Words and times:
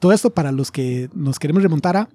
todo 0.00 0.12
esto 0.12 0.30
para 0.30 0.50
los 0.50 0.72
que 0.72 1.08
nos 1.14 1.38
queremos 1.38 1.62
remontar 1.62 1.96
a, 1.96 2.08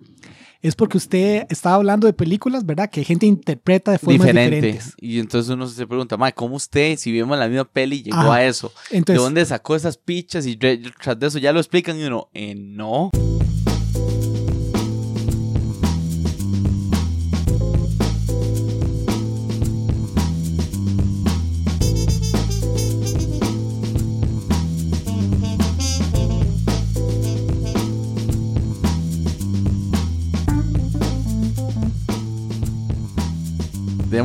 es 0.62 0.76
porque 0.76 0.98
usted 0.98 1.46
estaba 1.50 1.76
hablando 1.76 2.08
de 2.08 2.14
películas, 2.14 2.66
¿verdad? 2.66 2.90
Que 2.90 3.04
gente 3.04 3.28
interpreta 3.28 3.92
de 3.92 4.00
formas 4.00 4.22
Diferente. 4.22 4.56
diferentes. 4.56 4.94
Y 5.00 5.20
entonces 5.20 5.52
uno 5.54 5.68
se 5.68 5.86
pregunta, 5.86 6.18
mae, 6.18 6.34
¿cómo 6.34 6.56
usted, 6.56 6.98
si 6.98 7.12
vimos 7.12 7.38
la 7.38 7.48
misma 7.48 7.66
peli, 7.66 8.02
llegó 8.02 8.18
Ajá. 8.18 8.36
a 8.36 8.46
eso? 8.46 8.74
Entonces, 8.90 9.22
¿De 9.22 9.24
dónde 9.24 9.46
sacó 9.46 9.76
esas 9.76 9.98
pichas? 9.98 10.48
Y 10.48 10.58
tras 10.58 11.20
de 11.20 11.28
eso 11.28 11.38
ya 11.38 11.54
lo 11.54 11.60
explican 11.60 12.00
y 12.00 12.04
uno, 12.04 12.30
eh, 12.34 12.56
no. 12.56 13.12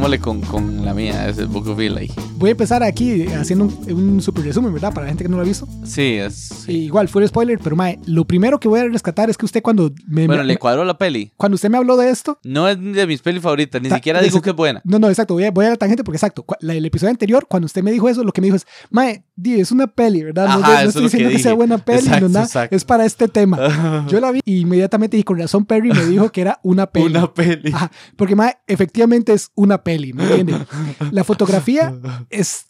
Démosle 0.00 0.18
con, 0.18 0.40
con 0.40 0.79
la 0.90 0.94
mía, 0.94 1.28
es 1.28 1.38
el 1.38 1.46
Book 1.46 1.68
of 1.68 1.78
Eli. 1.78 2.10
voy 2.36 2.48
a 2.48 2.52
empezar 2.52 2.82
aquí 2.82 3.26
haciendo 3.28 3.66
un, 3.66 3.92
un 3.92 4.20
super 4.22 4.44
resumen, 4.44 4.72
¿verdad? 4.72 4.92
Para 4.92 5.02
la 5.06 5.10
gente 5.10 5.22
que 5.24 5.28
no 5.30 5.36
lo 5.36 5.42
ha 5.42 5.46
visto. 5.46 5.68
Sí, 5.84 6.14
es. 6.14 6.34
sí. 6.34 6.72
Igual, 6.86 7.08
fuera 7.08 7.28
spoiler, 7.28 7.58
pero 7.62 7.76
mae, 7.76 7.98
lo 8.06 8.24
primero 8.26 8.58
que 8.58 8.66
voy 8.68 8.80
a 8.80 8.84
rescatar 8.88 9.30
es 9.30 9.36
que 9.38 9.46
usted 9.46 9.62
cuando 9.62 9.92
me, 10.08 10.26
Bueno, 10.26 10.42
me- 10.42 10.48
le 10.48 10.56
cuadró 10.56 10.84
la 10.84 10.98
peli. 10.98 11.32
cuando 11.36 11.54
usted 11.54 11.70
me 11.70 11.78
habló 11.78 11.96
de 11.96 12.10
esto, 12.10 12.38
No 12.42 12.68
es 12.68 12.76
de 12.80 13.06
mis 13.06 13.22
pelis 13.22 13.40
favoritas, 13.42 13.80
ni 13.80 13.88
Ta- 13.88 13.96
siquiera 13.96 14.20
digo 14.20 14.40
que 14.42 14.50
es 14.50 14.56
buena. 14.56 14.80
no, 14.84 14.98
no, 14.98 15.08
exacto, 15.08 15.34
voy 15.34 15.44
a, 15.44 15.50
voy 15.52 15.66
a 15.66 15.70
la 15.70 15.76
tangente 15.76 16.02
porque 16.02 16.16
exacto, 16.16 16.44
la- 16.60 16.74
el 16.74 16.84
episodio 16.84 17.10
anterior, 17.10 17.46
cuando 17.48 17.66
usted 17.66 17.82
me 17.82 17.92
dijo 17.92 18.08
eso, 18.08 18.24
lo 18.24 18.32
que 18.32 18.40
me 18.40 18.46
dijo 18.48 18.56
es, 18.56 18.66
mae, 18.90 19.24
di, 19.36 19.60
es 19.60 19.70
una 19.70 19.86
peli, 19.86 20.24
¿verdad? 20.24 20.46
No, 20.48 20.54
Ajá, 20.64 20.82
no- 20.82 20.88
estoy 20.88 21.02
lo 21.04 21.08
que 21.10 21.16
diciendo 21.16 21.36
que, 21.36 21.42
sea 21.42 21.52
buena 21.54 21.78
peli, 21.78 21.98
Exacto, 22.00 22.28
no, 22.28 22.40
nada, 22.40 22.68
es 22.70 22.84
para 22.84 23.04
este 23.04 23.28
tema. 23.28 23.58
Yo 24.08 24.18
la 24.20 24.32
vi 24.32 24.40
y 24.44 24.60
inmediatamente 24.60 25.16
dije, 25.16 25.24
con 25.24 25.38
razón 25.38 25.64
Perry 25.66 25.90
me 25.92 26.04
dijo 26.06 26.32
que 26.32 26.40
era 26.40 26.58
una 26.64 26.86
peli. 26.86 27.06
Una 27.06 27.32
peli. 27.32 27.70
Ajá, 27.72 27.90
porque 28.16 28.34
mae, 28.34 28.56
efectivamente 28.66 29.32
es 29.32 29.50
una 29.54 29.82
peli, 29.84 30.12
¿me 30.12 30.24
entiende? 30.24 30.54
La 31.10 31.24
fotografía 31.24 31.92
es 32.30 32.66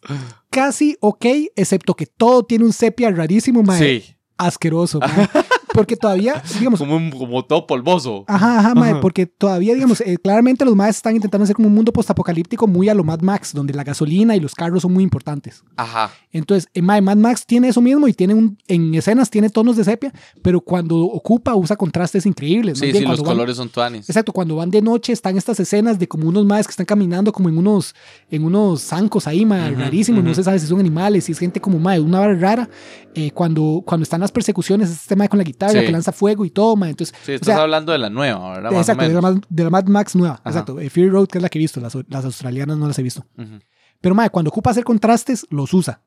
casi 0.50 0.96
ok, 1.00 1.24
excepto 1.56 1.94
que 1.94 2.06
todo 2.06 2.44
tiene 2.44 2.64
un 2.64 2.72
sepia 2.72 3.10
rarísimo, 3.10 3.62
mae, 3.62 3.78
Sí, 4.00 4.16
asqueroso, 4.36 4.98
mae. 5.00 5.28
Porque 5.74 5.96
todavía, 5.96 6.42
digamos, 6.58 6.80
como, 6.80 6.96
un- 6.96 7.10
como 7.10 7.44
todo 7.44 7.66
polvoso. 7.66 8.24
Ajá, 8.26 8.58
ajá, 8.60 8.74
mae, 8.74 8.96
porque 8.96 9.26
todavía, 9.26 9.74
digamos, 9.74 10.00
eh, 10.00 10.16
claramente 10.22 10.64
los 10.64 10.74
maes 10.76 10.96
están 10.96 11.14
intentando 11.16 11.44
hacer 11.44 11.56
como 11.56 11.68
un 11.68 11.74
mundo 11.74 11.92
postapocalíptico 11.92 12.66
muy 12.66 12.88
a 12.88 12.94
lo 12.94 13.04
Mad 13.04 13.20
Max, 13.20 13.52
donde 13.52 13.72
la 13.74 13.84
gasolina 13.84 14.34
y 14.36 14.40
los 14.40 14.54
carros 14.54 14.82
son 14.82 14.92
muy 14.92 15.04
importantes. 15.04 15.62
Ajá. 15.76 16.10
Entonces, 16.32 16.68
eh, 16.74 16.82
mae, 16.82 17.00
Mad 17.00 17.16
Max 17.16 17.44
tiene 17.46 17.68
eso 17.68 17.80
mismo 17.80 18.06
y 18.08 18.12
tiene 18.12 18.34
un, 18.34 18.58
en 18.68 18.94
escenas 18.94 19.30
tiene 19.30 19.50
tonos 19.50 19.76
de 19.76 19.84
sepia, 19.84 20.12
pero 20.42 20.60
cuando 20.60 20.96
ocupa 20.98 21.54
usa 21.54 21.76
contrastes 21.76 22.26
increíbles. 22.26 22.78
Sí, 22.78 22.86
bien 22.86 22.96
sí, 22.98 23.04
los 23.04 23.20
van- 23.20 23.26
colores 23.28 23.56
son 23.56 23.68
tuanis. 23.68 24.08
Exacto, 24.08 24.32
cuando 24.32 24.56
van 24.56 24.70
de 24.70 24.82
noche 24.82 25.12
están 25.12 25.36
estas 25.36 25.58
escenas 25.60 25.98
de 25.98 26.08
como 26.08 26.28
unos 26.28 26.44
maes 26.44 26.66
que 26.66 26.70
están 26.72 26.86
caminando 26.86 27.32
como 27.32 27.48
en 27.48 27.58
unos 27.58 27.94
en 28.30 28.44
unos 28.44 28.82
zancos 28.82 29.26
ahí, 29.26 29.44
mae, 29.44 29.72
Ujú, 29.72 29.80
rarísimos, 29.80 30.22
no 30.24 30.30
ujú. 30.30 30.36
se 30.36 30.44
sabe 30.44 30.58
si 30.58 30.66
son 30.66 30.80
animales, 30.80 31.24
si 31.24 31.32
es 31.32 31.38
gente 31.38 31.60
como 31.60 31.78
mae, 31.78 32.00
una 32.00 32.20
vara 32.20 32.34
rara. 32.34 32.68
Eh, 33.14 33.32
cuando, 33.32 33.82
cuando 33.84 34.04
están 34.04 34.20
las 34.20 34.30
persecuciones, 34.30 34.88
este 34.88 35.16
mae 35.16 35.28
con 35.28 35.38
la 35.38 35.42
guitarra 35.44 35.59
Sí. 35.68 35.80
que 35.80 35.92
lanza 35.92 36.12
fuego 36.12 36.44
y 36.44 36.50
todo, 36.50 36.74
mae. 36.76 36.90
Entonces, 36.90 37.14
Sí, 37.22 37.32
o 37.32 37.34
estás 37.34 37.54
sea, 37.54 37.62
hablando 37.62 37.92
de 37.92 37.98
la 37.98 38.08
nueva, 38.10 38.52
¿verdad? 38.54 38.70
Más 38.70 38.80
Exacto, 38.88 39.04
o 39.04 39.08
de 39.08 39.20
la, 39.20 39.40
de 39.48 39.64
la 39.64 39.70
Mad 39.70 39.84
Max 39.86 40.16
nueva. 40.16 40.34
Ajá. 40.42 40.48
Exacto. 40.50 40.80
eh, 40.80 40.88
Fury 40.90 41.08
Road, 41.10 41.26
que 41.28 41.38
es 41.38 41.42
la 41.42 41.48
que 41.48 41.58
he 41.58 41.60
visto. 41.60 41.80
Las, 41.80 41.96
las 42.08 42.24
australianas 42.24 42.76
no 42.78 42.86
las 42.88 42.98
he 42.98 43.02
visto. 43.02 43.24
Ujú. 43.38 43.58
Pero, 44.00 44.14
madre, 44.14 44.30
cuando 44.30 44.48
ocupa 44.48 44.70
hacer 44.70 44.84
contrastes, 44.84 45.46
los 45.50 45.72
usa. 45.74 46.00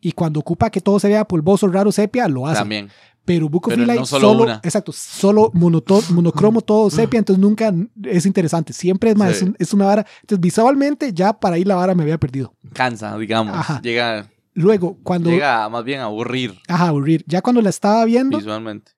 Y 0.00 0.12
cuando 0.12 0.38
ocupa 0.40 0.70
que 0.70 0.80
todo 0.80 1.00
se 1.00 1.08
vea 1.08 1.24
polvoso, 1.26 1.66
raro, 1.68 1.90
sepia, 1.90 2.28
lo 2.28 2.46
hace. 2.46 2.58
También. 2.60 2.88
Pero 3.24 3.48
Book 3.50 3.66
of 3.66 3.74
Pero 3.74 3.82
Eli 3.84 3.98
no 3.98 4.06
solo 4.06 4.28
solo, 4.28 4.42
una. 4.44 4.60
exacto, 4.62 4.90
solo 4.90 5.50
monocromo, 5.52 6.60
todo 6.62 6.88
sepia, 6.90 7.18
entonces 7.18 7.40
nunca 7.42 7.74
es 8.04 8.24
interesante. 8.24 8.72
Siempre 8.72 9.10
es 9.10 9.16
más, 9.16 9.30
Sí. 9.30 9.36
es, 9.36 9.42
un- 9.42 9.56
es 9.58 9.74
una 9.74 9.84
vara. 9.86 10.06
Entonces, 10.22 10.40
visualmente, 10.40 11.12
ya 11.12 11.32
para 11.38 11.56
ahí 11.56 11.64
la 11.64 11.74
vara 11.74 11.94
me 11.94 12.04
había 12.04 12.16
perdido. 12.18 12.54
Cansa, 12.72 13.18
digamos. 13.18 13.54
Ajá. 13.54 13.82
Llega, 13.82 14.28
Luego, 14.54 14.98
cuando. 15.02 15.30
llega 15.30 15.68
más 15.68 15.84
bien 15.84 16.00
a 16.00 16.04
aburrir 16.04 16.54
Ajá, 16.68 16.88
aburrir. 16.88 17.22
Ya 17.26 17.42
cuando 17.42 17.60
la 17.60 17.68
estaba 17.70 18.04
viendo, 18.06 18.38
visualmente. 18.38 18.92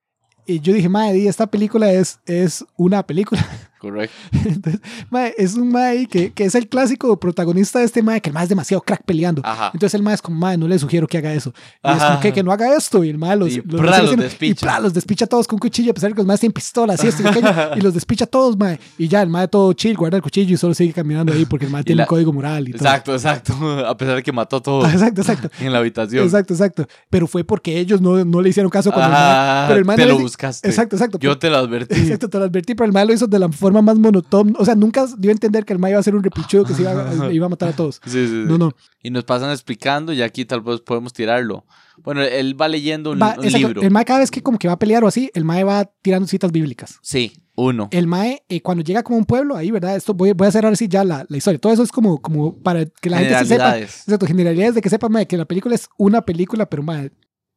Y 0.50 0.60
yo 0.60 0.72
dije, 0.72 0.88
madre, 0.88 1.26
esta 1.28 1.46
película 1.46 1.92
es, 1.92 2.18
es 2.26 2.64
una 2.76 3.06
película. 3.06 3.40
Correcto. 3.80 4.14
Entonces, 4.44 4.80
mae, 5.10 5.34
es 5.38 5.54
un 5.54 5.72
mae 5.72 6.06
que, 6.06 6.32
que 6.32 6.44
es 6.44 6.54
el 6.54 6.68
clásico 6.68 7.18
protagonista 7.18 7.78
de 7.78 7.86
este 7.86 8.02
mae, 8.02 8.20
que 8.20 8.28
el 8.28 8.34
mae 8.34 8.42
es 8.44 8.48
demasiado 8.50 8.82
crack 8.82 9.02
peleando. 9.04 9.40
Ajá. 9.44 9.70
Entonces 9.72 9.94
el 9.94 10.02
mae 10.02 10.14
es 10.14 10.22
como, 10.22 10.38
mae, 10.38 10.56
no 10.58 10.68
le 10.68 10.78
sugiero 10.78 11.06
que 11.06 11.16
haga 11.18 11.32
eso. 11.32 11.52
Y 11.82 11.88
es 11.88 11.94
Ajá. 11.96 12.08
como 12.08 12.20
que, 12.20 12.32
que 12.32 12.42
no 12.42 12.52
haga 12.52 12.76
esto. 12.76 13.02
Y 13.02 13.08
el 13.08 13.16
mae 13.18 13.36
los, 13.36 13.50
Y 13.52 13.62
los, 13.62 13.80
pra, 13.80 14.02
los 14.02 14.16
despicha. 14.16 14.50
Y 14.52 14.54
pra, 14.54 14.80
los 14.80 14.92
despicha 14.92 15.26
todos 15.26 15.46
con 15.48 15.56
un 15.56 15.60
cuchillo, 15.60 15.92
a 15.92 15.94
pesar 15.94 16.10
de 16.10 16.14
que 16.14 16.20
los 16.20 16.26
maes 16.26 16.40
tienen 16.40 16.52
pistolas 16.52 17.02
y 17.02 17.08
esto 17.08 17.22
y 17.22 17.26
y 17.78 17.80
los 17.80 17.94
despicha 17.94 18.26
todos, 18.26 18.58
mae. 18.58 18.78
Y 18.98 19.08
ya, 19.08 19.22
el 19.22 19.30
mae 19.30 19.48
todo 19.48 19.72
chill, 19.72 19.96
guarda 19.96 20.18
el 20.18 20.22
cuchillo 20.22 20.52
y 20.54 20.56
solo 20.58 20.74
sigue 20.74 20.92
caminando 20.92 21.32
ahí 21.32 21.46
porque 21.46 21.64
el 21.64 21.70
mae 21.72 21.82
tiene 21.84 21.98
la- 21.98 22.04
un 22.04 22.08
código 22.08 22.32
moral 22.34 22.68
y 22.68 22.72
todo. 22.72 22.84
Exacto, 22.84 23.12
exacto. 23.14 23.54
A 23.86 23.96
pesar 23.96 24.16
de 24.16 24.22
que 24.22 24.32
mató 24.32 24.56
a 24.56 24.62
todos 24.62 24.92
Exacto, 24.92 25.22
exacto. 25.22 25.48
en 25.58 25.72
la 25.72 25.78
habitación. 25.78 26.24
Exacto, 26.24 26.52
exacto. 26.52 26.86
Pero 27.08 27.26
fue 27.26 27.44
porque 27.44 27.78
ellos 27.78 28.00
no, 28.02 28.22
no 28.24 28.42
le 28.42 28.50
hicieron 28.50 28.68
caso 28.70 28.92
cuando 28.92 29.14
el 29.16 29.22
mae. 29.22 29.68
Pero 29.68 29.78
el 29.78 29.84
mae 29.86 29.96
te 29.96 30.02
no 30.06 30.08
lo 30.10 30.18
buscaste. 30.18 30.68
Exacto, 30.68 30.96
exacto. 30.96 31.18
Yo 31.18 31.38
te 31.38 31.48
lo 31.48 31.56
advertí. 31.56 31.94
Exacto, 31.98 32.28
te 32.28 32.38
lo 32.38 32.44
advertí, 32.44 32.74
pero 32.74 32.86
el 32.86 32.92
mae 32.92 33.06
lo 33.06 33.12
hizo 33.14 33.26
de 33.26 33.38
la 33.38 33.48
forma 33.48 33.69
más 33.72 33.98
monótona. 33.98 34.52
O 34.58 34.64
sea, 34.64 34.74
nunca 34.74 35.06
dio 35.18 35.30
a 35.30 35.32
entender 35.32 35.64
que 35.64 35.72
el 35.72 35.78
mae 35.78 35.92
iba 35.92 36.00
a 36.00 36.02
ser 36.02 36.14
un 36.14 36.22
repichudo 36.22 36.64
que 36.64 36.74
se 36.74 36.82
iba 36.82 36.90
a, 36.92 36.92
iba 37.32 37.46
a 37.46 37.48
matar 37.48 37.68
a 37.70 37.72
todos. 37.72 38.00
Sí, 38.04 38.10
sí, 38.10 38.26
sí. 38.26 38.44
No, 38.46 38.58
no. 38.58 38.72
Y 39.02 39.10
nos 39.10 39.24
pasan 39.24 39.50
explicando 39.50 40.12
y 40.12 40.22
aquí 40.22 40.44
tal 40.44 40.60
vez 40.60 40.80
podemos 40.80 41.12
tirarlo. 41.12 41.64
Bueno, 42.02 42.22
él 42.22 42.58
va 42.60 42.68
leyendo 42.68 43.10
un, 43.12 43.20
Va- 43.20 43.36
un 43.38 43.44
exacto, 43.44 43.58
libro. 43.68 43.82
El 43.82 43.90
mae 43.90 44.04
cada 44.04 44.20
vez 44.20 44.30
que 44.30 44.42
como 44.42 44.58
que 44.58 44.68
va 44.68 44.74
a 44.74 44.78
pelear 44.78 45.04
o 45.04 45.06
así, 45.08 45.30
el 45.34 45.44
mae 45.44 45.64
va 45.64 45.84
tirando 46.02 46.26
citas 46.28 46.50
bíblicas. 46.50 46.98
Sí, 47.02 47.32
uno. 47.56 47.88
El 47.92 48.06
mae, 48.06 48.42
eh, 48.48 48.62
cuando 48.62 48.82
llega 48.82 49.02
como 49.02 49.16
a 49.16 49.18
un 49.20 49.26
pueblo, 49.26 49.54
ahí, 49.56 49.70
¿verdad? 49.70 49.96
Esto 49.96 50.14
voy, 50.14 50.32
voy 50.32 50.46
a 50.46 50.48
hacer 50.48 50.64
ahora 50.64 50.76
sí 50.76 50.88
ya 50.88 51.04
la, 51.04 51.26
la 51.28 51.36
historia. 51.36 51.58
Todo 51.58 51.72
eso 51.74 51.82
es 51.82 51.92
como, 51.92 52.20
como 52.22 52.56
para 52.56 52.86
que 52.86 53.10
la 53.10 53.18
gente 53.18 53.38
se 53.40 53.44
sepa. 53.46 53.78
Exacto, 53.78 54.26
generalidades 54.26 54.74
de 54.74 54.80
que 54.80 54.88
sepa, 54.88 55.08
mae, 55.10 55.26
que 55.26 55.36
la 55.36 55.44
película 55.44 55.74
es 55.74 55.88
una 55.98 56.22
película, 56.22 56.64
pero 56.66 56.82
mae. 56.82 57.10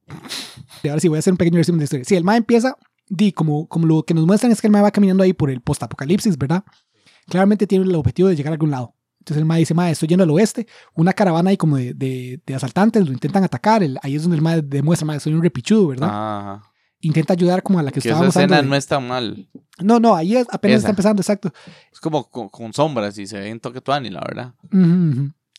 Y 0.83 0.89
ahora 0.89 0.99
sí, 0.99 1.07
voy 1.07 1.17
a 1.17 1.19
hacer 1.19 1.31
un 1.33 1.37
pequeño 1.37 1.57
resumen 1.57 1.79
de 1.79 1.83
la 1.83 1.85
historia. 1.85 2.05
Sí, 2.05 2.15
el 2.15 2.23
mae 2.25 2.37
empieza, 2.37 2.75
di, 3.15 3.31
como, 3.31 3.67
como 3.67 3.85
lo 3.87 4.03
que 4.03 4.13
nos 4.13 4.25
muestran 4.25 4.51
es 4.51 4.61
que 4.61 4.67
el 4.67 4.71
mae 4.71 4.81
va 4.81 4.91
caminando 4.91 5.23
ahí 5.23 5.33
por 5.33 5.49
el 5.49 5.61
postapocalipsis, 5.61 6.37
¿verdad? 6.37 6.63
Claramente 7.27 7.67
tiene 7.67 7.85
el 7.85 7.95
objetivo 7.95 8.27
de 8.29 8.35
llegar 8.35 8.51
a 8.51 8.55
algún 8.55 8.71
lado. 8.71 8.95
Entonces 9.19 9.37
el 9.39 9.45
mae 9.45 9.59
dice, 9.59 9.73
mae, 9.73 9.91
estoy 9.91 10.09
yendo 10.09 10.23
al 10.25 10.31
oeste, 10.31 10.67
una 10.95 11.13
caravana 11.13 11.49
ahí 11.51 11.57
como 11.57 11.77
de, 11.77 11.93
de, 11.93 12.41
de 12.45 12.55
asaltantes, 12.55 13.05
lo 13.05 13.13
intentan 13.13 13.43
atacar, 13.43 13.81
el- 13.81 13.97
ahí 14.01 14.15
es 14.15 14.23
donde 14.23 14.35
el 14.35 14.41
mae 14.41 14.61
demuestra, 14.61 15.05
mae, 15.05 15.19
soy 15.19 15.33
un 15.33 15.41
repichudo, 15.41 15.87
¿verdad? 15.87 16.09
Ajá. 16.09 16.63
Intenta 16.99 17.33
ayudar 17.33 17.63
como 17.63 17.79
a 17.79 17.83
la 17.83 17.91
que, 17.91 17.95
Que 17.95 17.99
esa 17.99 18.09
estábamos 18.09 18.35
escena 18.35 18.55
hablando. 18.57 18.69
no 18.71 18.75
está 18.75 18.99
mal. 18.99 19.49
No, 19.79 19.99
no, 19.99 20.15
ahí 20.15 20.35
es- 20.35 20.47
apenas 20.51 20.75
Esa. 20.79 20.87
está 20.87 20.89
empezando, 20.91 21.21
exacto. 21.21 21.53
Es 21.91 21.99
como 21.99 22.29
con, 22.29 22.49
con 22.49 22.73
sombras 22.73 23.17
y 23.17 23.27
se 23.27 23.37
ve 23.39 23.49
en 23.49 23.59
toque 23.59 23.79
tuani, 23.81 24.09
la 24.09 24.21
verdad. 24.21 24.53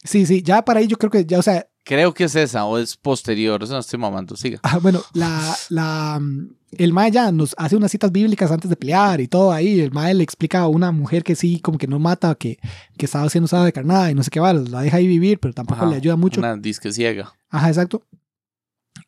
Sí, 0.02 0.26
sí, 0.26 0.42
ya 0.42 0.62
para 0.62 0.80
ahí 0.80 0.86
yo 0.86 0.98
creo 0.98 1.10
que 1.10 1.24
ya, 1.24 1.38
o 1.38 1.42
sea, 1.42 1.66
Creo 1.86 2.14
que 2.14 2.24
es 2.24 2.34
esa 2.34 2.64
o 2.64 2.78
es 2.78 2.96
posterior. 2.96 3.62
Eso 3.62 3.74
no 3.74 3.78
estoy 3.80 3.98
mamando. 3.98 4.36
Siga. 4.36 4.58
ah, 4.62 4.78
bueno, 4.78 5.02
la, 5.12 5.54
la, 5.68 6.18
mm, 6.18 6.48
el 6.78 6.92
mae 6.92 7.10
ya 7.10 7.32
nos 7.32 7.54
hace 7.58 7.76
unas 7.76 7.90
citas 7.90 8.10
bíblicas 8.12 8.50
antes 8.50 8.68
de 8.68 8.76
pelear 8.76 9.20
y 9.20 9.28
todo 9.28 9.52
ahí. 9.52 9.80
El 9.80 9.92
mae 9.92 10.14
le 10.14 10.24
explica 10.24 10.60
a 10.60 10.68
una 10.68 10.92
mujer 10.92 11.24
que 11.24 11.34
sí, 11.34 11.60
como 11.60 11.78
que 11.78 11.86
no 11.86 11.98
mata, 11.98 12.34
que, 12.34 12.58
que 12.96 13.06
estaba 13.06 13.28
siendo 13.28 13.46
usada 13.46 13.64
de 13.64 13.72
carnada 13.72 14.10
y 14.10 14.14
no 14.14 14.22
sé 14.22 14.30
qué 14.30 14.40
va, 14.40 14.52
la 14.52 14.82
deja 14.82 14.96
ahí 14.96 15.06
vivir, 15.06 15.38
pero 15.40 15.54
tampoco 15.54 15.82
Ajá, 15.82 15.90
le 15.90 15.96
ayuda 15.96 16.16
mucho. 16.16 16.40
Una 16.40 16.56
disque 16.56 16.92
ciega. 16.92 17.32
Ajá, 17.50 17.68
exacto. 17.68 18.02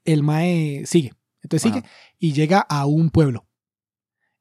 El 0.04 0.22
mae 0.22 0.84
sigue. 0.86 1.12
Entonces 1.42 1.70
sigue 1.70 1.84
y 2.18 2.32
llega 2.32 2.60
a 2.60 2.86
un 2.86 3.10
pueblo. 3.10 3.45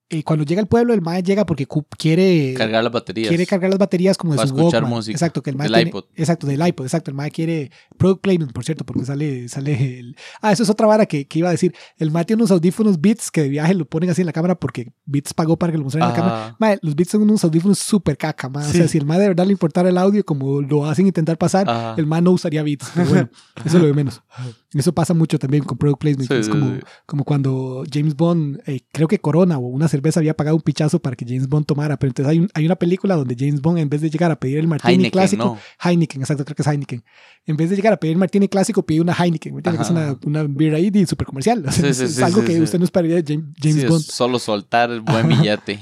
Y 0.08 0.22
cuando 0.22 0.46
llega 0.46 0.62
al 0.62 0.68
pueblo, 0.68 0.94
el 0.94 1.02
mae 1.02 1.24
llega 1.24 1.48
porque 1.48 1.66
quiere 1.98 2.54
Cargar 2.56 2.84
las 2.84 2.94
baterías. 2.94 3.28
quiere 3.30 3.48
cargar 3.48 3.72
las 3.72 3.80
baterías 3.80 4.18
como 4.18 4.34
de 4.34 4.38
Para 4.38 4.48
su 4.50 4.56
escuchar 4.56 4.84
Walkman. 4.84 4.98
música. 5.00 5.16
Exacto, 5.16 5.42
que 5.42 5.50
el 5.50 5.56
mae 5.56 5.66
Del 5.68 5.74
tiene- 5.76 5.90
iPod. 5.90 6.04
Exacto, 6.16 6.46
del 6.46 6.68
iPod, 6.68 6.86
exacto. 6.86 7.10
El 7.10 7.16
mae 7.18 7.32
quiere 7.32 7.72
product 7.98 8.22
placement, 8.22 8.54
por 8.54 8.64
cierto, 8.64 8.86
porque 8.86 9.04
sale, 9.04 9.50
sale 9.50 10.00
el... 10.00 10.16
Ah, 10.42 10.52
eso 10.52 10.62
es 10.62 10.70
otra 10.70 10.86
vara 10.86 11.08
que, 11.08 11.26
que 11.28 11.40
iba 11.40 11.48
a 11.50 11.52
decir. 11.52 11.74
El 11.98 12.12
mae 12.12 12.24
tiene 12.24 12.42
unos 12.44 12.52
audífonos 12.52 13.02
Beats 13.02 13.32
que 13.32 13.42
de 13.42 13.50
viaje 13.50 13.74
lo 13.74 13.86
ponen 13.86 14.12
así 14.12 14.22
en 14.22 14.28
la 14.28 14.34
cámara 14.34 14.54
porque 14.56 14.94
Beats 15.06 15.34
pagó 15.34 15.58
para 15.58 15.72
que 15.72 15.80
lo 15.80 15.86
mostraran 15.86 16.10
en 16.12 16.16
la 16.16 16.22
cámara. 16.22 16.56
Mae, 16.60 16.78
los 16.84 16.96
Beats 16.96 17.10
son 17.12 17.24
unos 17.24 17.44
audífonos 17.44 17.80
súper 17.80 18.16
caca, 18.16 18.48
mae. 18.48 18.68
O 18.68 18.72
sea, 18.72 18.84
Sí. 18.84 18.90
si 18.90 18.98
el 19.00 19.06
mae 19.08 19.20
de 19.20 19.30
verdad 19.30 19.46
le 19.48 19.54
importara 19.54 19.90
el 19.90 19.98
audio 19.98 20.24
como 20.24 20.62
lo 20.62 20.86
hacen 20.86 21.08
intentar 21.08 21.38
pasar, 21.40 21.68
Ajá. 21.68 21.96
el 21.98 22.06
mae 22.06 22.22
no 22.22 22.30
usaría 22.32 22.62
Beats. 22.62 22.92
Pero 22.94 23.10
bueno, 23.10 23.30
eso 23.66 23.78
es 23.78 23.82
lo 23.82 23.88
de 23.88 23.94
menos. 23.94 24.22
Eso 24.72 24.94
pasa 24.94 25.14
mucho 25.16 25.40
también 25.40 25.64
con 25.64 25.78
product 25.80 26.00
placement. 26.02 26.30
Sí, 26.30 26.38
es 26.38 26.46
sí, 26.46 26.52
como, 26.52 26.76
sí. 26.76 26.80
como 27.08 27.24
cuando 27.24 27.84
James 27.92 28.16
Bond, 28.16 28.62
eh, 28.68 28.82
creo 28.92 29.08
que 29.08 29.20
Corona 29.20 29.58
o 29.58 29.62
una 29.62 29.88
cerveza 29.96 30.20
había 30.20 30.34
pagado 30.36 30.56
un 30.56 30.62
pichazo 30.62 31.00
para 31.00 31.16
que 31.16 31.26
James 31.26 31.48
Bond 31.48 31.66
tomara. 31.66 31.98
Pero 31.98 32.10
entonces 32.12 32.32
hay, 32.32 32.40
un- 32.40 32.50
hay 32.54 32.66
una 32.66 32.76
película 32.76 33.16
donde 33.16 33.36
James 33.38 33.62
Bond, 33.62 33.80
en 33.80 33.90
vez 33.90 34.02
de 34.02 34.10
llegar 34.10 34.32
a 34.32 34.40
pedir 34.40 34.58
el 34.60 34.68
martini 34.68 34.94
Heineken, 34.94 35.12
clásico, 35.12 35.44
¿no? 35.46 35.58
Heineken, 35.84 36.22
exacto, 36.22 36.46
creo 36.46 36.56
que 36.56 36.62
es 36.62 36.68
Heineken. 36.68 37.04
En 37.48 37.58
vez 37.58 37.70
de 37.70 37.76
llegar 37.76 37.94
a 37.94 37.98
pedir 37.98 38.14
el 38.14 38.20
martini 38.20 38.48
clásico, 38.48 38.86
pide 38.86 39.02
una 39.02 39.14
Heineken. 39.14 39.62
Que 39.62 39.70
es 39.70 39.90
una, 39.90 40.18
una 40.26 40.44
beer 40.48 40.76
ahí 40.76 40.90
de 40.90 41.06
súper 41.08 41.28
comercial. 41.28 41.64
O 41.68 41.72
sea, 41.72 41.84
Sí, 41.84 41.88
es, 41.90 41.98
sí, 41.98 42.04
es 42.06 42.16
sí, 42.16 42.22
algo 42.24 42.44
que 42.44 42.60
usted 42.62 42.80
no 42.80 42.86
esperaría 42.86 43.16
de 43.22 43.24
James, 43.34 43.46
James 43.62 43.76
Sí, 43.78 43.82
es 43.84 43.90
Bond. 43.90 44.04
solo 44.04 44.40
soltar 44.40 44.92
el 44.92 45.02
buen 45.02 45.28
billete 45.28 45.80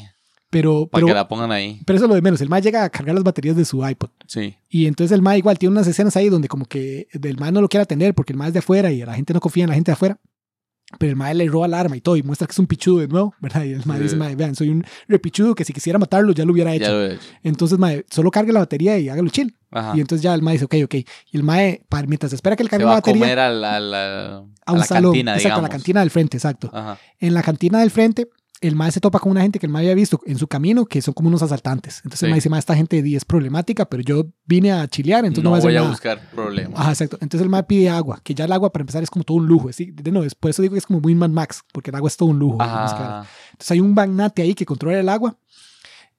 Pero, 0.50 0.88
para 0.88 1.00
pero, 1.00 1.08
que 1.08 1.14
la 1.16 1.28
pongan 1.28 1.52
ahí. 1.52 1.82
pero 1.86 1.98
eso 1.98 2.06
es 2.06 2.10
lo 2.10 2.16
de 2.16 2.22
menos. 2.22 2.40
El 2.42 2.50
mae 2.50 2.62
llega 2.62 2.84
a 2.84 2.90
cargar 2.90 3.16
las 3.16 3.24
baterías 3.24 3.56
de 3.56 3.66
su 3.66 3.88
iPod. 3.88 4.10
Sí. 4.28 4.56
Y 4.70 4.86
entonces 4.86 5.12
el 5.16 5.22
mae 5.22 5.38
igual 5.40 5.58
tiene 5.58 5.72
unas 5.74 5.88
escenas 5.88 6.16
ahí 6.16 6.30
donde 6.30 6.48
como 6.48 6.66
que 6.66 7.08
el 7.12 7.38
mae 7.38 7.52
no 7.52 7.60
lo 7.62 7.68
quiere 7.70 7.84
atender 7.84 8.14
porque 8.14 8.34
el 8.34 8.38
mae 8.38 8.50
es 8.50 8.54
de 8.54 8.60
afuera 8.60 8.92
y 8.92 9.04
la 9.04 9.16
gente 9.16 9.34
no 9.34 9.40
confía 9.40 9.64
en 9.64 9.70
la 9.70 9.76
gente 9.76 9.90
de 9.90 9.94
afuera. 9.94 10.20
Pero 11.00 11.10
el 11.12 11.16
mae 11.16 11.34
le 11.34 11.48
roba 11.48 11.66
el 11.66 11.74
arma 11.74 11.98
y 11.98 12.02
todo 12.02 12.16
y 12.18 12.24
muestra 12.24 12.46
que 12.48 12.52
es 12.52 12.60
un 12.60 12.68
pichudo 12.68 13.00
de 13.00 13.08
nuevo, 13.08 13.34
¿verdad? 13.40 13.64
Y 13.64 13.74
el 13.74 13.82
mae 13.86 13.98
Sí. 13.98 14.04
dice, 14.04 14.16
mae, 14.16 14.36
vean, 14.36 14.56
soy 14.56 14.70
un 14.70 14.86
repichudo 15.08 15.56
que 15.56 15.66
si 15.66 15.74
quisiera 15.74 15.98
matarlo 16.00 16.32
ya 16.34 16.46
lo 16.46 16.54
hubiera 16.54 16.74
hecho. 16.74 16.92
Lo 16.92 17.02
he 17.06 17.14
hecho. 17.16 17.24
Entonces, 17.44 17.80
mae, 17.80 18.06
solo 18.10 18.30
cargue 18.32 18.52
la 18.54 18.60
batería 18.60 18.98
y 19.00 19.10
hágalo 19.10 19.30
chill. 19.30 19.56
Ajá. 19.72 19.94
Y 19.98 20.02
entonces 20.02 20.22
ya 20.24 20.34
el 20.36 20.42
mae 20.42 20.54
dice, 20.54 20.66
ok, 20.66 20.76
ok. 20.86 20.96
Y 21.32 21.38
el 21.38 21.44
mae, 21.44 21.82
para, 21.90 22.06
mientras 22.08 22.32
espera 22.34 22.56
que 22.56 22.64
le 22.64 22.68
Se 22.68 22.72
cargue 22.72 22.86
va 22.86 22.92
la 22.92 22.98
a 22.98 23.00
batería, 23.02 23.20
comer 23.22 23.40
a 23.40 23.50
la, 23.50 23.76
a 23.76 23.80
la, 23.80 24.36
a 24.38 24.44
a 24.66 24.72
un 24.74 24.80
la 24.80 24.86
salón. 24.86 25.12
cantina, 25.14 25.32
exacto, 25.34 25.48
a 25.48 25.50
digamos. 25.50 25.64
la 25.64 25.70
cantina 25.70 26.00
del 26.02 26.10
frente, 26.12 26.38
exacto. 26.38 26.70
Ajá. 26.74 26.98
En 27.20 27.34
la 27.34 27.42
cantina 27.44 27.80
del 27.80 27.90
frente, 27.92 28.28
el 28.68 28.76
mae 28.76 28.92
se 28.92 29.00
topa 29.00 29.20
con 29.20 29.32
una 29.32 29.42
gente 29.42 29.60
que 29.60 29.66
el 29.66 29.72
mae 29.72 29.84
había 29.84 29.96
visto 29.96 30.20
en 30.26 30.38
su 30.38 30.48
camino, 30.48 30.86
que 30.86 31.02
son 31.02 31.14
como 31.14 31.28
unos 31.30 31.42
asaltantes. 31.44 31.98
Entonces 32.04 32.24
el 32.24 32.28
Sí. 32.28 32.32
mae 32.32 32.36
dice, 32.36 32.50
mae, 32.50 32.60
esta 32.60 32.76
gente 32.76 33.02
di, 33.02 33.16
es 33.16 33.26
problemática, 33.26 33.86
pero 33.86 34.02
yo 34.04 34.26
vine 34.46 34.72
a 34.72 34.88
chilear, 34.88 35.26
entonces 35.26 35.44
no, 35.44 35.50
no 35.52 35.56
voy 35.56 35.58
a 35.58 35.60
hacer 35.60 35.78
a 35.78 35.82
nada. 35.82 35.90
buscar 35.92 36.32
problemas. 36.32 36.80
Ajá, 36.80 36.90
exacto. 36.92 37.18
Entonces 37.22 37.44
el 37.44 37.50
mae 37.50 37.64
pide 37.64 37.90
agua, 37.90 38.20
que 38.24 38.34
ya 38.34 38.46
el 38.46 38.52
agua 38.52 38.72
para 38.72 38.82
empezar 38.84 39.04
es 39.04 39.10
como 39.10 39.24
todo 39.24 39.38
un 39.38 39.46
lujo. 39.48 39.72
¿sí? 39.74 39.92
De 39.92 40.12
nuevo, 40.12 40.28
por 40.40 40.50
eso 40.52 40.62
digo 40.62 40.74
que 40.74 40.80
es 40.80 40.86
como 40.86 41.00
muy 41.02 41.14
Mad 41.16 41.30
Max, 41.30 41.64
porque 41.72 41.90
el 41.92 41.96
agua 41.96 42.08
es 42.08 42.18
todo 42.18 42.30
un 42.30 42.40
lujo. 42.40 42.62
Ajá. 42.62 43.26
Entonces 43.52 43.72
hay 43.72 43.80
un 43.80 43.94
magnate 43.94 44.42
ahí 44.42 44.54
que 44.54 44.66
controla 44.66 45.00
el 45.00 45.10
agua. 45.10 45.38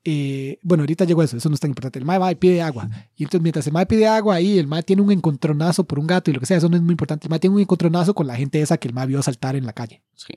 Eh, 0.06 0.58
bueno, 0.62 0.82
ahorita 0.82 1.06
llegó 1.06 1.22
eso, 1.22 1.36
eso 1.38 1.48
no 1.48 1.54
es 1.54 1.60
tan 1.60 1.70
importante. 1.70 1.98
El 1.98 2.04
mae 2.04 2.18
va 2.18 2.30
y 2.30 2.34
pide 2.34 2.60
agua. 2.60 2.88
Y 3.16 3.22
entonces 3.24 3.40
mientras 3.42 3.66
el 3.66 3.72
mae 3.72 3.86
pide 3.86 4.06
agua 4.06 4.34
ahí, 4.34 4.58
el 4.58 4.66
mae 4.66 4.82
tiene 4.82 5.00
un 5.00 5.10
encontronazo 5.10 5.84
por 5.84 5.98
un 5.98 6.06
gato 6.06 6.30
y 6.30 6.34
lo 6.34 6.40
que 6.40 6.46
sea, 6.46 6.58
eso 6.58 6.68
no 6.68 6.76
es 6.76 6.82
muy 6.82 6.92
importante. 6.92 7.26
El 7.26 7.30
mae 7.30 7.38
tiene 7.38 7.56
un 7.56 7.62
encontronazo 7.62 8.14
con 8.14 8.26
la 8.26 8.36
gente 8.36 8.60
esa 8.60 8.76
que 8.76 8.86
el 8.88 8.92
mae 8.94 9.06
vio 9.06 9.22
saltar 9.22 9.56
en 9.56 9.64
la 9.64 9.72
calle. 9.72 10.02
Sí. 10.14 10.34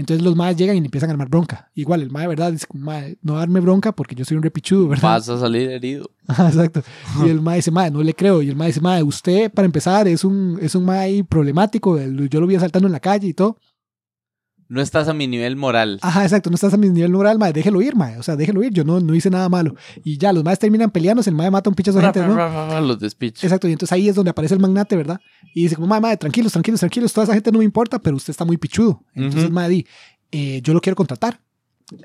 Entonces 0.00 0.24
los 0.24 0.34
maes 0.34 0.56
llegan 0.56 0.76
y 0.76 0.80
le 0.80 0.86
empiezan 0.86 1.10
a 1.10 1.12
armar 1.12 1.28
bronca. 1.28 1.70
Igual, 1.74 2.02
el 2.02 2.10
mae, 2.10 2.26
¿verdad? 2.26 2.52
Dice, 2.52 2.66
mae, 2.74 3.16
no 3.22 3.34
darme 3.36 3.60
bronca 3.60 3.92
porque 3.92 4.14
yo 4.14 4.24
soy 4.24 4.36
un 4.36 4.42
repichudo, 4.42 4.88
¿verdad? 4.88 5.10
Vas 5.10 5.28
a 5.28 5.38
salir 5.38 5.70
herido. 5.70 6.10
Exacto. 6.28 6.82
Y 7.24 7.28
el 7.28 7.40
mae 7.40 7.56
dice, 7.56 7.70
mae, 7.70 7.90
no 7.90 8.02
le 8.02 8.14
creo. 8.14 8.42
Y 8.42 8.48
el 8.48 8.56
mae 8.56 8.68
dice, 8.68 8.80
mae, 8.80 9.02
usted, 9.02 9.52
para 9.52 9.66
empezar, 9.66 10.08
es 10.08 10.24
un, 10.24 10.58
es 10.60 10.74
un 10.74 10.84
mae 10.84 10.98
ahí 10.98 11.22
problemático. 11.22 11.98
Yo 11.98 12.40
lo 12.40 12.46
vi 12.46 12.58
saltando 12.58 12.88
en 12.88 12.92
la 12.92 13.00
calle 13.00 13.28
y 13.28 13.34
todo. 13.34 13.58
No 14.70 14.80
estás 14.80 15.08
a 15.08 15.12
mi 15.12 15.26
nivel 15.26 15.56
moral. 15.56 15.98
Ajá, 16.00 16.22
exacto. 16.22 16.48
No 16.48 16.54
estás 16.54 16.72
a 16.72 16.76
mi 16.76 16.88
nivel 16.88 17.10
moral, 17.10 17.40
mae. 17.40 17.52
Déjelo 17.52 17.82
ir, 17.82 17.96
mae. 17.96 18.16
O 18.18 18.22
sea, 18.22 18.36
déjelo 18.36 18.62
ir. 18.62 18.72
Yo 18.72 18.84
no, 18.84 19.00
no 19.00 19.16
hice 19.16 19.28
nada 19.28 19.48
malo. 19.48 19.74
Y 20.04 20.16
ya, 20.16 20.32
los 20.32 20.44
maes 20.44 20.60
terminan 20.60 20.92
peleándose. 20.92 21.28
El 21.28 21.34
mae 21.34 21.50
mata 21.50 21.68
a 21.68 21.72
un 21.72 21.74
pichazo 21.74 22.00
gente, 22.00 22.20
¿no? 22.24 22.80
Los 22.80 23.00
despiches. 23.00 23.42
Exacto. 23.42 23.66
Y 23.66 23.72
entonces 23.72 23.92
ahí 23.92 24.08
es 24.08 24.14
donde 24.14 24.30
aparece 24.30 24.54
el 24.54 24.60
magnate, 24.60 24.94
¿verdad? 24.94 25.20
Y 25.54 25.64
dice, 25.64 25.74
como, 25.74 25.88
mae, 25.88 26.00
mae, 26.00 26.16
tranquilos, 26.16 26.52
tranquilos, 26.52 26.78
tranquilos. 26.78 27.12
Toda 27.12 27.24
esa 27.24 27.34
gente 27.34 27.50
no 27.50 27.58
me 27.58 27.64
importa, 27.64 27.98
pero 27.98 28.14
usted 28.14 28.30
está 28.30 28.44
muy 28.44 28.58
pichudo. 28.58 29.02
Entonces, 29.16 29.46
Ujú. 29.46 29.52
mae, 29.52 29.68
di, 29.68 29.86
eh, 30.30 30.60
yo 30.62 30.72
lo 30.72 30.80
quiero 30.80 30.94
contratar. 30.94 31.40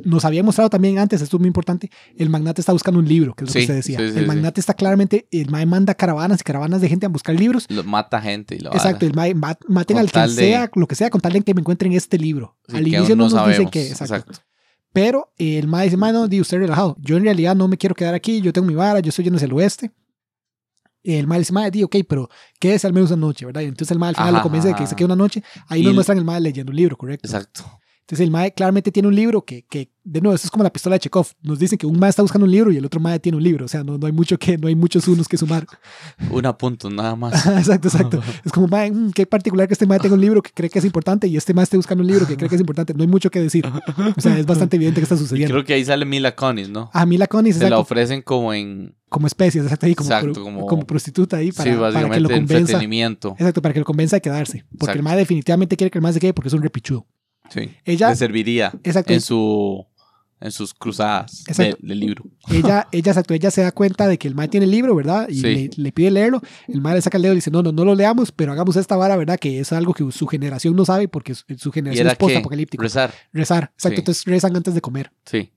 Nos 0.03 0.25
había 0.25 0.41
mostrado 0.43 0.69
también 0.69 0.97
antes, 0.99 1.21
esto 1.21 1.37
es 1.37 1.39
muy 1.39 1.47
importante, 1.47 1.91
el 2.17 2.29
magnate 2.29 2.59
está 2.61 2.71
buscando 2.73 2.99
un 2.99 3.07
libro, 3.07 3.35
que 3.35 3.43
es 3.43 3.49
lo 3.49 3.53
que 3.53 3.59
Sí, 3.59 3.63
usted 3.65 3.75
decía. 3.75 3.99
sí, 3.99 4.11
sí, 4.13 4.19
el 4.19 4.25
magnate 4.27 4.59
está 4.59 4.73
claramente, 4.73 5.27
el 5.31 5.49
mae 5.49 5.65
manda 5.65 5.93
caravanas 5.93 6.41
y 6.41 6.43
caravanas 6.43 6.81
de 6.81 6.89
gente 6.89 7.05
a 7.05 7.09
buscar 7.09 7.35
libros. 7.39 7.65
Lo 7.69 7.83
mata 7.83 8.19
gente 8.21 8.55
y 8.55 8.59
lo 8.59 8.73
Exacto, 8.73 9.05
el 9.05 9.13
mae, 9.13 9.33
ma- 9.35 9.57
maten 9.67 9.97
al 9.99 10.11
que 10.11 10.19
de- 10.19 10.27
sea, 10.29 10.71
lo 10.73 10.87
que 10.87 10.95
sea, 10.95 11.09
con 11.09 11.21
tal 11.21 11.33
de 11.33 11.41
que 11.41 11.53
me 11.53 11.61
encuentren 11.61 11.93
este 11.93 12.17
libro. 12.17 12.57
Al 12.73 12.83
que 12.83 12.89
inicio 12.89 13.15
no 13.15 13.29
no 13.29 13.29
nos 13.29 13.31
dicen 13.33 13.53
sabemos. 13.53 13.71
que, 13.71 13.87
exacto. 13.89 14.15
Exacto. 14.15 14.39
Pero 14.93 15.33
el 15.37 15.67
mae 15.67 15.85
dice, 15.85 15.97
mae, 15.97 16.13
no, 16.13 16.27
di 16.27 16.39
usted 16.41 16.57
relajado. 16.57 16.95
Yo 16.99 17.17
en 17.17 17.23
realidad 17.25 17.55
no 17.55 17.67
me 17.67 17.77
quiero 17.77 17.93
quedar 17.95 18.13
aquí, 18.13 18.39
yo 18.41 18.53
tengo 18.53 18.65
mi 18.67 18.75
vara, 18.75 19.01
yo 19.01 19.09
estoy 19.09 19.27
en 19.27 19.35
el 19.37 19.53
oeste. 19.53 19.91
El 21.03 21.27
mae 21.27 21.37
le 21.37 21.41
dice, 21.41 21.53
mae, 21.53 21.69
di, 21.69 21.83
ok, 21.83 21.97
pero 22.07 22.29
quédese 22.59 22.87
al 22.87 22.93
menos 22.93 23.11
una 23.11 23.19
noche, 23.27 23.45
¿verdad? 23.45 23.61
Y 23.61 23.65
entonces 23.65 23.91
el 23.91 23.99
mae 23.99 24.09
al 24.09 24.15
final 24.15 24.29
Ajá, 24.29 24.37
lo 24.37 24.43
convence 24.43 24.69
de 24.69 24.73
que 24.73 24.83
ajá. 24.83 24.87
se 24.89 24.95
quede 24.95 25.05
una 25.05 25.15
noche. 25.15 25.43
Ahí 25.67 25.81
Y 25.81 25.83
nos 25.83 25.89
el- 25.91 25.95
muestran 25.95 26.17
el 26.17 26.23
mae 26.25 26.41
leyendo 26.41 26.71
un 26.71 26.75
libro, 26.77 26.97
correcto. 26.97 27.27
Exacto. 27.27 27.63
Entonces 28.05 28.23
el 28.23 28.29
mae 28.29 28.53
claramente 28.53 28.91
tiene 28.91 29.07
un 29.07 29.15
libro 29.15 29.41
que, 29.43 29.63
que, 29.63 29.89
de 30.03 30.21
nuevo, 30.21 30.35
eso 30.35 30.45
es 30.45 30.51
como 30.51 30.63
la 30.63 30.71
pistola 30.71 30.93
de 30.95 30.99
Chekhov. 30.99 31.25
Nos 31.41 31.57
dicen 31.57 31.79
que 31.79 31.87
un 31.87 31.97
mae 31.97 32.11
está 32.11 32.21
buscando 32.21 32.45
un 32.45 32.51
libro 32.51 32.71
y 32.71 32.77
el 32.77 32.85
otro 32.85 32.99
mae 32.99 33.19
tiene 33.19 33.35
un 33.35 33.43
libro. 33.43 33.65
O 33.65 33.67
sea, 33.67 33.83
no, 33.83 33.97
no 33.97 34.05
hay 34.05 34.13
mucho 34.13 34.37
que, 34.37 34.59
no 34.59 34.67
hay 34.67 34.75
muchos 34.75 35.07
unos 35.07 35.27
que 35.27 35.37
sumar. 35.37 35.65
Un 36.29 36.45
apunto, 36.45 36.87
nada 36.91 37.15
más. 37.15 37.33
exacto, 37.57 37.87
exacto. 37.87 38.21
Es 38.45 38.51
como, 38.51 38.67
mae, 38.67 38.91
mm, 38.91 39.09
qué 39.11 39.25
particular 39.25 39.67
que 39.67 39.73
este 39.73 39.87
mae 39.87 39.97
tenga 39.97 40.13
un 40.13 40.21
libro 40.21 40.43
que 40.43 40.51
cree 40.53 40.69
que 40.69 40.77
es 40.77 40.85
importante 40.85 41.25
y 41.25 41.35
este 41.35 41.55
mae 41.55 41.63
esté 41.63 41.77
buscando 41.77 42.03
un 42.03 42.07
libro 42.07 42.27
que 42.27 42.37
cree 42.37 42.47
que 42.47 42.53
es 42.53 42.61
importante. 42.61 42.93
No 42.93 43.01
hay 43.01 43.07
mucho 43.09 43.31
que 43.31 43.39
decir. 43.41 43.65
O 44.15 44.21
sea, 44.21 44.37
es 44.37 44.45
bastante 44.45 44.75
evidente 44.75 44.99
que 44.99 45.03
está 45.05 45.15
Y 45.15 45.17
sucediendo. 45.17 45.51
creo 45.55 45.65
que 45.65 45.73
ahí 45.73 45.83
sale 45.83 46.05
Mila 46.05 46.35
Kunis, 46.35 46.69
¿no? 46.69 46.91
A 46.93 47.07
mí 47.07 47.17
la 47.17 47.25
Conis, 47.25 47.55
Se 47.55 47.67
la 47.67 47.79
ofrecen 47.79 48.21
como 48.21 48.53
en... 48.53 48.93
como 49.09 49.25
especies, 49.25 49.63
exacto, 49.63 49.87
ahí 49.87 49.95
como, 49.95 50.11
Exacto, 50.11 50.43
como- 50.43 50.67
como 50.67 50.85
prostituta 50.85 51.37
ahí 51.37 51.51
para, 51.51 51.71
sí, 51.71 51.75
para 51.75 51.91
que 51.91 52.19
lo 52.19 52.29
básicamente 52.29 52.33
convenza. 52.35 53.33
Exacto, 53.39 53.61
para 53.63 53.73
que 53.73 53.79
lo 53.79 53.85
convenza 53.85 54.17
de 54.17 54.21
quedarse. 54.21 54.63
Porque 54.77 54.97
el 54.97 55.01
mae 55.03 55.17
definitivamente 55.17 55.75
quiere 55.75 55.89
que 55.89 55.97
el 55.97 56.03
mae 56.03 56.13
se 56.13 56.19
quede 56.19 56.35
porque 56.35 56.49
es 56.49 56.53
un 56.53 56.61
repichudo. 56.61 57.07
Sí. 57.49 57.69
Ella, 57.85 58.09
Le 58.09 58.15
serviría 58.15 58.73
exacto, 58.83 59.13
en 59.13 59.21
su 59.21 59.85
en 60.41 60.51
sus 60.51 60.73
cruzadas 60.73 61.43
de- 61.45 61.75
del 61.79 61.99
libro. 61.99 62.25
ella, 62.51 62.87
ella, 62.91 63.11
exacto, 63.11 63.33
ella 63.33 63.49
se 63.49 63.61
da 63.61 63.71
cuenta 63.71 64.07
de 64.07 64.17
que 64.17 64.27
el 64.27 64.35
mae 64.35 64.47
tiene 64.49 64.65
el 64.65 64.71
libro, 64.71 64.93
¿verdad? 64.93 65.27
Y 65.29 65.35
Sí. 65.35 65.41
le, 65.41 65.69
le 65.77 65.91
pide 65.93 66.11
leerlo. 66.11 66.41
El 66.67 66.81
mae 66.81 66.93
le 66.95 67.01
saca 67.01 67.17
el 67.17 67.23
dedo 67.23 67.31
y 67.33 67.35
le 67.35 67.37
dice, 67.37 67.51
no, 67.51 67.63
no, 67.63 67.71
no 67.71 67.85
lo 67.85 67.95
leamos, 67.95 68.31
pero 68.33 68.51
hagamos 68.51 68.75
esta 68.75 68.95
vara, 68.97 69.15
¿verdad? 69.15 69.39
Que 69.39 69.59
es 69.59 69.71
algo 69.71 69.93
que 69.93 70.11
su 70.11 70.27
generación 70.27 70.75
no 70.75 70.83
sabe 70.85 71.07
porque 71.07 71.33
su, 71.33 71.45
su 71.57 71.69
¿Y 71.69 71.71
generación 71.71 72.05
era 72.05 72.11
es 72.11 72.17
qué? 72.17 72.25
post-apocalíptico. 72.25 72.83
Rezar. 72.83 73.13
Rezar, 73.31 73.71
exacto. 73.73 73.95
Sí. 73.95 74.01
Entonces 74.01 74.23
rezan 74.25 74.55
antes 74.55 74.73
de 74.75 74.81
comer. 74.81 75.11
Sí. 75.25 75.51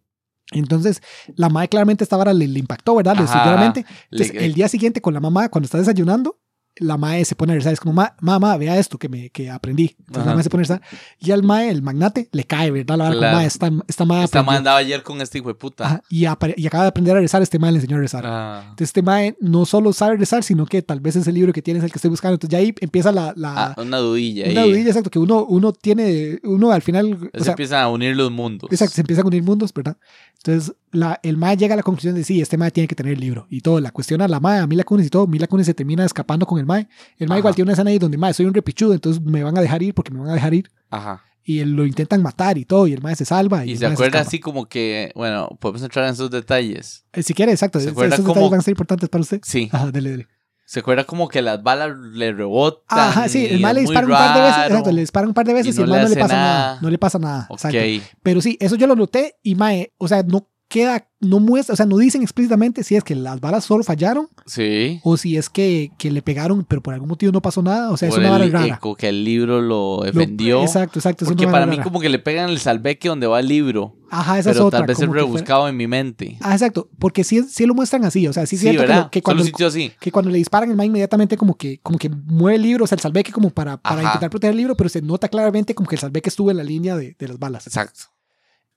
Entonces, 0.52 1.02
la 1.34 1.50
mae 1.50 1.68
claramente 1.68 2.04
esta 2.04 2.16
vara 2.16 2.32
le, 2.32 2.48
le 2.48 2.58
impactó, 2.60 2.94
¿verdad? 2.94 3.16
Le 3.16 3.24
Ajá. 3.24 3.56
Le- 3.60 3.66
Entonces, 3.66 4.42
el 4.42 4.54
día 4.54 4.68
siguiente 4.68 5.02
con 5.02 5.12
la 5.12 5.20
mamá, 5.20 5.50
cuando 5.50 5.66
está 5.66 5.76
desayunando, 5.76 6.38
la 6.80 6.96
mae 6.96 7.24
se 7.24 7.34
pone 7.34 7.52
a 7.52 7.56
rezar. 7.56 7.72
Es 7.72 7.80
como, 7.80 7.92
"Ma- 7.94 8.14
mamá, 8.20 8.56
vea 8.56 8.78
esto 8.78 8.98
que, 8.98 9.08
me, 9.08 9.30
que 9.30 9.50
aprendí. 9.50 9.96
Entonces 10.00 10.16
la 10.16 10.22
Ajá. 10.22 10.34
mae 10.34 10.42
se 10.44 10.50
pone 10.50 10.60
a 10.60 10.64
rezar. 10.64 10.82
Y 11.18 11.30
al 11.30 11.42
mae, 11.42 11.70
el 11.70 11.82
magnate, 11.82 12.28
le 12.32 12.44
cae, 12.44 12.70
¿verdad? 12.70 12.96
La 12.98 13.06
como, 13.08 13.18
Claro. 13.18 13.36
"Ma, 13.36 13.44
esta, 13.44 13.70
esta 13.88 14.04
mae 14.04 14.24
Esta 14.24 14.38
aprendió". 14.40 14.46
man 14.46 14.56
andaba 14.58 14.76
ayer 14.78 15.02
con 15.02 15.20
este 15.20 15.38
hijo 15.38 15.48
de 15.48 15.54
puta. 15.54 15.84
Ajá, 15.86 16.02
y, 16.10 16.20
y 16.22 16.26
acaba 16.66 16.84
de 16.84 16.88
aprender 16.88 17.16
a 17.16 17.20
rezar. 17.20 17.42
Este 17.42 17.58
mae 17.58 17.72
le 17.72 17.78
enseñó 17.78 17.96
a 17.96 18.00
rezar. 18.00 18.24
Ah. 18.26 18.60
Entonces 18.64 18.88
este 18.88 19.02
mae 19.02 19.36
no 19.40 19.64
solo 19.66 19.92
sabe 19.92 20.16
rezar, 20.16 20.42
sino 20.44 20.66
que 20.66 20.82
tal 20.82 21.00
vez 21.00 21.16
ese 21.16 21.32
libro 21.32 21.52
que 21.52 21.62
tiene 21.62 21.78
es 21.78 21.84
el 21.84 21.90
que 21.92 21.98
estoy 21.98 22.10
buscando. 22.10 22.34
Entonces 22.34 22.50
ya 22.52 22.58
ahí 22.58 22.74
empieza 22.80 23.12
la... 23.12 23.32
la 23.36 23.54
Ah, 23.68 23.74
una 23.80 23.98
dudilla 23.98 24.50
una 24.50 24.62
ahí. 24.62 24.70
dudilla, 24.70 24.88
exacto, 24.88 25.10
que 25.10 25.18
uno, 25.18 25.44
uno 25.44 25.72
tiene, 25.72 26.38
uno 26.44 26.70
al 26.70 26.82
final... 26.82 27.14
o 27.32 27.38
Se 27.38 27.44
sea, 27.44 27.52
empiezan 27.52 27.82
a 27.82 27.88
unir 27.88 28.16
los 28.16 28.30
mundos. 28.30 28.70
exacto, 28.72 28.94
se 28.94 29.00
empiezan 29.00 29.24
a 29.24 29.28
unir 29.28 29.42
mundos, 29.42 29.72
¿verdad? 29.74 29.96
Entonces 30.38 30.74
la, 30.92 31.20
el 31.22 31.36
mae 31.36 31.56
llega 31.56 31.74
a 31.74 31.76
la 31.76 31.82
conclusión 31.82 32.14
de 32.14 32.24
sí, 32.24 32.40
este 32.40 32.56
mae 32.56 32.70
tiene 32.70 32.88
que 32.88 32.94
tener 32.94 33.14
el 33.14 33.20
libro. 33.20 33.46
Y 33.50 33.60
todo, 33.60 33.80
la 33.80 33.90
cuestiona 33.90 34.24
a 34.26 34.28
la 34.28 34.40
mae, 34.40 34.58
a 34.60 34.66
Mila 34.66 34.84
Kunis 34.84 35.06
y 35.06 35.10
todo. 35.10 35.26
Mila 35.26 35.46
Kunis 35.46 35.66
se 35.66 35.74
termina 35.74 36.04
escapando 36.04 36.46
con 36.46 36.58
el 36.58 36.66
mae. 36.66 36.88
El 37.18 37.28
mae 37.28 37.36
Ajá. 37.36 37.38
igual 37.40 37.54
tiene 37.54 37.66
una 37.68 37.72
escena 37.74 37.90
ahí 37.90 37.98
donde, 37.98 38.18
mae, 38.18 38.34
soy 38.34 38.46
un 38.46 38.54
repichudo, 38.54 38.92
entonces 38.94 39.22
me 39.22 39.42
van 39.42 39.56
a 39.56 39.60
dejar 39.60 39.82
ir 39.82 39.94
porque 39.94 40.12
me 40.12 40.20
van 40.20 40.30
a 40.30 40.34
dejar 40.34 40.54
ir. 40.54 40.70
Ajá. 40.90 41.22
Y 41.44 41.64
lo 41.64 41.86
intentan 41.86 42.22
matar 42.22 42.58
y 42.58 42.64
todo, 42.66 42.86
y 42.86 42.92
el 42.92 43.00
mae 43.00 43.16
se 43.16 43.24
salva. 43.24 43.64
Y, 43.64 43.72
Y 43.72 43.76
se 43.78 43.86
acuerda 43.86 44.20
así 44.20 44.38
como 44.38 44.66
que, 44.66 45.12
bueno, 45.14 45.48
podemos 45.60 45.82
entrar 45.82 46.04
en 46.06 46.12
esos 46.12 46.30
detalles. 46.30 47.04
Eh, 47.12 47.22
Si 47.22 47.32
quiere, 47.32 47.52
exacto. 47.52 47.80
¿Se 47.80 47.86
Esos 47.88 47.96
detalles 47.96 48.50
van 48.50 48.60
a 48.60 48.62
ser 48.62 48.72
importantes 48.72 49.08
para 49.08 49.22
usted. 49.22 49.40
Sí. 49.42 49.68
Ajá, 49.72 49.90
dele, 49.90 50.10
dele. 50.10 50.28
Se 50.66 50.80
acuerda 50.80 51.04
como 51.04 51.28
que 51.28 51.40
las 51.40 51.62
balas 51.62 51.96
le 52.12 52.30
rebotan. 52.34 52.98
Ajá, 52.98 53.26
sí, 53.30 53.46
el 53.46 53.58
y 53.60 53.62
mae 53.62 53.72
le 53.72 53.80
dispara 53.80 54.06
un 54.06 54.12
par 54.12 54.34
de 54.34 54.42
veces, 54.42 54.64
exacto, 54.66 54.92
le 54.92 55.00
dispara 55.00 55.26
un 55.26 55.32
par 55.32 55.46
de 55.46 55.54
veces 55.54 55.74
y, 55.74 55.78
no 55.78 55.84
el 55.84 55.90
mae 55.90 56.02
no 56.02 56.08
le 56.10 56.16
pasa 56.16 56.34
nada. 56.34 56.58
nada. 56.58 56.78
No 56.82 56.90
le 56.90 56.98
pasa 56.98 57.18
nada. 57.18 57.46
Ok. 57.48 57.64
Exacto. 57.64 58.06
Pero 58.22 58.40
sí, 58.42 58.58
eso 58.60 58.76
yo 58.76 58.86
lo 58.86 58.94
noté 58.94 59.36
y 59.42 59.54
mae, 59.54 59.94
o 59.96 60.06
sea, 60.06 60.22
no 60.24 60.46
queda, 60.68 61.08
no 61.20 61.40
muestra, 61.40 61.72
o 61.72 61.76
sea, 61.76 61.86
no 61.86 61.96
dicen 61.96 62.22
explícitamente 62.22 62.84
si 62.84 62.94
es 62.94 63.02
que 63.02 63.14
las 63.14 63.40
balas 63.40 63.64
solo 63.64 63.82
fallaron 63.82 64.28
Sí. 64.46 65.00
o 65.02 65.16
si 65.16 65.36
es 65.38 65.48
que, 65.48 65.90
que 65.98 66.10
le 66.10 66.20
pegaron, 66.22 66.64
pero 66.64 66.82
por 66.82 66.92
algún 66.94 67.08
motivo 67.08 67.32
no 67.32 67.40
pasó 67.42 67.62
nada. 67.62 67.90
O 67.90 67.96
sea, 67.96 68.08
es 68.10 68.16
una 68.16 68.30
vara 68.30 68.44
el- 68.44 68.52
rara. 68.52 68.78
que 68.98 69.08
el 69.08 69.24
libro 69.24 69.60
lo 69.62 69.98
Lo- 69.98 70.02
defendió. 70.04 70.62
exacto, 70.62 70.98
exacto. 70.98 71.24
es 71.24 71.30
porque 71.30 71.46
para 71.48 71.66
mí 71.66 71.72
rara. 71.72 71.84
como 71.84 72.00
que 72.00 72.08
le 72.10 72.18
pegan 72.18 72.50
el 72.50 72.58
salveque 72.58 73.08
donde 73.08 73.26
va 73.26 73.40
el 73.40 73.48
libro. 73.48 73.96
Ajá, 74.10 74.38
esa 74.38 74.50
pero 74.50 74.60
es 74.60 74.66
otra. 74.66 74.78
tal 74.80 74.86
vez 74.86 74.98
es 75.00 75.06
fuera- 75.06 75.22
rebuscado 75.22 75.68
en 75.68 75.76
mi 75.76 75.86
mente. 75.86 76.38
Ah, 76.40 76.52
exacto, 76.52 76.88
porque 76.98 77.24
sí, 77.24 77.42
sí 77.42 77.66
lo 77.66 77.74
muestran 77.74 78.04
así, 78.04 78.26
o 78.28 78.32
sea, 78.32 78.46
sí 78.46 78.56
es 78.56 78.60
Sí, 78.62 78.68
cierto 78.70 78.86
que, 78.86 78.94
lo- 78.94 79.10
que 79.10 79.22
cuando, 79.22 79.44
así. 79.66 79.92
que 80.00 80.12
cuando 80.12 80.30
le 80.30 80.38
disparan 80.38 80.70
el 80.70 80.76
mae 80.76 80.86
inmediatamente 80.86 81.36
como 81.36 81.56
que, 81.56 81.80
como 81.82 81.98
que 81.98 82.08
mueve 82.08 82.56
el 82.56 82.62
libro, 82.62 82.84
o 82.84 82.86
sea, 82.86 82.96
el 82.96 83.00
salveque 83.02 83.32
como 83.32 83.50
para, 83.50 83.76
para 83.78 84.00
Ajá. 84.00 84.08
intentar 84.10 84.30
proteger 84.30 84.52
el 84.52 84.58
libro, 84.58 84.76
pero 84.76 84.88
se 84.90 85.02
nota 85.02 85.28
claramente 85.28 85.74
como 85.74 85.88
que 85.88 85.96
el 85.96 86.00
salveque 86.00 86.28
estuvo 86.28 86.50
en 86.50 86.58
la 86.58 86.64
línea 86.64 86.96
de, 86.96 87.16
de 87.18 87.28
las 87.28 87.38
balas. 87.38 87.66
Exacto. 87.66 88.00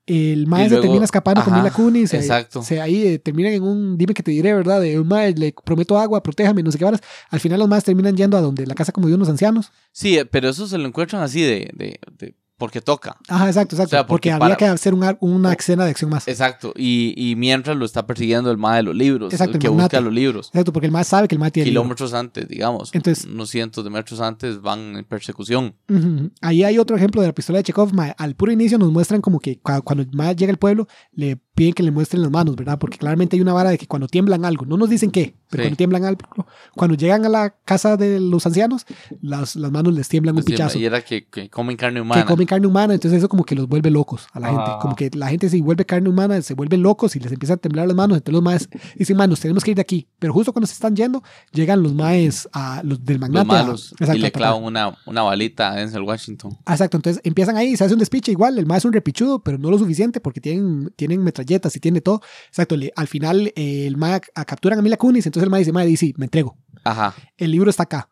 El 0.08 0.48
mae 0.48 0.64
se 0.70 0.76
termina 0.82 1.06
escapando 1.06 1.44
con 1.44 1.54
Mila 1.54 1.72
Kunis. 1.72 2.10
se- 2.10 2.18
exacto. 2.18 2.64
Se, 2.64 2.82
ahí 2.82 3.06
eh, 3.08 3.20
terminan 3.20 3.54
en 3.54 3.64
un, 3.64 3.98
dime 3.98 4.14
que 4.14 4.24
te 4.24 4.32
diré, 4.32 4.54
¿verdad? 4.54 4.82
De 4.82 5.00
un 5.00 5.08
mae, 5.08 5.34
le 5.34 5.54
prometo 5.64 5.98
agua, 5.98 6.22
protéjame, 6.24 6.64
no 6.64 6.72
sé 6.72 6.78
qué 6.80 6.86
varas. 6.86 7.02
Al 7.30 7.40
final 7.40 7.60
los 7.60 7.70
maes 7.70 7.84
terminan 7.84 8.18
yendo 8.18 8.36
a 8.36 8.42
donde 8.42 8.66
la 8.66 8.74
casa 8.76 8.92
como 8.92 9.08
de 9.08 9.16
unos 9.16 9.30
ancianos. 9.30 9.72
Sí, 9.92 10.18
eh, 10.18 10.26
pero 10.26 10.50
eso 10.50 10.68
se 10.68 10.78
lo 10.78 10.88
encuentran 10.88 11.22
así 11.22 11.42
de, 11.42 11.70
de, 11.74 12.00
de- 12.18 12.36
porque 12.62 12.80
toca. 12.80 13.18
Ajá, 13.28 13.48
exacto, 13.48 13.76
exacto. 13.76 13.88
O 13.88 13.98
sea, 13.98 14.06
porque, 14.06 14.30
porque 14.30 14.32
había 14.34 14.40
para- 14.40 14.56
que 14.56 14.66
hacer 14.66 14.94
una 14.94 15.54
escena 15.54 15.84
de 15.86 15.90
acción 15.90 16.12
más. 16.12 16.28
Exacto. 16.28 16.74
Y, 16.78 17.16
y 17.18 17.36
mientras 17.36 17.76
lo 17.76 17.86
está 17.86 18.06
persiguiendo 18.06 18.52
el 18.52 18.58
mae 18.60 18.78
de 18.78 18.84
los 18.84 18.96
libros. 18.96 19.34
Exacto, 19.34 19.54
el 19.58 19.60
que 19.60 19.68
busca 19.68 20.00
los 20.00 20.14
libros. 20.14 20.48
Exacto, 20.50 20.72
porque 20.72 20.86
el 20.86 20.92
mae 20.92 21.04
sabe 21.04 21.28
que 21.28 21.34
el 21.34 21.40
mae 21.40 21.50
tiene. 21.50 21.66
libro. 21.72 21.82
Kilómetros 21.82 22.14
antes, 22.14 22.48
digamos. 22.48 22.92
Entonces- 22.94 23.26
unos 23.26 23.50
cientos 23.50 23.84
de 23.84 23.90
metros 23.90 24.22
antes 24.22 24.62
van 24.62 24.96
en 24.98 25.06
persecución. 25.06 25.76
Ahí 26.42 26.64
hay 26.64 26.78
otro 26.78 26.96
ejemplo 26.96 27.22
de 27.22 27.28
la 27.30 27.34
pistola 27.34 27.58
de 27.58 27.64
Chekhov. 27.64 27.94
mae. 27.94 28.14
Al 28.18 28.36
puro 28.36 28.52
inicio 28.52 28.78
nos 28.78 28.92
muestran 28.92 29.22
como 29.22 29.40
que 29.40 29.60
cua- 29.60 29.82
cuando 29.84 30.04
el 30.04 30.10
mae 30.14 30.36
llega 30.36 30.52
al 30.52 30.58
pueblo, 30.60 30.88
le 31.14 31.38
piden 31.56 31.74
que 31.74 31.84
le 31.84 31.90
muestren 31.92 32.22
las 32.22 32.30
manos, 32.32 32.56
¿verdad? 32.56 32.78
Porque 32.80 32.98
claramente 32.98 33.36
hay 33.36 33.42
una 33.42 33.54
vara 33.54 33.72
de 33.72 33.78
que 33.78 33.88
cuando 33.88 34.08
tiemblan 34.08 34.46
algo, 34.46 34.66
no 34.66 34.78
nos 34.78 34.90
dicen 34.90 35.10
qué, 35.12 35.36
pero 35.52 35.62
Sí. 35.64 35.68
cuando 35.68 35.78
tiemblan 35.78 36.06
algo, 36.06 36.22
cuando 36.76 36.96
llegan 36.98 37.26
a 37.26 37.30
la 37.30 37.50
casa 37.66 37.98
de 37.98 38.20
los 38.20 38.46
ancianos, 38.48 38.86
las, 39.22 39.56
las 39.56 39.72
manos 39.72 39.94
les 39.94 40.08
tiemblan 40.10 40.36
un 40.36 40.42
Pues 40.44 40.54
pichazo. 40.54 40.80
y 40.80 40.86
era 40.86 41.02
que, 41.02 41.26
que 41.28 41.50
comen 41.50 41.78
carne 41.78 42.02
humana. 42.02 42.22
Que 42.24 42.28
comen 42.28 42.48
carne 42.48 42.66
humana, 42.66 42.94
entonces 42.96 43.20
eso 43.20 43.30
como 43.30 43.44
que 43.44 43.54
los 43.54 43.68
vuelve 43.68 43.92
locos 43.92 44.28
a 44.34 44.40
la 44.40 44.48
gente. 44.48 44.64
Ah. 44.66 44.80
Como 44.82 44.96
que 44.96 45.12
la 45.14 45.28
gente 45.28 45.50
se 45.50 45.62
vuelve 45.62 45.86
carne 45.86 46.10
humana, 46.10 46.42
se 46.42 46.54
vuelven 46.56 46.82
locos 46.82 47.16
y 47.16 47.20
les 47.20 47.32
empiezan 47.32 47.56
a 47.56 47.58
temblar 47.58 47.86
las 47.88 47.96
manos. 47.96 48.18
Entonces 48.18 48.34
los 48.34 48.42
maes 48.44 48.70
dicen, 48.96 49.18
manos, 49.18 49.40
tenemos 49.40 49.64
que 49.64 49.72
ir 49.72 49.76
de 49.76 49.82
aquí. 49.82 50.08
Pero 50.18 50.34
justo 50.34 50.54
cuando 50.54 50.68
se 50.68 50.74
están 50.74 50.96
yendo, 50.96 51.22
llegan 51.52 51.84
los 51.84 51.94
maes 51.94 52.48
a 52.54 52.82
los 52.84 53.04
del 53.06 53.18
los 53.20 53.30
magnate. 53.30 53.50
a- 53.56 53.64
malos. 53.64 53.92
exacto, 53.94 54.16
y 54.16 54.20
le 54.20 54.28
a 54.28 54.32
clavan 54.32 54.64
una, 54.64 54.98
una 55.06 55.22
balita 55.22 55.72
a 55.72 55.76
Denzel 55.76 56.02
Washington. 56.04 56.58
Exacto, 56.68 56.98
entonces 56.98 57.22
empiezan 57.26 57.58
ahí 57.58 57.74
y 57.74 57.78
se 57.78 57.84
hace 57.84 57.94
un 57.94 58.00
despiche 58.00 58.32
igual, 58.32 58.58
el 58.58 58.66
mae 58.66 58.78
es 58.78 58.86
un 58.86 58.94
repichudo, 58.94 59.40
pero 59.44 59.58
no 59.58 59.70
lo 59.70 59.78
suficiente 59.78 60.20
porque 60.22 60.40
tienen, 60.40 60.92
tienen 60.96 61.24
metralletas 61.24 61.76
y 61.76 61.80
tiene 61.80 62.00
todo. 62.02 62.22
Exacto, 62.48 62.78
le- 62.78 62.94
al 62.96 63.08
final 63.08 63.52
eh, 63.56 63.86
el 63.88 63.98
mae 63.98 64.22
a- 64.36 64.46
capturan 64.46 64.80
a 64.80 64.82
Mila 64.82 64.98
Kunis, 64.98 65.26
entonces 65.26 65.41
el 65.44 65.50
mae 65.50 65.60
dice, 65.60 65.72
mae, 65.72 65.96
sí, 65.98 66.14
me 66.18 66.26
entrego. 66.26 66.58
Ajá. 66.84 67.14
El 67.38 67.52
libro 67.52 67.70
está 67.70 67.84
acá. 67.84 68.10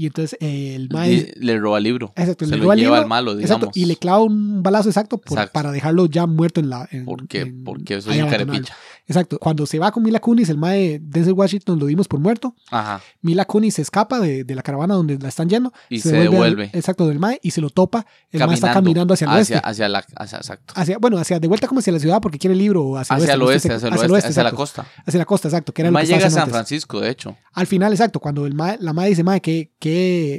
Y 0.00 0.06
entonces 0.06 0.38
eh, 0.40 0.74
el 0.76 0.88
mae... 0.90 1.30
Le 1.36 1.58
roba 1.58 1.76
el 1.76 1.84
libro. 1.84 2.12
Exacto, 2.16 2.46
Se 2.46 2.52
le 2.52 2.56
lo 2.56 2.62
roba 2.62 2.72
el 2.74 2.80
lleva 2.80 2.92
libro, 2.96 3.02
al 3.02 3.08
malo, 3.08 3.36
digamos. 3.36 3.56
Exacto, 3.58 3.78
y 3.78 3.84
le 3.84 3.96
clava 3.96 4.20
un 4.22 4.62
balazo 4.62 4.88
exacto, 4.88 5.18
por- 5.18 5.36
Exacto. 5.36 5.52
para 5.52 5.72
dejarlo 5.72 6.06
ya 6.06 6.26
muerto 6.26 6.58
en 6.60 6.70
la... 6.70 6.88
En, 6.90 7.04
Porque, 7.04 7.40
en- 7.42 7.64
porque 7.64 8.00
soy 8.00 8.14
ahí 8.14 8.22
un 8.22 8.30
carepicha. 8.30 8.74
Exacto, 9.06 9.38
cuando 9.38 9.66
se 9.66 9.78
va 9.78 9.90
con 9.90 10.02
Mila 10.04 10.20
Kunis, 10.20 10.48
el 10.50 10.56
mae 10.56 11.00
Denzel 11.02 11.32
Washington 11.34 11.78
lo 11.80 11.86
dimos 11.86 12.06
por 12.08 12.18
muerto. 12.20 12.54
Ajá. 12.70 13.02
Mila 13.20 13.44
Kunis 13.44 13.74
se 13.74 13.82
escapa 13.82 14.20
de, 14.20 14.44
de 14.44 14.54
la 14.54 14.62
caravana 14.62 14.94
donde 14.94 15.18
la 15.18 15.28
están 15.28 15.48
yendo. 15.50 15.70
Y 15.90 15.98
se, 16.00 16.16
al- 16.16 16.30
devuelve. 16.30 16.70
exacto, 16.72 17.06
del 17.08 17.18
mae 17.18 17.38
y 17.42 17.50
se 17.50 17.60
lo 17.60 17.68
topa. 17.70 18.06
El 18.30 18.40
mae 18.46 18.54
está 18.54 18.72
caminando 18.72 19.12
hacia 19.12 19.26
el 19.26 19.32
oeste. 19.32 19.56
hacia, 19.56 19.68
hacia 19.68 19.88
la 19.88 20.04
hacia, 20.16 20.38
exacto. 20.38 20.72
hacia, 20.76 20.96
bueno, 20.98 21.18
hacia 21.18 21.40
de 21.40 21.48
vuelta 21.48 21.66
como 21.66 21.80
hacia 21.80 21.92
la 21.92 21.98
ciudad 21.98 22.20
porque 22.22 22.38
quiere 22.38 22.52
el 22.52 22.58
libro 22.60 22.84
o 22.84 22.96
hacia, 22.96 23.16
Hacia 23.16 23.34
el 23.34 23.40
no 23.40 23.50
estoy 23.50 23.54
oeste, 23.54 23.68
seguro. 23.80 23.94
hacia 23.96 24.06
el 24.06 24.12
oeste, 24.12 24.28
hacia 24.30 24.42
la 24.44 24.52
costa. 24.52 24.86
Hacia 25.04 25.18
la 25.18 25.24
costa, 25.26 25.48
exacto, 25.48 25.74
que 25.74 25.82
era 25.82 25.90
lo 25.90 25.96
que 25.98 26.02
estaba 26.04 26.18
llega 26.20 26.28
a 26.28 26.30
San. 26.30 26.48
Francisco, 26.50 27.00
de 27.00 27.10
hecho. 27.10 27.36
Al 27.52 27.66
final, 27.66 27.92
exacto, 27.92 28.20
cuando 28.20 28.46
el 28.46 28.56
la 28.56 28.92
madre 28.92 29.08
dice, 29.10 29.24
madre, 29.24 29.40
que, 29.40 29.72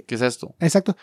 ¿Qué 0.08 0.16
es 0.16 0.22
esto? 0.22 0.56
exacto, 0.60 0.96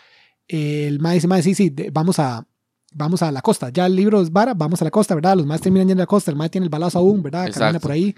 el 0.47 0.99
madre 0.99 1.19
dice, 1.21 1.43
sí, 1.43 1.55
sí, 1.55 1.69
de- 1.69 1.89
vamos 1.91 2.19
a, 2.19 2.45
vamos 2.93 3.21
a 3.21 3.31
la 3.31 3.41
costa. 3.41 3.69
Ya 3.69 3.85
el 3.85 3.95
libro 3.95 4.21
es 4.21 4.31
vara, 4.31 4.53
vamos 4.53 4.81
a 4.81 4.85
la 4.85 4.91
costa, 4.91 5.13
¿verdad? 5.15 5.35
Los 5.37 5.45
más 5.45 5.61
terminan 5.61 5.87
yendo 5.87 6.01
a 6.01 6.05
la 6.05 6.07
costa, 6.07 6.31
el 6.31 6.37
madre 6.37 6.49
tiene 6.49 6.65
el 6.65 6.69
balazo 6.69 6.99
aún, 6.99 7.21
¿verdad? 7.21 7.45
Camina 7.51 7.67
Exacto. 7.67 7.79
por 7.81 7.91
ahí. 7.91 8.15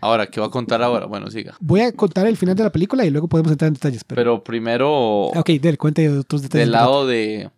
Ahora, 0.00 0.26
¿qué 0.26 0.40
va 0.40 0.46
a 0.46 0.50
contar 0.50 0.82
ahora? 0.82 1.06
Bueno, 1.06 1.30
siga. 1.30 1.56
Voy 1.60 1.80
a 1.80 1.92
contar 1.92 2.26
el 2.26 2.36
final 2.36 2.56
de 2.56 2.64
la 2.64 2.70
película 2.72 3.04
y 3.04 3.10
luego 3.10 3.28
podemos 3.28 3.52
entrar 3.52 3.68
en 3.68 3.74
detalles. 3.74 4.02
Pero, 4.04 4.20
Pero 4.20 4.44
primero, 4.44 5.26
ok, 5.26 5.48
del 5.60 5.78
cuente 5.78 6.08
otros 6.08 6.42
detalles. 6.42 6.66
del 6.66 6.72
lado 6.72 7.06
de 7.06 7.50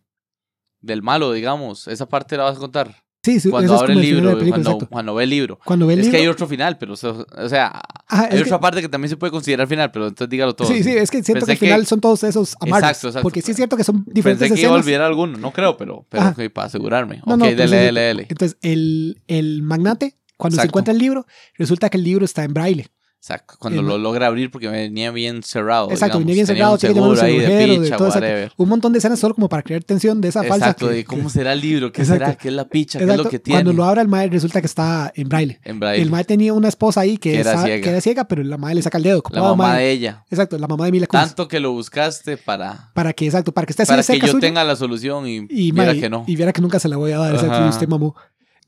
del 0.80 1.02
malo, 1.02 1.32
digamos. 1.32 1.88
Esa 1.88 2.06
parte 2.06 2.36
la 2.36 2.44
vas 2.44 2.56
a 2.56 2.60
contar. 2.60 2.94
Sí, 3.24 3.40
sí, 3.40 3.50
Cuando 3.50 3.76
abre 3.76 3.94
el 3.94 4.00
libro, 4.00 4.38
película, 4.38 4.76
cuando, 4.90 5.14
ve 5.14 5.24
el 5.24 5.30
libro. 5.30 5.58
Cuando 5.64 5.86
ve 5.86 5.94
el 5.94 6.00
Es 6.00 6.06
libro, 6.06 6.16
que 6.18 6.22
hay 6.22 6.28
otro 6.28 6.46
final, 6.46 6.78
pero, 6.78 6.92
o 6.92 6.96
sea, 6.96 7.10
o 7.10 7.48
sea, 7.48 7.80
Ajá, 8.06 8.28
hay 8.30 8.38
otra 8.40 8.56
que- 8.58 8.62
parte 8.62 8.82
que 8.82 8.88
también 8.88 9.08
se 9.08 9.16
puede 9.16 9.30
considerar 9.30 9.66
final, 9.66 9.90
pero 9.90 10.06
entonces 10.08 10.28
dígalo 10.30 10.54
todo. 10.54 10.68
Sí, 10.68 10.82
sí, 10.84 10.90
es 10.90 11.10
que 11.10 11.22
siento 11.22 11.46
Pensé 11.46 11.58
que 11.58 11.66
al 11.66 11.68
final 11.70 11.80
que- 11.80 11.86
son 11.86 12.00
todos 12.00 12.22
esos 12.24 12.54
amarres. 12.60 12.88
Exacto, 12.90 13.08
exacto. 13.08 13.22
Porque 13.22 13.42
sí 13.42 13.50
es 13.50 13.56
cierto 13.56 13.76
que 13.76 13.84
son 13.84 14.04
diferentes 14.06 14.48
Pensé 14.48 14.54
que 14.54 14.66
iba 14.66 14.76
a 14.76 14.78
olvidar 14.78 15.02
alguno, 15.02 15.36
no 15.38 15.52
creo, 15.52 15.76
pero, 15.76 16.06
para 16.08 16.34
asegurarme. 16.66 17.22
No, 17.26 17.34
ok, 17.34 17.40
no, 17.40 17.46
dele, 17.46 17.76
dele, 17.76 18.00
dele. 18.00 18.26
Entonces, 18.28 18.58
el, 18.62 19.20
el 19.26 19.62
magnate, 19.62 20.16
cuando 20.36 20.60
se 20.60 20.66
encuentra 20.66 20.92
el 20.92 20.98
libro, 20.98 21.26
resulta 21.56 21.88
que 21.90 21.96
el 21.96 22.04
libro 22.04 22.24
está 22.24 22.44
en 22.44 22.54
braille. 22.54 22.86
Exacto, 23.24 23.54
cuando 23.58 23.80
el- 23.80 23.86
lo 23.86 23.96
logra 23.96 24.26
abrir 24.26 24.50
porque 24.50 24.68
venía 24.68 25.10
bien 25.10 25.42
cerrado. 25.42 25.90
Exacto, 25.90 26.18
digamos. 26.18 26.26
venía 26.26 26.34
bien 26.34 26.46
cerrado, 26.46 26.76
tiene 26.76 26.94
que 26.94 27.00
un 27.00 27.18
ahí 27.20 27.38
de 27.38 27.78
picha, 27.80 27.96
todo, 27.96 28.08
exacto. 28.08 28.54
Un 28.58 28.68
montón 28.68 28.92
de 28.92 28.98
escenas 28.98 29.18
solo 29.18 29.34
como 29.34 29.48
para 29.48 29.62
crear 29.62 29.82
tensión 29.82 30.20
de 30.20 30.28
esa 30.28 30.40
falsa. 30.42 30.66
Exacto, 30.66 30.88
de 30.88 31.06
cómo 31.06 31.30
será 31.30 31.54
el 31.54 31.60
libro, 31.62 31.90
qué 31.90 32.02
Exacto. 32.02 32.24
será, 32.26 32.36
qué 32.36 32.48
es 32.48 32.54
la 32.54 32.66
picha, 32.68 32.98
qué 32.98 33.04
es 33.06 33.08
Exacto, 33.08 33.24
lo 33.24 33.30
que 33.30 33.38
tiene. 33.38 33.62
Cuando 33.62 33.72
lo 33.72 33.84
abra 33.84 34.02
el 34.02 34.08
mae, 34.08 34.28
resulta 34.28 34.60
que 34.60 34.66
está 34.66 35.10
en 35.16 35.26
braille. 35.30 35.58
en 35.64 35.80
braille. 35.80 36.02
El 36.02 36.10
mae 36.10 36.24
tenía 36.24 36.52
una 36.52 36.68
esposa 36.68 37.00
ahí 37.00 37.16
que, 37.16 37.32
Que 37.32 37.40
era 37.40 37.62
ciega. 37.62 37.82
que 37.82 37.88
era 37.88 38.00
ciega, 38.02 38.24
pero 38.28 38.42
la 38.44 38.58
mae 38.58 38.74
le 38.74 38.82
saca 38.82 38.98
el 38.98 39.04
dedo. 39.04 39.22
la 39.30 39.40
"Ah, 39.40 39.42
mamá 39.44 39.68
mae". 39.68 39.82
de 39.84 39.90
ella. 39.92 40.24
Exacto, 40.30 40.58
la 40.58 40.68
mamá 40.68 40.84
de 40.84 40.92
Mila 40.92 41.06
Kunis. 41.06 41.26
Tanto 41.28 41.48
que 41.48 41.60
lo 41.60 41.72
buscaste 41.72 42.36
para, 42.36 42.90
Para 42.92 43.14
que, 43.14 43.24
exacto, 43.24 43.52
para 43.52 43.64
que 43.66 43.72
esté 43.72 43.86
para 43.86 44.02
que 44.02 44.18
yo 44.20 44.26
suyo. 44.26 44.38
tenga 44.40 44.62
la 44.64 44.76
solución 44.76 45.26
y, 45.26 45.46
y, 45.48 45.72
mira 45.72 45.86
mae, 45.86 46.00
que 46.00 46.10
no. 46.10 46.24
y 46.26 46.36
viera 46.36 46.52
que 46.52 46.60
nunca 46.60 46.78
se 46.78 46.90
la 46.90 46.98
voy 46.98 47.12
a 47.12 47.18
dar. 47.18 47.34
Exacto, 47.36 47.64
y 47.64 47.68
usted 47.70 47.88
mamó. 47.88 48.14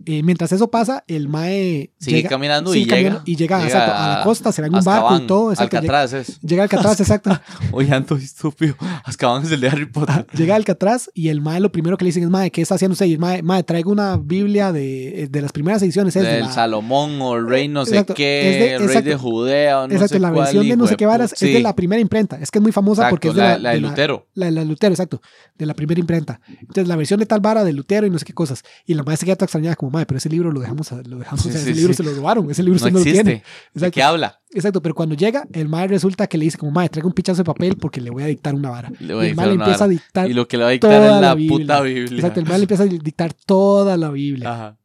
Eh, 0.05 0.23
mientras 0.23 0.53
eso 0.53 0.71
pasa, 0.71 1.05
el 1.09 1.29
mae 1.29 1.91
Sigue 1.99 2.19
llega, 2.19 2.29
caminando 2.29 2.71
sigue 2.73 2.85
y 2.85 2.87
caminando 2.89 3.25
llega. 3.25 3.31
y 3.33 3.37
llega, 3.37 3.57
llega 3.59 3.67
exacto, 3.69 3.93
a 3.97 4.19
la 4.19 4.23
costa, 4.25 4.53
se 4.53 4.61
va 4.63 4.69
en 4.69 4.75
un 4.75 4.85
barco 4.85 5.01
y 5.01 5.07
Azkaban, 5.07 5.27
todo. 5.27 5.51
Exacto, 5.53 5.81
llega, 5.81 6.01
Alcatraz 6.01 6.13
es. 6.29 6.41
llega 6.43 6.63
Alcatraz, 6.65 7.01
exacto. 7.01 7.31
Oye, 7.73 7.93
ando 7.93 8.15
estúpido. 8.17 8.77
Azkaban 9.05 9.45
es 9.45 9.53
el 9.53 9.61
de 9.61 9.69
Harry 9.69 9.87
Potter. 9.87 10.27
Llega 10.35 10.53
a 10.53 10.57
Alcatraz 10.59 11.11
y 11.15 11.29
el 11.31 11.41
mae 11.41 11.61
lo 11.61 11.73
primero 11.73 11.97
que 11.97 12.05
le 12.05 12.11
dicen 12.11 12.23
es, 12.25 12.29
mae, 12.31 12.51
¿qué 12.51 12.61
está 12.63 12.75
haciendo 12.75 12.93
usted? 12.93 13.07
Y 13.07 13.15
el 13.15 13.19
mae, 13.19 13.43
mae, 13.43 13.63
traigo 13.63 13.91
una 13.91 14.17
Biblia 14.19 14.71
de, 14.71 15.29
de 15.31 15.41
las 15.43 15.51
primeras 15.53 15.83
ediciones. 15.83 16.15
Es 16.15 16.23
de 16.23 16.29
Del 16.29 16.41
la, 16.43 16.53
Salomón 16.53 17.21
o 17.23 17.35
el 17.37 17.49
rey 17.49 17.67
no 17.69 17.85
sé 17.87 17.93
Exacto, 17.93 18.15
qué, 18.15 18.51
es 18.51 18.59
de- 18.59 18.73
el 18.75 18.79
rey 18.81 18.87
exacto. 18.89 19.09
de 19.11 19.17
Judea 19.17 19.81
o 19.81 19.89
no 19.89 19.95
exacto, 19.95 20.15
sé 20.15 20.21
la 20.21 20.29
cuál, 20.31 20.43
versión 20.45 20.69
de 20.69 20.77
no 20.77 20.87
sé 20.87 20.97
qué 20.97 21.07
varas 21.07 21.33
es 21.33 21.41
de 21.41 21.61
la 21.61 21.75
primera 21.75 22.01
imprenta. 22.03 22.37
Es 22.41 22.51
que 22.51 22.59
es 22.59 22.63
muy 22.63 22.73
famosa 22.73 23.03
exacto, 23.09 23.15
porque 23.15 23.29
es 23.29 23.35
de 23.35 23.41
la, 23.41 23.71
de 23.71 23.77
de 23.77 23.81
la- 23.81 23.89
Lutero. 23.89 24.27
La, 24.35 24.51
la 24.51 24.63
Lutero, 24.65 24.93
exacto. 24.93 25.23
De 25.57 25.65
la 25.65 25.73
primera 25.75 25.99
imprenta. 26.01 26.41
Entonces, 26.61 26.87
la 26.87 26.97
versión 26.97 27.19
de 27.19 27.25
tal 27.27 27.41
vara 27.41 27.65
de 27.65 27.73
Lutero 27.73 28.07
y 28.07 28.11
no 28.11 28.19
sé 28.19 28.27
qué 28.27 28.35
cosas. 28.35 28.63
Y 28.85 28.93
la 28.95 29.03
madre 29.03 29.17
se 29.17 29.25
queda 29.25 29.37
extrañada 29.41 29.75
como, 29.87 29.93
madre, 29.93 30.07
pero 30.07 30.19
ese 30.19 30.29
libro 30.29 30.51
lo 30.53 30.61
dejamos, 30.61 30.91
lo 30.93 31.19
dejamos, 31.19 31.43
Sí, 31.43 31.49
o 31.49 31.53
sea, 31.53 31.61
sí, 31.61 31.71
ese 31.71 31.77
libro 31.79 31.93
sí. 31.93 31.97
se 31.99 32.03
lo 32.03 32.15
robaron, 32.15 32.51
ese 32.51 32.63
libro 32.63 32.79
No 32.79 32.87
usted 32.87 32.93
no 32.93 32.99
lo 32.99 33.05
tiene. 33.05 33.31
¿De 33.31 33.43
Exacto. 33.75 33.95
qué 33.95 34.03
habla? 34.03 34.41
Exacto, 34.51 34.83
pero 34.83 34.95
cuando 34.95 35.15
llega, 35.15 35.47
el 35.53 35.69
madre 35.69 35.89
resulta 35.89 36.27
que 36.27 36.39
le 36.39 36.45
dice 36.47 36.59
como, 36.59 36.73
madre, 36.73 36.89
traiga 36.91 37.07
un 37.07 37.15
pichazo 37.15 37.39
de 37.39 37.45
papel 37.45 37.77
porque 37.77 38.01
le 38.01 38.11
voy 38.11 38.23
a 38.23 38.27
dictar 38.27 38.55
una 38.55 38.71
vara. 38.71 38.91
Le 39.01 39.15
voy 39.15 39.27
y 39.27 39.29
el 39.31 39.35
madre 39.37 39.51
le 39.51 39.57
empieza 39.57 39.85
a 39.85 39.89
dictar 39.89 40.31
Y 40.31 40.35
lo 40.35 40.47
que 40.49 40.57
le 40.57 40.63
va 40.65 40.69
a 40.71 40.73
dictar 40.73 40.93
es 41.03 41.21
la 41.21 41.37
puta 41.37 41.81
Biblia. 41.83 42.17
Exacto, 42.17 42.41
el 42.41 42.47
madre 42.47 42.59
le 42.59 42.65
empieza 42.65 42.83
a 42.85 42.87
dictar 42.87 43.33
toda 43.35 43.97
la 43.97 44.11
Biblia. 44.11 44.53
Ajá. 44.53 44.79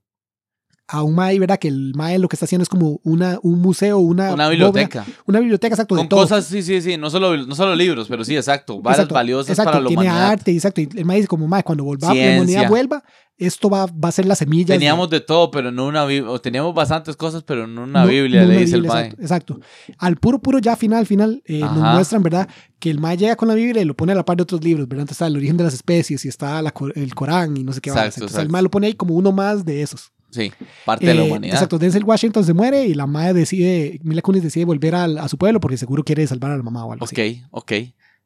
A 0.94 1.04
un 1.04 1.16
mae, 1.16 1.40
¿verdad? 1.40 1.58
Que 1.58 1.70
el 1.70 1.94
mae 1.96 2.20
lo 2.20 2.28
que 2.28 2.36
está 2.36 2.44
haciendo 2.44 2.64
es 2.64 2.68
como 2.70 3.00
una, 3.04 3.40
un 3.44 3.62
museo, 3.62 4.00
una, 4.00 4.36
biblioteca. 4.50 5.06
una 5.26 5.40
biblioteca, 5.40 5.74
exacto, 5.74 5.96
de 5.96 6.02
Con 6.02 6.10
todo. 6.10 6.20
cosas, 6.20 6.44
sí, 6.44 6.62
sí, 6.62 6.82
sí. 6.82 6.98
No 6.98 7.10
solo, 7.10 7.38
no 7.38 7.56
solo 7.56 7.74
libros, 7.78 8.10
pero 8.10 8.26
sí, 8.26 8.36
exacto. 8.36 8.82
Varias 8.82 8.98
Exacto, 9.00 9.16
valiosas 9.16 9.52
exacto, 9.52 9.72
para 9.72 9.82
la 9.84 9.88
tiene 9.88 10.04
humanidad. 10.04 10.32
arte, 10.32 10.52
exacto. 10.52 10.82
Y 10.82 10.90
el 10.98 11.06
mae 11.06 11.16
dice 11.16 11.30
como, 11.30 11.48
mae, 11.48 11.64
cuando 11.64 11.86
volva, 11.86 12.14
la 12.14 12.36
humanidad 12.36 12.68
vuelva, 12.68 13.06
esto 13.46 13.70
va, 13.70 13.86
va 13.88 14.10
a 14.10 14.12
ser 14.12 14.26
la 14.26 14.36
semilla. 14.36 14.76
Teníamos 14.76 15.10
de 15.10 15.20
todo, 15.20 15.52
pero 15.52 15.72
no 15.72 15.88
una 15.88 16.06
Biblia. 16.06 16.32
Teníamos 16.40 16.74
bastantes 16.74 17.16
cosas, 17.16 17.44
pero 17.44 17.68
no 17.68 17.84
una 17.84 18.04
No- 18.04 18.08
Biblia, 18.08 18.42
no 18.42 18.48
le 18.48 18.54
una 18.54 18.60
dice 18.62 18.76
el 18.76 18.82
Biblia. 18.84 19.00
Exacto, 19.02 19.22
exacto. 19.22 19.60
Al 19.98 20.18
puro, 20.18 20.40
puro 20.40 20.60
ya 20.60 20.76
final, 20.76 21.06
final, 21.06 21.42
eh, 21.46 21.60
nos 21.60 21.78
muestran, 21.78 22.24
¿verdad? 22.24 22.48
Que 22.80 22.90
el 22.90 23.00
mae 23.00 23.18
llega 23.18 23.36
con 23.36 23.48
la 23.48 23.54
Biblia 23.56 23.82
y 23.82 23.86
lo 23.86 23.96
pone 23.96 24.12
a 24.12 24.16
la 24.16 24.24
par 24.26 24.38
de 24.38 24.44
otros 24.44 24.64
libros, 24.64 24.88
¿verdad? 24.88 25.02
Entonces 25.04 25.16
está 25.18 25.28
el 25.28 25.36
origen 25.36 25.58
de 25.58 25.64
las 25.66 25.74
especies 25.74 26.24
y 26.26 26.28
está 26.28 26.62
la 26.62 26.74
el 26.96 27.16
Corán 27.16 27.58
y 27.58 27.64
no 27.64 27.74
sé 27.74 27.82
qué 27.82 27.90
Exacto, 27.90 28.08
más. 28.08 28.18
Entonces 28.18 28.36
el 28.36 28.42
exacto. 28.42 28.52
mae 28.54 28.62
lo 28.64 28.72
pone 28.72 28.88
ahí 28.88 28.94
como 28.94 29.16
uno 29.16 29.32
más 29.32 29.66
de 29.66 29.82
esos. 29.82 30.12
Sí, 30.30 30.50
parte 30.86 31.06
de 31.06 31.14
la 31.14 31.24
Eh, 31.24 31.28
humanidad. 31.28 31.56
Exacto, 31.56 31.78
Denzel 31.78 32.06
Washington 32.06 32.46
se 32.46 32.54
muere 32.54 32.86
y 32.86 32.94
la 32.94 33.06
mae 33.06 33.34
decide, 33.34 34.00
Mila 34.02 34.22
Kunis 34.22 34.42
decide 34.42 34.64
volver 34.64 34.96
al- 34.96 35.18
a 35.18 35.28
su 35.28 35.38
pueblo 35.38 35.60
porque 35.60 35.76
seguro 35.76 36.04
quiere 36.06 36.26
salvar 36.26 36.52
a 36.52 36.58
la 36.58 36.64
mamá 36.64 36.86
o 36.86 36.94
algo 36.94 37.04
Ok, 37.04 37.12
así. 37.12 37.44
ok. 37.52 37.72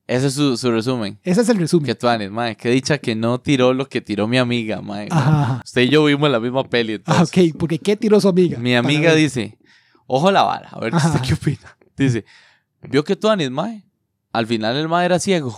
Ese 0.08 0.28
es 0.28 0.34
su, 0.34 0.56
su 0.56 0.72
resumen. 0.72 1.20
Ese 1.24 1.42
es 1.42 1.50
el 1.50 1.58
resumen. 1.58 1.86
Que 1.86 1.96
tú 1.96 2.08
mae. 2.32 2.56
Qué 2.56 2.70
dicha 2.70 3.00
que 3.00 3.16
no 3.16 3.40
tiró 3.40 3.74
lo 3.74 3.88
que 3.90 4.02
tiró 4.02 4.28
mi 4.28 4.38
amiga, 4.38 4.82
mae. 4.82 5.08
Ajá. 5.10 5.62
Usted 5.66 5.82
y 5.82 5.90
yo 5.90 6.04
vimos 6.06 6.30
la 6.30 6.40
misma 6.40 6.64
peli. 6.64 6.94
Ah, 7.06 7.24
Entonces. 7.24 7.52
ok, 7.52 7.58
porque 7.58 7.80
¿qué 7.80 7.96
tiró 7.96 8.22
su 8.22 8.28
amiga? 8.30 8.60
Mi 8.60 8.76
amiga 8.76 9.16
dice, 9.16 9.58
ojo 10.06 10.32
la 10.32 10.44
vara, 10.44 10.70
a 10.70 10.80
ver 10.80 10.94
usted 10.94 11.22
qué 11.22 11.34
opina. 11.34 11.78
Dice, 11.98 12.24
¿vio 12.84 13.04
que 13.04 13.16
tú 13.16 13.30
Anis, 13.30 13.50
mae? 13.50 13.84
Al 14.32 14.46
final 14.46 14.76
el 14.76 14.88
mae 14.88 15.06
era 15.06 15.18
ciego. 15.18 15.58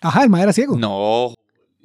Ajá, 0.00 0.22
el 0.22 0.30
mae 0.30 0.42
era 0.42 0.52
ciego. 0.52 0.76
No, 0.78 1.34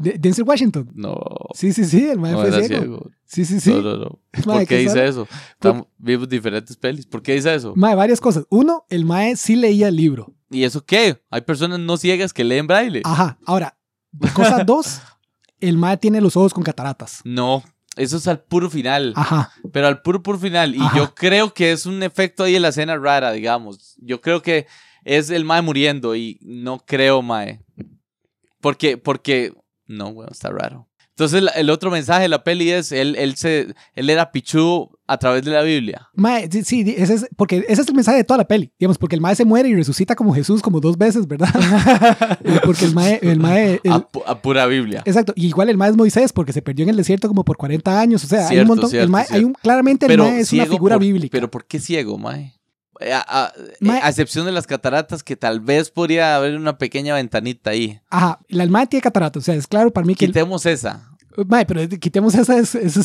De- 0.01 0.17
Denzel 0.17 0.43
Washington. 0.45 0.89
no. 0.93 1.17
Sí, 1.53 1.71
sí, 1.73 1.85
sí, 1.85 2.07
el 2.09 2.19
mae 2.19 2.31
no 2.33 2.39
fue 2.41 2.51
ciego. 2.51 2.67
ciego. 2.67 3.11
Sí, 3.25 3.45
sí, 3.45 3.59
sí. 3.59 3.71
No, 3.71 3.81
no, 3.81 3.97
no. 3.97 4.19
¿Por 4.43 4.59
qué 4.59 4.65
¿qué 4.65 4.77
dice 4.79 4.89
sabe? 4.95 5.07
eso? 5.09 5.27
Estamos- 5.53 5.87
vimos 5.97 6.27
diferentes 6.29 6.75
pelis. 6.77 7.05
¿Por 7.05 7.21
qué 7.21 7.33
dice 7.35 7.53
eso? 7.53 7.73
Mae, 7.75 7.95
varias 7.95 8.19
cosas. 8.21 8.45
Uno, 8.49 8.85
el 8.89 9.05
mae 9.05 9.35
sí 9.35 9.55
leía 9.55 9.87
el 9.87 9.95
libro. 9.95 10.33
¿Y 10.49 10.63
eso 10.63 10.83
qué? 10.85 11.21
Hay 11.29 11.41
personas 11.41 11.79
no 11.79 11.95
ciegas 11.97 12.33
que 12.33 12.43
leen 12.43 12.67
braille. 12.67 13.01
Ajá. 13.05 13.37
Ahora, 13.45 13.77
cosa 14.33 14.63
dos, 14.65 15.01
el 15.59 15.77
mae 15.77 15.97
tiene 15.97 16.19
los 16.21 16.35
ojos 16.35 16.53
con 16.53 16.63
cataratas. 16.63 17.21
No, 17.23 17.63
eso 17.95 18.17
es 18.17 18.27
al 18.27 18.41
puro 18.41 18.69
final. 18.69 19.13
Ajá. 19.15 19.51
Pero 19.71 19.87
al 19.87 20.01
puro, 20.01 20.21
puro 20.23 20.37
final. 20.39 20.75
Y 20.75 20.81
Ajá. 20.81 20.97
yo 20.97 21.15
creo 21.15 21.53
que 21.53 21.71
es 21.71 21.85
un 21.85 22.03
efecto 22.03 22.43
ahí 22.43 22.55
en 22.55 22.61
la 22.63 22.69
escena 22.69 22.97
rara, 22.97 23.31
digamos. 23.31 23.95
Yo 24.01 24.19
creo 24.21 24.41
que 24.41 24.67
es 25.03 25.29
el 25.29 25.45
Mae 25.45 25.61
muriendo 25.61 26.15
y 26.15 26.37
no 26.41 26.79
creo, 26.85 27.21
Mae. 27.21 27.61
Porque, 28.59 28.97
porque, 28.97 29.53
no, 29.91 30.13
bueno, 30.13 30.29
está 30.31 30.49
raro. 30.49 30.87
Entonces 31.09 31.43
el 31.55 31.69
otro 31.69 31.91
mensaje 31.91 32.23
de 32.23 32.29
la 32.29 32.43
peli 32.43 32.71
es, 32.71 32.91
él, 32.93 33.15
él, 33.19 33.35
se, 33.35 33.75
él 33.95 34.09
era 34.09 34.31
Pichu 34.31 34.89
a 35.05 35.17
través 35.17 35.43
de 35.43 35.51
la 35.51 35.61
Biblia. 35.61 36.07
Mae, 36.15 36.49
sí, 36.49 36.63
sí, 36.63 36.95
ese 36.97 37.13
es, 37.15 37.27
porque 37.35 37.65
ese 37.67 37.81
es 37.81 37.87
el 37.89 37.93
mensaje 37.93 38.17
de 38.17 38.23
toda 38.23 38.37
la 38.39 38.47
peli. 38.47 38.71
Digamos, 38.79 38.97
porque 38.97 39.15
el 39.17 39.21
mae 39.21 39.35
se 39.35 39.43
muere 39.45 39.67
y 39.69 39.75
resucita 39.75 40.15
como 40.15 40.33
Jesús 40.33 40.61
como 40.61 40.79
dos 40.79 40.97
veces, 40.97 41.27
¿verdad? 41.27 41.49
Eh, 42.43 42.59
porque 42.65 42.85
el 42.85 42.93
mae, 42.95 43.19
el 43.21 43.39
mae, 43.39 43.79
el- 43.83 43.91
a, 43.91 44.07
pu- 44.09 44.23
a 44.25 44.41
pura 44.41 44.65
Biblia. 44.65 45.03
exacto. 45.05 45.33
Y 45.35 45.47
igual 45.47 45.69
el 45.69 45.77
mae 45.77 45.91
es 45.91 45.97
Moisés 45.97 46.31
porque 46.33 46.53
se 46.53 46.61
perdió 46.61 46.83
en 46.83 46.89
el 46.89 46.95
desierto 46.97 47.27
como 47.27 47.43
por 47.43 47.57
40 47.57 47.99
años. 47.99 48.23
O 48.23 48.27
sea, 48.27 48.47
hay 48.47 48.59
un 48.59 48.67
montón. 48.67 48.89
cierto, 48.89 49.03
el 49.03 49.09
mae, 49.09 49.25
hay 49.29 49.43
un, 49.43 49.53
claramente 49.53 50.05
el 50.07 50.17
mae 50.17 50.39
es 50.39 50.51
una 50.53 50.65
figura 50.65 50.95
por- 50.95 51.03
bíblica. 51.03 51.31
Pero 51.33 51.51
¿por 51.51 51.65
qué 51.65 51.79
ciego, 51.79 52.17
Mae? 52.17 52.53
Eh, 53.01 53.13
A, 53.13 53.25
a- 53.27 53.53
Mae- 53.79 54.01
a 54.01 54.09
excepción 54.09 54.45
de 54.45 54.51
las 54.51 54.67
cataratas, 54.67 55.23
que 55.23 55.35
tal 55.35 55.59
vez 55.59 55.89
podría 55.89 56.35
haber 56.35 56.55
una 56.55 56.77
pequeña 56.77 57.15
ventanita 57.15 57.71
ahí. 57.71 57.99
Ajá, 58.09 58.39
la- 58.47 58.63
el 58.63 58.69
mae 58.69 58.87
tiene 58.87 59.01
cataratas. 59.01 59.41
O 59.41 59.45
sea, 59.45 59.55
es 59.55 59.67
claro 59.67 59.91
para 59.91 60.05
mí 60.05 60.15
que. 60.15 60.25
el- 60.25 60.31
Quitemos 60.31 60.65
esa. 60.65 61.07
Mae, 61.47 61.65
pero 61.65 61.81
quitemos 61.97 62.35
esa. 62.35 62.57
esa- 62.59 62.79
esa- 62.79 63.01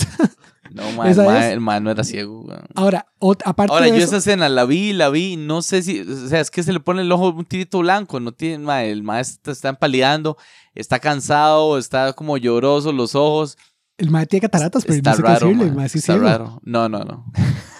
No, 0.72 0.90
mae, 0.92 1.06
el 1.06 1.12
¿Esa 1.12 1.24
mae, 1.24 1.46
es? 1.46 1.52
el 1.52 1.60
mae 1.60 1.80
no 1.80 1.90
era 1.92 2.02
ciego. 2.04 2.44
Ahora, 2.74 3.06
ot- 3.20 3.40
aparte 3.44 3.72
Ahora, 3.72 3.84
de 3.86 3.92
yo 3.92 3.96
eso, 3.98 4.06
esa 4.08 4.16
escena 4.16 4.48
la 4.48 4.64
vi, 4.64 4.92
la 4.92 5.08
vi, 5.10 5.36
no 5.36 5.62
sé 5.62 5.82
si, 5.82 6.00
o 6.00 6.28
sea, 6.28 6.40
es 6.40 6.50
que 6.50 6.62
se 6.64 6.72
le 6.72 6.80
pone 6.80 7.02
el 7.02 7.12
ojo 7.12 7.30
un 7.30 7.44
tirito 7.44 7.78
blanco, 7.78 8.18
no 8.18 8.32
tiene, 8.32 8.58
mae, 8.64 8.90
el 8.90 9.04
maestro 9.04 9.52
está 9.52 9.68
empaleando, 9.68 10.36
está 10.74 10.98
cansado, 10.98 11.78
está 11.78 12.12
como 12.14 12.36
lloroso 12.36 12.90
los 12.92 13.14
ojos. 13.14 13.56
el 13.96 14.10
mae 14.10 14.26
tiene 14.26 14.42
cataratas, 14.42 14.84
pero 14.84 14.96
está 14.96 15.10
no 15.12 15.16
sé 15.16 15.22
qué 15.22 15.28
decirle. 15.30 15.70
Mae, 15.72 15.88
sí 15.88 15.98
es 15.98 16.04
está 16.04 16.12
ciego. 16.14 16.28
raro. 16.28 16.60
No, 16.64 16.88
no, 16.88 17.04
no. 17.04 17.24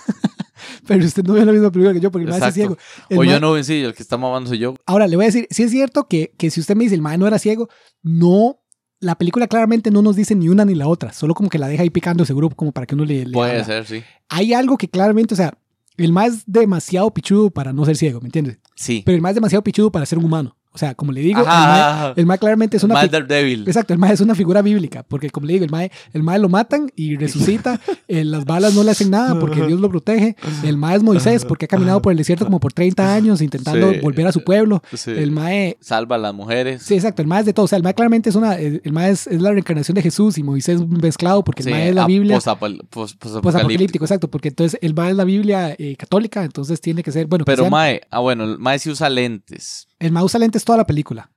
Pero 0.87 1.05
usted 1.05 1.23
no 1.25 1.35
ve 1.35 1.45
la 1.45 1.53
misma 1.53 1.71
película 1.71 1.95
que 1.95 2.01
yo, 2.01 2.11
porque 2.11 2.25
el 2.25 2.31
mae 2.31 2.41
sí 2.41 2.47
es 2.49 2.57
Exacto. 2.57 2.77
ciego. 2.77 3.07
El 3.11 3.19
O 3.19 3.23
mae- 3.23 3.31
yo 3.31 3.41
no, 3.41 3.63
sí, 3.63 3.81
el 3.83 3.95
que 3.95 4.03
está 4.03 4.17
mamando 4.17 4.49
soy 4.49 4.59
yo. 4.59 4.75
Ahora, 4.87 5.07
le 5.07 5.17
voy 5.17 5.25
a 5.25 5.29
decir, 5.29 5.47
sí 5.51 5.63
es 5.63 5.71
cierto 5.71 6.07
que, 6.09 6.33
que 6.37 6.51
si 6.51 6.61
usted 6.61 6.77
me 6.77 6.85
dice 6.85 6.95
el 6.95 7.03
mae 7.03 7.19
no 7.19 7.27
era 7.27 7.39
ciego, 7.39 7.69
no. 8.03 8.61
La 8.99 9.17
película 9.19 9.47
claramente 9.47 9.91
no 9.91 10.01
nos 10.01 10.17
dice 10.17 10.35
ni 10.35 10.49
una 10.49 10.65
ni 10.65 10.75
la 10.75 10.89
otra, 10.89 11.13
solo 11.13 11.35
como 11.35 11.51
que 11.51 11.59
la 11.59 11.69
deja 11.69 11.83
ahí 11.83 11.91
picando 11.91 12.25
seguro 12.25 12.49
como 12.49 12.73
para 12.73 12.87
que 12.87 12.95
uno 12.95 13.05
le, 13.05 13.27
le 13.27 13.33
Puede 13.33 13.63
ser, 13.63 13.85
sí. 13.85 14.03
Hay 14.31 14.55
algo 14.55 14.79
que 14.79 14.89
claramente, 14.89 15.35
o 15.35 15.37
sea, 15.37 15.53
el 15.97 16.15
es 16.19 16.45
demasiado 16.47 17.11
pichudo 17.13 17.51
para 17.51 17.73
no 17.73 17.85
ser 17.85 17.97
ciego, 17.97 18.21
¿me 18.21 18.27
entiendes? 18.29 18.59
Sí. 18.75 19.03
Pero 19.05 19.19
el 19.19 19.27
es 19.27 19.35
demasiado 19.35 19.63
pichudo 19.63 19.91
para 19.91 20.07
ser 20.07 20.19
un 20.19 20.25
humano. 20.25 20.56
O 20.77 20.79
sea, 20.79 20.95
como 20.95 21.11
le 21.11 21.23
digo, 21.23 21.41
el 21.41 21.47
mae, 21.47 22.13
el 22.35 22.39
claramente 22.39 22.77
es 22.77 22.85
una... 22.85 22.95
Daredevil. 23.07 23.65
Exacto, 23.67 23.95
el 23.95 23.99
mae 23.99 24.13
es 24.13 24.21
una 24.21 24.35
figura 24.35 24.61
bíblica, 24.61 25.05
porque 25.09 25.31
como 25.31 25.47
le 25.47 25.55
digo, 25.55 25.65
el 25.65 25.71
mae, 25.71 25.91
el 26.13 26.23
mae 26.23 26.39
lo 26.39 26.51
matan 26.51 26.93
y 26.95 27.17
resucita, 27.65 27.81
eh, 28.09 28.25
las 28.25 28.45
balas 28.45 28.75
no 28.75 28.83
le 28.85 28.91
hacen 28.91 29.11
nada 29.11 29.41
porque 29.41 29.67
Dios 29.67 29.81
lo 29.81 29.89
protege, 29.89 30.37
el 30.65 30.77
mae 30.77 30.97
es 30.99 31.03
Moisés 31.03 31.47
porque 31.47 31.65
ha 31.65 31.69
caminado 31.69 32.03
por 32.03 32.13
el 32.13 32.19
desierto 32.19 32.45
como 32.45 32.61
por 32.61 32.75
30 32.75 33.15
años 33.15 33.41
intentando 33.41 33.91
Sí. 33.91 34.01
volver 34.03 34.27
a 34.27 34.33
su 34.33 34.45
pueblo, 34.45 34.83
Sí. 34.93 35.13
el 35.13 35.31
mae, 35.31 35.79
Salva 35.81 36.17
a 36.17 36.19
las 36.19 36.35
mujeres. 36.35 36.83
sí, 36.83 36.93
exacto, 36.93 37.23
el 37.23 37.29
mae 37.29 37.41
es 37.41 37.47
de 37.47 37.55
todo, 37.55 37.65
o 37.65 37.69
sea, 37.69 37.79
el 37.79 37.83
mae 37.83 37.95
claramente 37.95 38.29
es 38.29 38.37
una, 38.37 38.57
el 38.57 38.83
el 38.85 38.93
mae 38.93 39.11
es, 39.13 39.27
es 39.27 39.41
la 39.41 39.53
reencarnación 39.53 39.95
de 39.95 40.03
Jesús 40.03 40.37
y 40.37 40.43
Moisés 40.43 40.87
mezclado 40.87 41.43
porque 41.43 41.63
el 41.63 41.69
Sí, 41.69 41.71
mae 41.71 41.89
es 41.89 41.95
la 41.95 42.07
Biblia. 42.07 42.37
posapocalíptico. 42.37 43.39
apocalíptico, 43.39 44.05
exacto, 44.05 44.29
porque 44.29 44.49
entonces 44.49 44.79
el 44.83 44.93
mae 44.93 45.11
es 45.13 45.17
la 45.17 45.25
Biblia 45.25 45.75
eh, 45.79 45.97
católica, 45.97 46.45
entonces 46.45 46.81
tiene 46.83 47.03
que 47.03 47.13
ser, 47.13 47.27
bueno, 47.27 47.45
Pero 47.47 47.71
Mae, 47.71 48.03
ah 48.11 48.19
bueno, 48.21 48.45
el 48.45 48.59
Mae 48.59 48.79
sí 48.79 48.91
usa 48.91 49.09
lentes. 49.09 49.87
El 49.99 50.13
mae 50.13 50.25
usa 50.25 50.39
lentes 50.39 50.65
toda 50.65 50.79
la 50.79 50.87
película. 50.87 51.31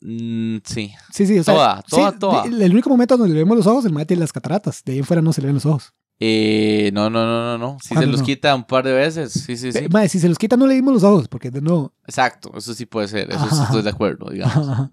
Mm, 0.00 0.58
sí. 0.64 0.92
Sí, 1.12 1.26
sí, 1.26 1.38
o 1.38 1.44
sea, 1.44 1.54
Toda, 1.54 1.82
toda, 1.82 2.10
sí, 2.12 2.18
toda. 2.18 2.44
El, 2.44 2.72
único 2.72 2.90
momento 2.90 3.16
donde 3.16 3.34
le 3.34 3.40
vemos 3.40 3.56
los 3.56 3.66
ojos, 3.66 3.84
el 3.84 3.92
mae 3.92 4.06
tiene 4.06 4.20
las 4.20 4.32
cataratas, 4.32 4.82
de 4.84 4.92
ahí 4.92 4.98
en 4.98 5.04
fuera 5.04 5.22
no 5.22 5.32
se 5.32 5.40
le 5.40 5.46
ven 5.46 5.54
los 5.54 5.66
ojos. 5.66 5.92
Eh, 6.18 6.90
no, 6.94 7.10
no, 7.10 7.26
no, 7.26 7.44
no, 7.44 7.58
no. 7.58 7.78
Si 7.80 7.88
se 7.88 7.94
¿Cuándo 7.94 8.12
los 8.12 8.20
no? 8.20 8.26
quita 8.26 8.54
un 8.54 8.64
par 8.64 8.84
de 8.84 8.92
veces. 8.92 9.32
Sí, 9.32 9.56
sí, 9.56 9.72
sí. 9.72 9.78
Eh, 9.78 9.88
mae, 9.90 10.08
si 10.08 10.18
se 10.18 10.28
los 10.28 10.38
quita 10.38 10.56
no 10.56 10.66
le 10.66 10.74
dimos 10.74 10.94
los 10.94 11.04
ojos, 11.04 11.28
porque 11.28 11.50
de 11.50 11.60
nuevo, 11.60 11.92
Exacto, 12.06 12.52
eso 12.56 12.72
sí 12.74 12.86
puede 12.86 13.08
ser. 13.08 13.30
Eso 13.30 13.44
sí 13.44 13.54
Ajá. 13.54 13.64
estoy 13.64 13.82
de 13.82 13.90
acuerdo, 13.90 14.30
digamos. 14.30 14.90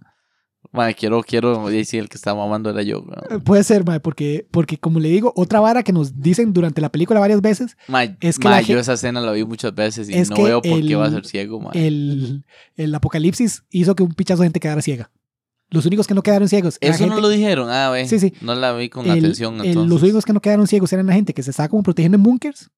Mae, 0.73 0.95
quiero, 0.95 1.21
quiero. 1.23 1.69
Sí, 1.85 1.97
el 1.99 2.09
que 2.09 2.17
estaba 2.17 2.37
mamando 2.39 2.69
era 2.71 2.81
yo. 2.81 3.01
weón. 3.03 3.41
Puede 3.43 3.63
ser, 3.63 3.85
mae, 3.85 3.99
porque, 3.99 4.47
porque 4.51 4.77
como 4.77 4.99
le 4.99 5.07
digo, 5.09 5.31
otra 5.35 5.59
vara 5.59 5.83
que 5.83 5.93
nos 5.93 6.19
dicen 6.19 6.51
durante 6.51 6.81
la 6.81 6.89
película 6.91 7.19
varias 7.19 7.41
veces, 7.41 7.77
Mae, 7.87 8.17
Es 8.19 8.39
que 8.39 8.49
la 8.49 8.61
yo 8.61 8.79
esa 8.79 8.93
escena 8.93 9.21
la 9.21 9.31
vi 9.31 9.45
muchas 9.45 9.73
veces 9.75 10.09
y 10.09 10.15
no 10.29 10.43
veo 10.43 10.61
por 10.61 10.81
qué 10.81 10.95
va 10.95 11.05
a 11.05 11.07
el- 11.07 11.13
ser 11.13 11.25
ciego, 11.25 11.59
mae. 11.61 11.87
el, 11.87 12.43
el 12.75 12.95
apocalipsis 12.95 13.63
hizo 13.69 13.95
que 13.95 14.03
un 14.03 14.13
pichazo 14.13 14.41
de 14.41 14.47
gente 14.47 14.59
quedara 14.59 14.81
ciega. 14.81 15.11
Los 15.69 15.85
únicos 15.85 16.05
que 16.07 16.13
no 16.13 16.21
quedaron 16.21 16.47
ciegos. 16.49 16.77
Eso 16.81 17.03
no 17.05 17.13
gente- 17.13 17.21
lo 17.21 17.29
dijeron. 17.29 17.69
Ah, 17.69 17.89
ve. 17.89 18.07
Sí, 18.07 18.19
sí. 18.19 18.33
No 18.41 18.53
la 18.55 18.73
vi 18.73 18.89
con 18.89 19.05
el- 19.05 19.19
atención. 19.19 19.55
el- 19.61 19.65
Entonces. 19.67 19.89
los 19.91 20.01
únicos 20.03 20.25
que 20.25 20.33
no 20.33 20.39
quedaron 20.41 20.67
ciegos 20.67 20.91
eran 20.93 21.07
la 21.07 21.13
gente 21.13 21.33
que 21.33 21.41
se 21.43 21.49
estaba 21.51 21.69
como 21.69 21.81
protegiendo 21.83 22.15
en 22.15 22.23
búnkers 22.23 22.69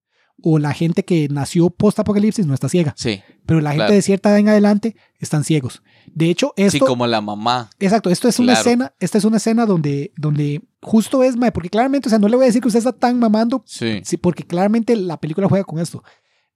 o 0.42 0.58
la 0.58 0.72
gente 0.74 1.04
que 1.04 1.28
nació 1.30 1.70
post 1.70 1.98
apocalipsis 1.98 2.46
no 2.46 2.54
está 2.54 2.68
ciega. 2.68 2.94
Sí, 2.96 3.20
Pero 3.46 3.60
la 3.60 3.70
gente 3.70 3.84
Claro. 3.86 3.94
de 3.94 4.02
cierta 4.02 4.28
edad 4.30 4.38
en 4.38 4.48
adelante 4.48 4.96
están 5.18 5.44
ciegos. 5.44 5.82
De 6.14 6.28
hecho, 6.30 6.52
esto. 6.56 6.72
sí, 6.72 6.78
como 6.80 7.06
la 7.06 7.20
mamá. 7.20 7.70
Exacto, 7.80 8.10
esto 8.10 8.28
es 8.28 8.38
una 8.38 8.52
escena, 8.52 8.92
esta 9.00 9.18
es 9.18 9.24
una 9.24 9.38
escena 9.38 9.66
donde, 9.66 10.12
donde 10.16 10.62
justo 10.82 11.22
es, 11.22 11.36
mae, 11.36 11.52
porque 11.52 11.70
claramente, 11.70 12.08
o 12.08 12.10
sea, 12.10 12.18
no 12.18 12.28
le 12.28 12.36
voy 12.36 12.44
a 12.44 12.46
decir 12.46 12.60
que 12.60 12.68
usted 12.68 12.78
está 12.78 12.92
tan 12.92 13.18
mamando, 13.18 13.62
Sí. 13.66 14.00
sí, 14.04 14.16
porque 14.16 14.44
claramente 14.44 14.94
la 14.96 15.18
película 15.18 15.48
juega 15.48 15.64
con 15.64 15.78
esto. 15.78 16.02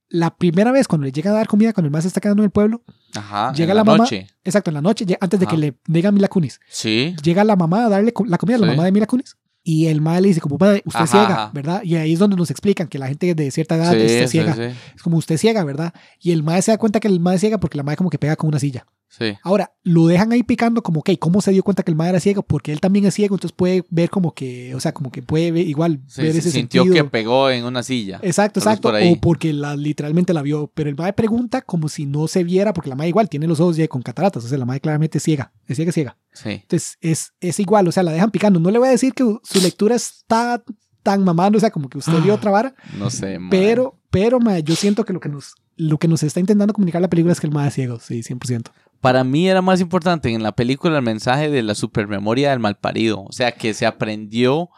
La 0.09 0.37
primera 0.37 0.73
vez 0.73 0.89
cuando 0.89 1.05
le 1.07 1.13
llega 1.13 1.31
a 1.31 1.35
dar 1.35 1.47
comida, 1.47 1.73
cuando 1.73 1.87
el 1.87 1.93
más 1.93 2.05
está 2.05 2.21
quedando 2.21 2.43
en 2.43 2.47
el 2.47 2.51
pueblo, 2.51 2.83
Ajá. 3.15 3.53
Llega 3.53 3.73
en 3.73 3.77
la 3.77 3.81
la, 3.83 3.85
mamá. 3.85 3.99
noche. 3.99 4.27
exacto, 4.45 4.71
en 4.71 4.75
la 4.75 4.83
noche, 4.83 5.07
antes 5.21 5.39
de 5.41 5.47
que 5.47 5.57
le 5.57 5.79
digan 5.87 6.13
Mila 6.15 6.29
Kunis, 6.29 6.61
Sí. 6.69 7.15
llega 7.23 7.45
la 7.45 7.55
mamá 7.57 7.87
a 7.87 7.89
darle 7.89 8.13
la 8.27 8.37
comida, 8.39 8.59
la 8.59 8.67
Sí. 8.67 8.71
mamá 8.73 8.85
de 8.85 8.93
Mila 8.93 9.07
Kunis, 9.07 9.37
y 9.71 9.87
el 9.87 10.01
mae 10.01 10.21
le 10.21 10.29
dice 10.29 10.41
como, 10.41 10.57
"Mae, 10.59 10.83
usted 10.85 11.05
es 11.05 11.11
ciega, 11.11 11.27
ajá. 11.45 11.51
¿verdad? 11.55 11.83
Y 11.85 11.95
ahí 11.97 12.13
es 12.13 12.19
donde 12.19 12.37
nos 12.37 12.51
explican 12.51 12.89
que 12.89 12.99
la 12.99 13.09
gente 13.09 13.35
de 13.35 13.51
cierta 13.51 13.77
edad 13.77 13.93
Sí, 13.93 13.99
está 14.01 14.29
ciega. 14.29 14.55
sí, 14.55 14.63
Es 14.97 15.03
como 15.03 15.17
usted 15.17 15.35
es 15.37 15.41
ciega, 15.41 15.63
¿verdad? 15.65 15.93
Y 16.21 16.33
el 16.33 16.43
mae 16.43 16.61
se 16.63 16.71
da 16.73 16.79
cuenta 16.79 17.01
que 17.01 17.09
el 17.09 17.21
es 17.35 17.41
ciega 17.41 17.59
porque 17.59 17.77
la 17.77 17.83
mae 17.83 17.97
como 17.97 18.11
que 18.11 18.19
pega 18.19 18.37
con 18.37 18.49
una 18.49 18.59
silla. 18.59 18.87
sí. 19.09 19.35
Ahora, 19.43 19.73
lo 19.83 20.07
dejan 20.07 20.31
ahí 20.33 20.43
picando 20.45 20.83
como, 20.83 21.01
ok, 21.01 21.11
¿cómo 21.19 21.41
se 21.41 21.51
dio 21.53 21.63
cuenta 21.65 21.83
que 21.83 21.91
el 21.91 21.97
mae 21.97 22.11
era 22.11 22.21
ciego? 22.21 22.43
Porque 22.43 22.71
él 22.73 22.81
también 22.81 23.05
es 23.07 23.15
ciego, 23.15 23.35
entonces 23.35 23.55
puede 23.57 23.85
ver 23.91 24.09
como 24.11 24.35
que, 24.35 24.73
o 24.75 24.81
sea, 24.81 24.93
como 24.93 25.11
que 25.11 25.21
puede 25.23 25.51
ver, 25.51 25.67
igual 25.67 26.01
Sí, 26.07 26.23
ver 26.23 26.37
ese 26.37 26.51
sintió 26.51 26.85
sentido. 26.85 27.05
que 27.05 27.11
pegó 27.11 27.51
en 27.51 27.65
una 27.65 27.83
silla. 27.83 28.21
Exacto, 28.23 28.61
exacto. 28.61 28.91
por. 28.91 29.01
O 29.03 29.17
porque 29.21 29.53
la, 29.53 29.75
literalmente 29.77 30.33
la 30.33 30.43
vio. 30.43 30.71
Pero 30.75 30.91
el 30.91 30.97
mae 30.97 31.13
pregunta 31.13 31.61
como 31.63 31.89
si 31.89 32.07
no 32.07 32.29
se 32.29 32.45
viera, 32.45 32.73
porque 32.73 32.89
la 32.91 32.95
mae 32.97 33.09
igual 33.09 33.29
tiene 33.29 33.47
los 33.49 33.59
ojos 33.59 33.77
ya 33.77 33.89
con 33.89 34.03
cataratas. 34.03 34.45
O 34.45 34.49
sea, 34.49 34.59
la 34.59 34.65
mae 34.67 34.81
claramente 34.81 35.19
es 35.19 35.25
ciega. 35.25 35.53
Es 35.67 35.77
ciega, 35.77 35.91
ciega. 35.93 36.17
Sí. 36.33 36.51
Entonces, 36.51 36.97
es, 37.01 37.33
es 37.41 37.59
igual. 37.59 37.89
O 37.89 37.93
sea, 37.93 38.03
la 38.05 38.13
dejan 38.13 38.31
picando. 38.31 38.61
No 38.61 38.71
le 38.71 38.79
voy 38.79 38.89
a 38.89 38.93
decir 38.93 39.13
que 39.13 39.25
su 39.43 39.60
lectura 39.61 39.95
está 39.95 40.63
tan 41.03 41.25
mamando, 41.25 41.57
o 41.57 41.61
sea, 41.61 41.71
como 41.71 41.89
que 41.89 41.99
usted 41.99 42.21
vio 42.23 42.33
Ah, 42.33 42.37
otra 42.37 42.51
vara. 42.51 42.75
No 42.99 43.11
sé, 43.11 43.39
mae. 43.39 43.51
Pero, 43.51 43.99
pero, 44.11 44.39
mae, 44.41 44.63
yo 44.63 44.77
siento 44.77 45.05
que 45.05 45.13
lo 45.13 45.21
que 45.21 45.29
nos, 45.29 45.55
lo 45.77 45.99
que 45.99 46.09
nos 46.09 46.23
está 46.23 46.41
intentando 46.41 46.75
comunicar 46.75 47.01
la 47.01 47.09
película 47.09 47.33
es 47.33 47.41
que 47.41 47.47
el 47.47 47.53
mae 47.53 47.69
es 47.69 47.75
ciego. 47.75 47.99
Sí, 48.01 48.23
100%. 48.23 48.71
Para 49.01 49.25
mí 49.25 49.49
era 49.49 49.63
más 49.63 49.81
importante 49.81 50.31
en 50.31 50.43
la 50.43 50.53
película 50.53 50.99
el 50.99 51.05
mensaje 51.05 51.49
de 51.49 51.63
la 51.63 51.75
supermemoria 51.75 52.51
del 52.51 52.59
malparido. 52.59 53.23
O 53.23 53.33
sea, 53.33 53.53
que 53.53 53.73
se 53.73 53.87
aprendió 53.87 54.69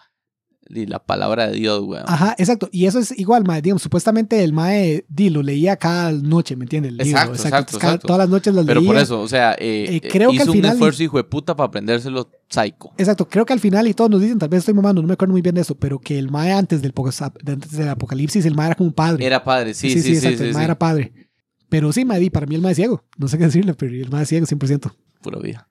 y 0.68 0.86
la 0.86 0.98
palabra 1.00 1.48
de 1.48 1.54
Dios, 1.56 1.82
weón. 1.82 2.04
Ajá, 2.06 2.34
exacto. 2.38 2.68
Y 2.72 2.86
eso 2.86 2.98
es 2.98 3.18
igual, 3.18 3.44
mae. 3.44 3.60
Digamos, 3.60 3.82
supuestamente 3.82 4.42
el 4.42 4.52
mae, 4.52 5.04
di, 5.08 5.28
lo 5.28 5.42
leía 5.42 5.76
cada 5.76 6.12
noche, 6.12 6.56
¿me 6.56 6.64
entiendes? 6.64 6.92
El 6.92 6.98
libro. 6.98 7.10
Exacto, 7.20 7.34
exacto, 7.34 7.78
cada- 7.78 7.92
exacto. 7.94 8.06
Todas 8.06 8.18
las 8.20 8.28
noches 8.28 8.54
las 8.54 8.64
Pero 8.64 8.80
leía. 8.80 8.92
por 8.92 9.00
eso, 9.02 9.20
o 9.20 9.28
sea, 9.28 9.52
eh, 9.58 10.00
Eh, 10.02 10.08
creo 10.10 10.30
que 10.30 10.36
hizo 10.36 10.52
final- 10.52 10.70
un 10.70 10.74
esfuerzo 10.76 11.02
hijo 11.02 11.16
de 11.18 11.24
puta 11.24 11.54
para 11.56 11.66
aprendérselo 11.68 12.30
psycho. 12.48 12.92
Exacto, 12.96 13.28
creo 13.28 13.44
que 13.44 13.52
al 13.52 13.60
final, 13.60 13.86
y 13.86 13.94
todos 13.94 14.10
nos 14.10 14.20
dicen, 14.20 14.38
tal 14.38 14.48
vez 14.48 14.60
estoy 14.60 14.74
mamando, 14.74 15.02
no 15.02 15.08
me 15.08 15.14
acuerdo 15.14 15.32
muy 15.32 15.42
bien 15.42 15.54
de 15.54 15.60
eso, 15.62 15.74
pero 15.74 15.98
que 15.98 16.18
el 16.18 16.30
Mae 16.30 16.52
antes 16.52 16.80
del, 16.80 16.92
antes 17.46 17.72
del 17.72 17.88
apocalipsis, 17.88 18.44
el 18.46 18.54
Mae 18.54 18.68
era 18.68 18.74
como 18.74 18.88
un 18.88 18.94
padre. 18.94 19.26
Era 19.26 19.42
padre, 19.44 19.74
sí, 19.74 19.90
sí, 19.90 20.00
sí. 20.00 20.16
sí, 20.16 20.26
el 20.26 20.54
Mae 20.54 20.64
era 20.64 20.78
padre. 20.78 21.12
Pero 21.68 21.92
sí, 21.92 22.04
Mae, 22.04 22.20
di, 22.20 22.30
para 22.30 22.46
mí 22.46 22.54
el 22.54 22.60
Mae 22.60 22.72
es 22.72 22.76
ciego. 22.76 23.02
No 23.18 23.28
sé 23.28 23.36
qué 23.38 23.44
decirle, 23.44 23.74
pero 23.74 23.92
el 23.94 24.10
Mae 24.10 24.22
es 24.22 24.28
ciego 24.28 24.46
100%. 24.46 24.92
Pura 25.22 25.38
vida. 25.40 25.68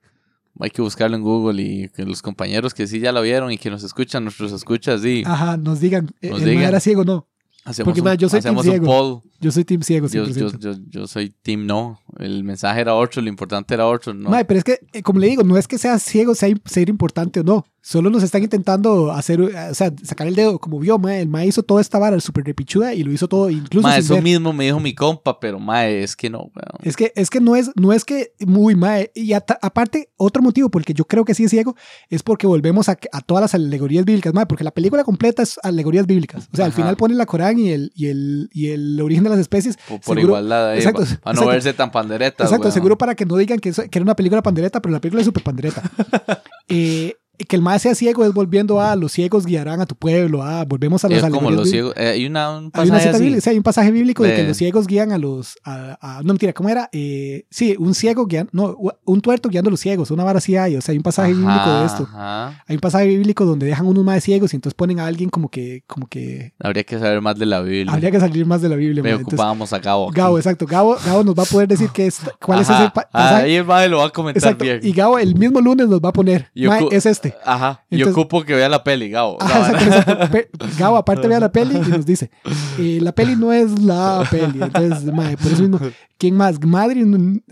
Hay 0.60 0.70
que 0.70 0.82
buscarlo 0.82 1.16
en 1.16 1.22
Google 1.22 1.62
y 1.62 1.88
que 1.88 2.04
los 2.04 2.20
compañeros 2.22 2.74
que 2.74 2.86
sí 2.86 3.00
ya 3.00 3.10
lo 3.12 3.22
vieron 3.22 3.50
y 3.52 3.58
que 3.58 3.70
nos 3.70 3.82
escuchan, 3.82 4.24
nuestros 4.24 4.52
escuchas, 4.52 5.00
sí. 5.02 5.22
Ajá, 5.26 5.56
nos 5.56 5.80
digan, 5.80 6.10
eh, 6.20 6.30
Nos 6.30 6.40
el 6.40 6.46
Mae 6.46 6.54
digan. 6.56 6.68
era 6.68 6.80
ciego 6.80 7.02
o 7.02 7.04
no. 7.04 7.28
Hacemos 7.64 7.94
porque, 7.94 8.00
un, 8.00 8.16
yo 8.16 8.28
soy 8.28 8.40
team 8.40 8.58
hacemos 8.58 8.66
un 8.66 8.70
ciego. 8.72 8.86
poll. 8.86 9.22
Yo 9.40 9.50
soy 9.50 9.64
team 9.64 9.82
ciego 9.82 10.06
Yo, 10.08 10.24
100%. 10.26 10.34
yo, 10.34 10.58
yo, 10.58 10.78
yo 10.88 11.06
soy 11.06 11.30
team 11.42 11.66
no. 11.66 11.98
El 12.18 12.44
mensaje 12.44 12.80
era 12.80 12.94
otro, 12.94 13.22
lo 13.22 13.28
importante 13.28 13.74
era 13.74 13.86
otro, 13.86 14.14
¿no? 14.14 14.30
Mae, 14.30 14.44
pero 14.44 14.58
es 14.58 14.64
que, 14.64 14.78
eh, 14.92 15.02
como 15.02 15.18
le 15.20 15.28
digo, 15.28 15.42
no 15.42 15.56
es 15.56 15.66
que 15.68 15.78
sea 15.78 15.98
ciego, 15.98 16.34
sea 16.34 16.52
ser 16.64 16.88
importante 16.88 17.40
o 17.40 17.42
no. 17.42 17.64
Solo 17.84 18.10
nos 18.10 18.22
están 18.22 18.44
intentando 18.44 19.10
hacer, 19.10 19.40
eh, 19.40 19.70
o 19.70 19.74
sea, 19.74 19.92
sacar 20.04 20.28
el 20.28 20.36
dedo. 20.36 20.60
Como 20.60 20.78
vio, 20.78 20.98
Mae, 20.98 21.20
el 21.20 21.28
Mae 21.28 21.48
hizo 21.48 21.64
toda 21.64 21.80
esta 21.80 21.98
vara 21.98 22.20
súper 22.20 22.44
repichuda 22.44 22.94
y 22.94 23.02
lo 23.02 23.10
hizo 23.12 23.26
todo, 23.26 23.50
incluso 23.50 23.86
Mae, 23.88 23.96
sin 23.96 24.04
eso 24.04 24.14
ver. 24.14 24.22
mismo 24.22 24.52
me 24.52 24.64
dijo 24.66 24.78
mi 24.78 24.94
compa, 24.94 25.40
pero 25.40 25.58
mae, 25.58 26.02
es 26.04 26.14
que 26.14 26.30
no. 26.30 26.52
Es 26.84 26.96
que, 26.96 27.12
es 27.16 27.28
que 27.30 27.40
no 27.40 27.56
es, 27.56 27.70
no 27.74 27.92
es 27.92 28.04
que 28.04 28.34
muy 28.46 28.76
mae. 28.76 29.10
Y 29.16 29.32
ata- 29.32 29.58
aparte, 29.60 30.10
otro 30.16 30.42
motivo 30.42 30.68
por 30.68 30.82
el 30.82 30.86
que 30.86 30.94
yo 30.94 31.04
creo 31.06 31.24
que 31.24 31.34
sí 31.34 31.44
es 31.44 31.50
ciego 31.50 31.74
es 32.08 32.22
porque 32.22 32.46
volvemos 32.46 32.88
a, 32.88 32.96
a 33.12 33.20
todas 33.20 33.42
las 33.42 33.54
alegorías 33.56 34.04
bíblicas, 34.04 34.32
mae, 34.32 34.46
porque 34.46 34.62
la 34.62 34.70
película 34.70 35.02
completa 35.02 35.42
es 35.42 35.58
alegorías 35.64 36.06
bíblicas. 36.06 36.48
O 36.52 36.56
sea, 36.56 36.66
al 36.66 36.70
Ajá. 36.70 36.80
final 36.82 36.96
pone 36.96 37.14
la 37.16 37.26
Corán 37.26 37.51
y 37.58 37.70
el, 37.70 37.92
y 37.94 38.06
el, 38.08 38.50
y 38.52 38.68
el 38.70 39.00
origen 39.00 39.24
de 39.24 39.30
las 39.30 39.38
especies. 39.38 39.76
Por, 39.76 40.00
por 40.00 40.16
seguro- 40.16 40.20
igualdad 40.22 40.70
ahí, 40.70 40.78
exacto, 40.78 41.00
para, 41.04 41.16
para 41.20 41.32
no 41.34 41.40
exacto. 41.42 41.50
verse 41.52 41.72
tan 41.74 41.90
pandereta. 41.90 42.44
Exacto, 42.44 42.70
seguro 42.70 42.98
para 42.98 43.14
que 43.14 43.24
no 43.26 43.36
digan 43.36 43.58
que, 43.58 43.70
eso- 43.70 43.82
que 43.90 43.98
era 43.98 44.02
una 44.04 44.16
película 44.16 44.42
pandereta, 44.42 44.80
pero 44.82 44.92
la 44.92 45.00
película 45.00 45.20
es 45.20 45.26
súper 45.26 45.42
pandereta. 45.42 45.82
Eh, 46.68 47.16
que 47.44 47.56
el 47.56 47.62
mae 47.62 47.78
sea 47.78 47.94
ciego 47.94 48.24
es 48.24 48.32
volviendo 48.32 48.80
a 48.80 48.94
los 48.96 49.12
ciegos 49.12 49.46
guiarán 49.46 49.80
a 49.80 49.86
tu 49.86 49.94
pueblo, 49.94 50.42
a 50.42 50.64
volvemos 50.64 51.04
a 51.04 51.08
Es 51.08 51.22
como 51.24 51.50
los 51.50 51.70
ciegos. 51.70 51.94
eh, 51.96 52.08
hay 52.08 52.26
una, 52.26 52.50
un 52.56 52.64
Hay 52.66 52.70
pasaje 52.70 52.90
una 52.90 52.98
cita 53.00 53.10
así. 53.12 53.22
bíblica, 53.22 53.40
sí, 53.42 53.50
hay 53.50 53.56
un 53.56 53.62
pasaje 53.62 53.90
bíblico 53.90 54.22
de, 54.22 54.34
que 54.34 54.44
los 54.44 54.56
ciegos 54.56 54.86
guían 54.86 55.12
a 55.12 55.18
los. 55.18 55.56
A, 55.64 55.98
a- 56.00 56.22
no, 56.22 56.28
mentira, 56.28 56.52
¿cómo 56.52 56.68
era? 56.68 56.88
Eh, 56.92 57.44
sí, 57.50 57.74
un 57.78 57.94
ciego 57.94 58.26
guiando. 58.26 58.50
No, 58.52 58.76
un 59.04 59.20
tuerto 59.20 59.48
guiando 59.48 59.68
a 59.68 59.72
los 59.72 59.80
ciegos. 59.80 60.10
Una 60.10 60.24
vara 60.24 60.38
así 60.38 60.56
hay. 60.56 60.76
O 60.76 60.80
sea, 60.80 60.92
hay 60.92 60.98
un 60.98 61.02
pasaje 61.02 61.32
bíblico 61.32 61.70
de 61.80 61.86
esto. 61.86 62.02
ajá. 62.04 62.62
Hay 62.66 62.76
un 62.76 62.80
pasaje 62.80 63.06
bíblico 63.06 63.44
donde 63.44 63.66
dejan 63.66 63.86
unos 63.86 64.04
más 64.04 64.22
ciegos 64.22 64.52
y 64.52 64.56
entonces 64.56 64.74
ponen 64.74 65.00
a 65.00 65.06
alguien 65.06 65.30
como 65.30 65.48
que. 65.50 65.82
Como 65.86 66.06
que 66.06 66.52
Habría 66.60 66.84
que 66.84 66.98
saber 66.98 67.20
más 67.20 67.38
de 67.38 67.46
la 67.46 67.60
Biblia. 67.60 67.92
habría 67.92 68.10
que 68.10 68.20
salir 68.20 68.46
más 68.46 68.62
de 68.62 68.68
la 68.68 68.76
Biblia. 68.76 69.02
Me 69.02 69.10
man. 69.10 69.18
Entonces, 69.20 69.34
ocupábamos 69.38 69.72
a 69.72 69.78
Gabo. 69.78 70.08
aquí. 70.10 70.18
Gabo, 70.20 70.38
exacto. 70.38 70.66
Gabo, 70.66 70.96
Gabo 71.04 71.24
nos 71.24 71.38
va 71.38 71.42
a 71.42 71.46
poder 71.46 71.68
decir 71.68 71.88
qué 71.92 72.06
es, 72.06 72.20
cuál 72.40 72.60
es 72.60 72.68
ese 72.70 72.90
pa- 72.94 73.08
pasaje. 73.10 73.44
ahí 73.44 73.54
el 73.56 73.90
lo 73.90 73.98
va 73.98 74.06
a 74.06 74.10
comentar 74.10 74.42
Exacto. 74.42 74.64
bien. 74.64 74.80
Y 74.82 74.92
Gabo 74.92 75.18
el 75.18 75.34
mismo 75.34 75.60
lunes 75.60 75.88
nos 75.88 76.00
va 76.00 76.10
a 76.10 76.12
poner. 76.12 76.50
Yo 76.54 76.68
"Mae, 76.70 76.82
ocu- 76.82 76.92
es 76.92 77.06
este. 77.06 77.31
Dice. 77.32 77.42
Ajá. 77.44 77.84
y 77.90 77.96
Entonces- 77.96 78.16
ocupo 78.18 78.44
que 78.44 78.54
vea 78.54 78.68
la 78.68 78.82
peli, 78.84 79.10
Gabo. 79.10 79.38
Ajá, 79.40 79.58
No, 79.58 79.66
exacto, 79.78 79.84
exacto. 80.12 80.30
Pe- 80.32 80.50
Gabo, 80.78 80.96
aparte 80.96 81.28
vea 81.28 81.40
la 81.40 81.52
peli 81.52 81.76
y 81.76 81.90
nos 81.90 82.06
dice, 82.06 82.30
eh, 82.78 82.98
la 83.02 83.12
peli 83.12 83.36
no 83.36 83.52
es 83.52 83.78
la 83.80 84.26
peli. 84.30 84.62
Entonces, 84.62 85.04
mae, 85.12 85.36
por 85.36 85.52
eso 85.52 85.62
mismo, 85.62 85.80
¿quién 86.18 86.36
más? 86.36 86.62
Madrid 86.64 87.06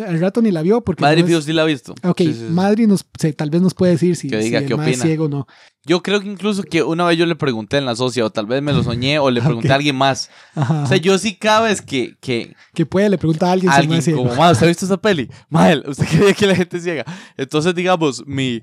al 0.06 0.20
rato 0.20 0.40
ni 0.42 0.50
la 0.50 0.62
vio 0.62 0.80
porque 0.82 1.02
Madre 1.02 1.22
no 1.22 1.38
es- 1.38 1.44
sí 1.44 1.52
la 1.52 1.62
ha 1.62 1.66
visto. 1.66 1.94
Ok, 2.02 2.18
Sí, 2.18 2.26
sí, 2.32 2.34
sí. 2.34 2.44
Madrid 2.50 2.86
nos, 2.86 3.04
se- 3.18 3.32
tal 3.32 3.50
vez 3.50 3.60
nos 3.62 3.74
puede 3.74 3.92
decir 3.92 4.16
si, 4.16 4.28
Que 4.28 4.38
diga 4.38 4.60
si 4.60 4.66
el 4.66 4.72
opina. 4.74 4.92
ciego 4.96 5.24
o 5.24 5.28
no. 5.28 5.46
Yo 5.86 6.02
creo 6.02 6.20
que 6.20 6.28
incluso 6.28 6.62
que 6.62 6.82
una 6.82 7.06
vez 7.06 7.16
yo 7.16 7.24
le 7.24 7.36
pregunté 7.36 7.78
en 7.78 7.86
la 7.86 7.96
socia, 7.96 8.22
o 8.26 8.30
tal 8.30 8.44
vez 8.44 8.60
me 8.62 8.74
lo 8.74 8.82
soñé, 8.84 9.18
o 9.18 9.30
le 9.30 9.40
pregunté 9.66 9.72
a 9.72 9.76
alguien 9.76 9.96
más. 9.96 10.28
Ajá, 10.54 10.82
O 10.82 10.86
sea, 10.86 10.98
yo 10.98 11.16
sí 11.18 11.36
cada 11.36 11.62
vez 11.62 11.80
que, 11.80 12.16
que 12.20 12.54
que 12.74 12.84
puede, 12.84 13.08
le 13.08 13.16
pregunta 13.16 13.46
a 13.48 13.52
alguien 13.52 13.72
si 13.72 13.78
alguien 13.78 13.98
es 13.98 14.04
ciego. 14.04 14.22
como, 14.24 14.34
"Ma, 14.36 14.50
¿usted 14.50 14.66
ha 14.66 14.68
visto 14.68 14.84
esa 14.84 14.98
peli? 14.98 15.30
Mal, 15.48 15.82
¿usted 15.88 16.04
cree 16.32 16.34
que 16.34 16.46
la 16.46 16.54
gente 16.54 16.80
ciega? 16.80 17.04
Entonces, 17.36 17.74
digamos, 17.74 18.22
mi 18.26 18.62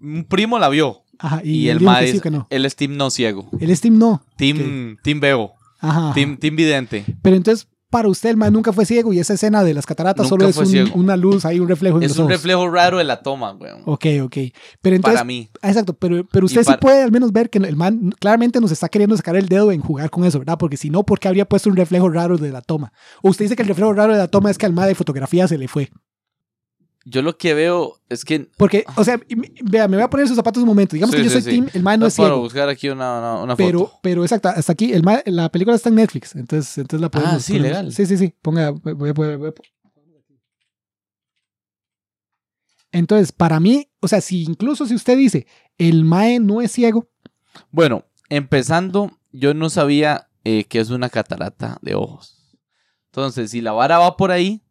un 0.00 0.24
primo 0.24 0.58
la 0.58 0.68
vio. 0.68 1.02
Ajá, 1.18 1.40
y, 1.42 1.50
Y, 1.50 1.64
él 1.68 1.72
el 1.72 1.78
dijo 1.80 1.90
ma 1.90 1.98
que 2.00 2.06
sí 2.06 2.12
es, 2.12 2.18
o 2.18 2.22
que 2.22 2.30
no. 2.30 2.46
él 2.50 2.64
es 2.64 2.76
team 2.76 2.96
no 2.96 3.10
ciego. 3.10 3.48
El 3.58 3.76
Steam 3.76 3.98
no. 3.98 4.22
Team, 4.36 4.96
team 5.02 5.18
veo. 5.20 5.52
Ajá, 5.80 6.06
ajá. 6.06 6.14
Team, 6.14 6.36
team 6.36 6.54
vidente. 6.56 7.04
Pero 7.22 7.34
entonces, 7.36 7.66
para 7.90 8.08
usted, 8.08 8.30
el 8.30 8.36
mae 8.36 8.50
nunca 8.52 8.72
fue 8.72 8.84
ciego 8.86 9.12
y 9.12 9.18
esa 9.18 9.34
escena 9.34 9.64
de 9.64 9.72
las 9.74 9.86
cataratas 9.86 10.24
Nunca 10.30 10.44
solo 10.44 10.48
es 10.48 10.54
fue 10.54 10.64
un- 10.66 10.70
ciego. 10.70 10.90
una 10.94 11.16
luz, 11.16 11.44
hay 11.44 11.58
un 11.58 11.66
reflejo 11.68 11.96
en 11.96 12.04
Es 12.04 12.12
un 12.16 12.20
ojos. 12.24 12.32
reflejo 12.32 12.68
raro 12.70 12.98
de 12.98 13.04
la 13.04 13.22
toma, 13.22 13.52
weón. 13.52 13.80
Ok, 13.86 14.04
ok. 14.22 14.36
Pero 14.82 14.94
entonces, 14.96 15.16
Para 15.18 15.24
mí. 15.24 15.48
Ah, 15.62 15.68
Exacto, 15.70 15.94
pero, 15.94 16.24
pero 16.30 16.46
usted 16.46 16.60
sí 16.60 16.66
para- 16.66 16.78
puede 16.80 17.02
al 17.02 17.10
menos 17.10 17.32
ver 17.32 17.48
que 17.50 17.58
el 17.58 17.74
man 17.76 18.14
claramente 18.20 18.60
nos 18.60 18.70
está 18.70 18.88
queriendo 18.88 19.16
sacar 19.16 19.34
el 19.36 19.48
dedo 19.48 19.72
en 19.72 19.80
jugar 19.80 20.10
con 20.10 20.24
eso, 20.24 20.38
¿verdad? 20.38 20.58
Porque 20.58 20.76
si 20.76 20.90
no, 20.90 21.02
¿por 21.04 21.18
qué 21.18 21.28
habría 21.28 21.46
puesto 21.48 21.68
un 21.70 21.76
reflejo 21.76 22.08
raro 22.10 22.36
de 22.38 22.52
la 22.52 22.60
toma? 22.60 22.92
O 23.22 23.30
usted 23.30 23.46
dice 23.46 23.56
que 23.56 23.62
el 23.62 23.68
reflejo 23.68 23.92
raro 23.92 24.12
de 24.12 24.18
la 24.18 24.28
toma 24.28 24.50
es 24.50 24.58
que 24.58 24.66
al 24.66 24.72
ma 24.72 24.86
de 24.86 24.94
fotografía 24.94 25.48
se 25.48 25.58
le 25.58 25.66
fue. 25.66 25.90
Yo 27.10 27.22
lo 27.22 27.38
que 27.38 27.54
veo 27.54 28.00
es 28.10 28.24
que. 28.24 28.50
Porque, 28.58 28.84
o 28.96 29.02
sea, 29.04 29.18
vea, 29.62 29.88
me 29.88 29.96
voy 29.96 30.04
a 30.04 30.10
poner 30.10 30.24
en 30.24 30.28
sus 30.28 30.36
zapatos 30.36 30.62
un 30.62 30.68
momento. 30.68 30.94
Digamos 30.94 31.14
Sí, 31.14 31.22
que 31.22 31.24
yo 31.28 31.30
sí, 31.30 31.40
soy 31.42 31.52
sí. 31.52 31.58
team, 31.60 31.70
el 31.72 31.82
man 31.82 31.98
no 32.00 32.06
es 32.06 32.16
para 32.16 32.28
ciego. 32.28 32.40
buscar 32.42 32.68
aquí 32.68 32.88
una, 32.90 33.18
una, 33.18 33.42
una 33.44 33.56
Pero, 33.56 33.78
foto. 33.86 33.98
pero 34.02 34.22
exacto, 34.24 34.48
hasta 34.50 34.72
aquí, 34.72 34.92
el 34.92 35.02
ma- 35.02 35.22
la 35.24 35.48
película 35.50 35.74
está 35.76 35.88
en 35.88 35.94
Netflix, 35.94 36.34
entonces, 36.36 36.76
entonces 36.76 37.00
la 37.00 37.10
podemos. 37.10 37.34
Ah, 37.34 37.40
sí, 37.40 37.52
podemos- 37.54 37.68
legal. 37.68 37.92
Sí, 37.92 38.04
sí, 38.06 38.16
sí. 38.18 38.34
Ponga, 38.42 38.70
voy 38.70 38.90
a- 39.10 39.12
voy 39.12 39.28
a- 39.32 39.36
voy 39.36 39.48
a- 39.48 39.54
Entonces, 42.92 43.32
para 43.32 43.60
mí, 43.60 43.90
o 44.00 44.08
sea, 44.08 44.20
si 44.20 44.42
incluso 44.44 44.86
si 44.86 44.94
usted 44.94 45.16
dice, 45.16 45.46
el 45.76 46.04
mae 46.04 46.40
no 46.40 46.60
es 46.60 46.72
ciego, 46.72 47.08
Bueno, 47.70 48.04
empezando, 48.28 49.10
yo 49.32 49.52
no 49.54 49.68
sabía 49.70 50.28
eh, 50.44 50.64
que 50.64 50.78
es 50.80 50.90
una 50.90 51.08
catarata 51.10 51.78
de 51.82 51.94
ojos. 51.94 52.56
Entonces, 53.10 53.50
si 53.50 53.60
la 53.60 53.72
vara 53.72 53.98
va 53.98 54.16
por 54.16 54.30
ahí, 54.30 54.62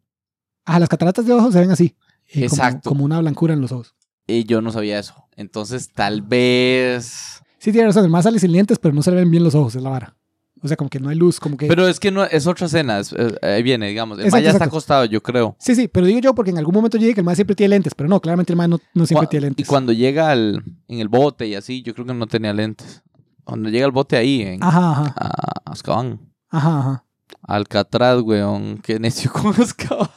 a 0.64 0.78
las 0.78 0.88
cataratas 0.88 1.26
de 1.26 1.32
ojos 1.32 1.52
se 1.52 1.60
ven 1.60 1.70
así. 1.70 1.96
Eh, 2.28 2.44
Exacto. 2.44 2.88
como 2.90 3.04
una 3.04 3.18
blancura 3.20 3.54
en 3.54 3.60
los 3.60 3.72
ojos. 3.72 3.94
eh, 4.26 4.44
yo 4.44 4.60
no 4.60 4.70
sabía 4.72 4.98
eso. 4.98 5.14
Entonces, 5.36 5.90
tal 5.92 6.22
vez. 6.22 7.40
Sí, 7.58 7.72
tiene 7.72 7.86
razón. 7.88 8.04
El 8.04 8.10
más 8.10 8.24
sale 8.24 8.38
sin 8.38 8.52
lentes, 8.52 8.78
pero 8.78 8.94
no 8.94 9.02
se 9.02 9.10
le 9.10 9.16
ven 9.18 9.30
bien 9.30 9.42
los 9.44 9.54
ojos, 9.54 9.74
es 9.74 9.82
la 9.82 9.90
vara. 9.90 10.14
O 10.60 10.66
sea, 10.66 10.76
como 10.76 10.90
que 10.90 10.98
no 10.98 11.08
hay 11.08 11.16
luz, 11.16 11.38
como 11.38 11.56
que... 11.56 11.68
Pero 11.68 11.86
es 11.86 12.00
que 12.00 12.10
no 12.10 12.24
es 12.24 12.46
otra 12.48 12.66
escena. 12.66 12.98
es- 12.98 13.12
eh, 13.12 13.32
ahí 13.42 13.62
viene, 13.62 13.86
digamos. 13.88 14.18
El 14.18 14.24
Exacto, 14.24 14.44
ya 14.44 14.50
está 14.50 14.64
acostado, 14.64 15.04
yo 15.04 15.22
creo. 15.22 15.54
Sí, 15.60 15.76
sí, 15.76 15.86
pero 15.86 16.04
digo 16.06 16.18
yo 16.18 16.34
porque 16.34 16.50
en 16.50 16.58
algún 16.58 16.74
momento 16.74 16.96
yo 16.98 17.02
dije 17.02 17.14
que 17.14 17.20
el 17.20 17.24
más 17.24 17.36
siempre 17.36 17.54
tiene 17.54 17.70
lentes, 17.76 17.94
pero 17.94 18.08
no, 18.08 18.20
claramente 18.20 18.52
el 18.52 18.56
más 18.56 18.68
no, 18.68 18.80
no 18.92 19.06
siempre 19.06 19.28
tiene 19.28 19.46
Y 19.46 19.48
lentes. 19.50 19.68
cuando 19.68 19.92
llega 19.92 20.30
al, 20.32 20.64
en 20.88 20.98
el 20.98 21.06
bote 21.08 21.46
y 21.46 21.54
así, 21.54 21.82
yo 21.82 21.94
creo 21.94 22.06
que 22.06 22.14
no 22.14 22.26
tenía 22.26 22.52
lentes. 22.52 23.02
Cuando 23.44 23.68
llega 23.70 23.86
al 23.86 23.92
bote 23.92 24.16
ahí, 24.16 24.42
en 24.42 24.62
Ajá, 24.62 24.90
ajá, 24.90 25.14
a 25.16 25.70
Azkaban. 25.70 26.20
ajá, 26.50 26.78
ajá. 26.80 27.04
Alcatraz, 27.42 28.20
weón. 28.22 28.78
Qué 28.82 28.98
necio 28.98 29.30
con 29.32 29.54
Azkaban. 29.60 30.08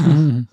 Ujú. 0.00 0.46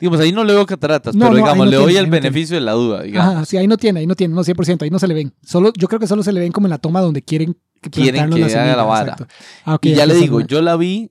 Digamos, 0.00 0.20
ahí 0.20 0.32
no 0.32 0.44
le 0.44 0.54
veo 0.54 0.66
cataratas, 0.66 1.14
No, 1.14 1.26
pero 1.26 1.30
no, 1.32 1.36
digamos, 1.36 1.58
no 1.58 1.64
le 1.66 1.70
tiene, 1.70 1.84
doy 1.84 1.96
el 1.96 2.04
tiene. 2.04 2.20
beneficio 2.20 2.56
de 2.56 2.62
la 2.62 2.72
duda, 2.72 3.02
digamos. 3.02 3.34
Ajá, 3.34 3.44
sí, 3.44 3.56
ahí 3.56 3.66
no 3.66 3.76
tiene, 3.76 4.00
ahí 4.00 4.06
no 4.06 4.14
tiene, 4.14 4.34
no, 4.34 4.42
100%, 4.42 4.82
ahí 4.82 4.90
no 4.90 4.98
se 4.98 5.06
le 5.06 5.14
ven. 5.14 5.32
Solo, 5.44 5.72
yo 5.76 5.88
creo 5.88 6.00
que 6.00 6.06
solo 6.06 6.22
se 6.22 6.32
le 6.32 6.40
ven 6.40 6.52
como 6.52 6.66
en 6.66 6.70
la 6.70 6.78
toma 6.78 7.00
donde 7.00 7.22
quieren 7.22 7.56
que 7.80 7.90
Quieren 7.90 8.30
que 8.30 8.44
haga 8.44 8.76
la 8.76 8.82
vara. 8.84 9.16
Ah, 9.64 9.78
y 9.80 9.94
ya 9.94 10.06
le 10.06 10.14
digo, 10.14 10.40
yo 10.40 10.60
la 10.60 10.76
vi 10.76 11.10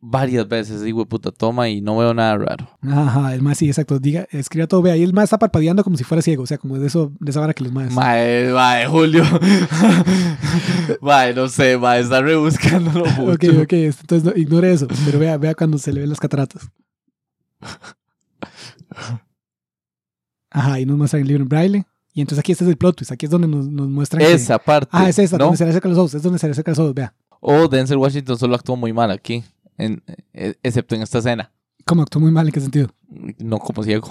varias 0.00 0.46
veces, 0.48 0.80
digo, 0.82 1.04
puta 1.06 1.30
toma, 1.32 1.68
y 1.68 1.80
no 1.80 1.96
veo 1.98 2.14
nada 2.14 2.36
raro. 2.38 2.70
Ajá, 2.82 3.34
el 3.34 3.42
más 3.42 3.58
sí, 3.58 3.66
exacto. 3.66 3.98
Diga, 3.98 4.26
escriba 4.30 4.66
todo, 4.66 4.80
ve 4.80 4.92
ahí 4.92 5.02
el 5.02 5.12
más 5.12 5.24
está 5.24 5.38
parpadeando 5.38 5.82
como 5.84 5.96
si 5.96 6.04
fuera 6.04 6.22
ciego, 6.22 6.44
o 6.44 6.46
sea, 6.46 6.56
como 6.56 6.78
de 6.78 6.86
eso, 6.86 7.12
de 7.18 7.30
esa 7.30 7.40
vara 7.40 7.52
que 7.52 7.64
los 7.64 7.72
más. 7.72 7.92
Mae, 7.92 8.50
mae, 8.52 8.86
Julio. 8.86 9.24
mae, 11.00 11.34
no 11.34 11.48
sé, 11.48 11.76
mae, 11.78 12.00
está 12.00 12.20
rebuscándolo 12.20 13.04
mucho. 13.06 13.32
Ok, 13.32 13.44
ok, 13.64 13.72
entonces 13.72 14.24
no, 14.24 14.32
ignore 14.34 14.72
eso, 14.72 14.86
pero 15.04 15.18
vea, 15.18 15.36
vea 15.36 15.54
cuando 15.54 15.78
se 15.78 15.92
le 15.92 16.00
ven 16.00 16.10
las 16.10 16.20
cataratas. 16.20 16.70
Ajá, 20.50 20.80
y 20.80 20.86
nos 20.86 20.96
muestran 20.96 21.22
el 21.22 21.28
libro 21.28 21.42
en 21.42 21.48
braille. 21.48 21.84
Y 22.14 22.20
entonces 22.20 22.40
aquí 22.40 22.52
este 22.52 22.64
es 22.64 22.70
el 22.70 22.76
plot 22.76 22.96
twist, 22.96 23.12
aquí 23.12 23.26
es 23.26 23.30
donde 23.30 23.46
nos, 23.46 23.68
nos 23.68 23.88
muestran 23.88 24.20
que- 24.24 24.32
Esa 24.32 24.58
parte. 24.58 24.88
Ah, 24.92 25.08
es 25.08 25.18
esa, 25.18 25.36
¿no? 25.38 25.44
donde 25.44 25.58
se 25.58 25.64
le 25.64 25.70
acercan 25.70 25.90
los 25.92 25.98
ojos, 25.98 26.14
es 26.14 26.22
donde 26.22 26.38
se 26.38 26.46
le 26.46 26.52
acercan 26.52 26.72
los 26.72 26.78
ojos, 26.80 26.94
vea. 26.94 27.14
O 27.40 27.68
Denzel 27.68 27.98
Washington 27.98 28.36
solo 28.38 28.54
actuó 28.56 28.74
muy 28.76 28.92
mal 28.92 29.10
aquí, 29.10 29.44
en- 29.76 30.02
eh, 30.32 30.54
excepto 30.62 30.94
en 30.96 31.02
esta 31.02 31.18
escena. 31.18 31.52
¿Cómo 31.84 32.02
actuó 32.02 32.20
muy 32.20 32.32
mal? 32.32 32.46
¿En 32.46 32.52
qué 32.52 32.60
sentido? 32.60 32.88
No 33.38 33.58
como 33.58 33.82
ciego. 33.84 34.10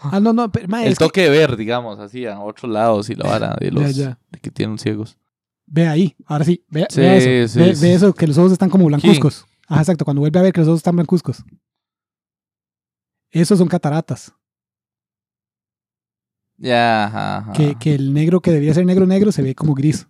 Ah, 0.00 0.18
no, 0.20 0.32
no, 0.32 0.50
pero, 0.50 0.66
ma, 0.68 0.82
El 0.84 0.96
que- 0.96 1.04
toque 1.04 1.22
de 1.22 1.28
ver, 1.30 1.56
digamos, 1.56 1.98
así 1.98 2.24
a 2.26 2.40
otros 2.40 2.70
lados 2.72 3.10
y 3.10 3.14
la 3.14 3.28
vara 3.28 3.56
de 3.60 3.70
los 3.70 3.82
Ya, 3.84 3.90
ya. 3.90 4.18
de 4.30 4.38
que 4.40 4.50
tienen 4.50 4.78
ciegos. 4.78 5.18
Ve 5.66 5.86
ahí, 5.86 6.16
ahora 6.24 6.44
sí, 6.44 6.64
ve, 6.70 6.86
Sí, 6.88 7.00
vea 7.00 7.16
eso, 7.16 7.52
sí, 7.52 7.58
ve, 7.60 7.74
sí. 7.76 7.82
ve 7.82 7.94
eso, 7.94 8.14
que 8.14 8.26
los 8.26 8.38
ojos 8.38 8.52
están 8.52 8.70
como 8.70 8.86
blancuzcos. 8.86 9.44
Ajá, 9.68 9.82
exacto, 9.82 10.04
cuando 10.06 10.20
vuelve 10.20 10.38
a 10.38 10.42
ver 10.42 10.52
que 10.54 10.60
los 10.60 10.68
ojos 10.68 10.78
están 10.78 10.96
blancuzcos. 10.96 11.44
Esos 13.30 13.58
son 13.58 13.68
cataratas. 13.68 14.32
Ya, 16.56 17.04
ajá, 17.06 17.36
ajá. 17.38 17.52
Que, 17.52 17.74
que 17.76 17.94
el 17.94 18.12
negro 18.12 18.40
que 18.40 18.50
debía 18.50 18.74
ser 18.74 18.84
negro 18.84 19.06
negro 19.06 19.32
se 19.32 19.42
ve 19.42 19.54
como 19.54 19.74
gris. 19.74 20.06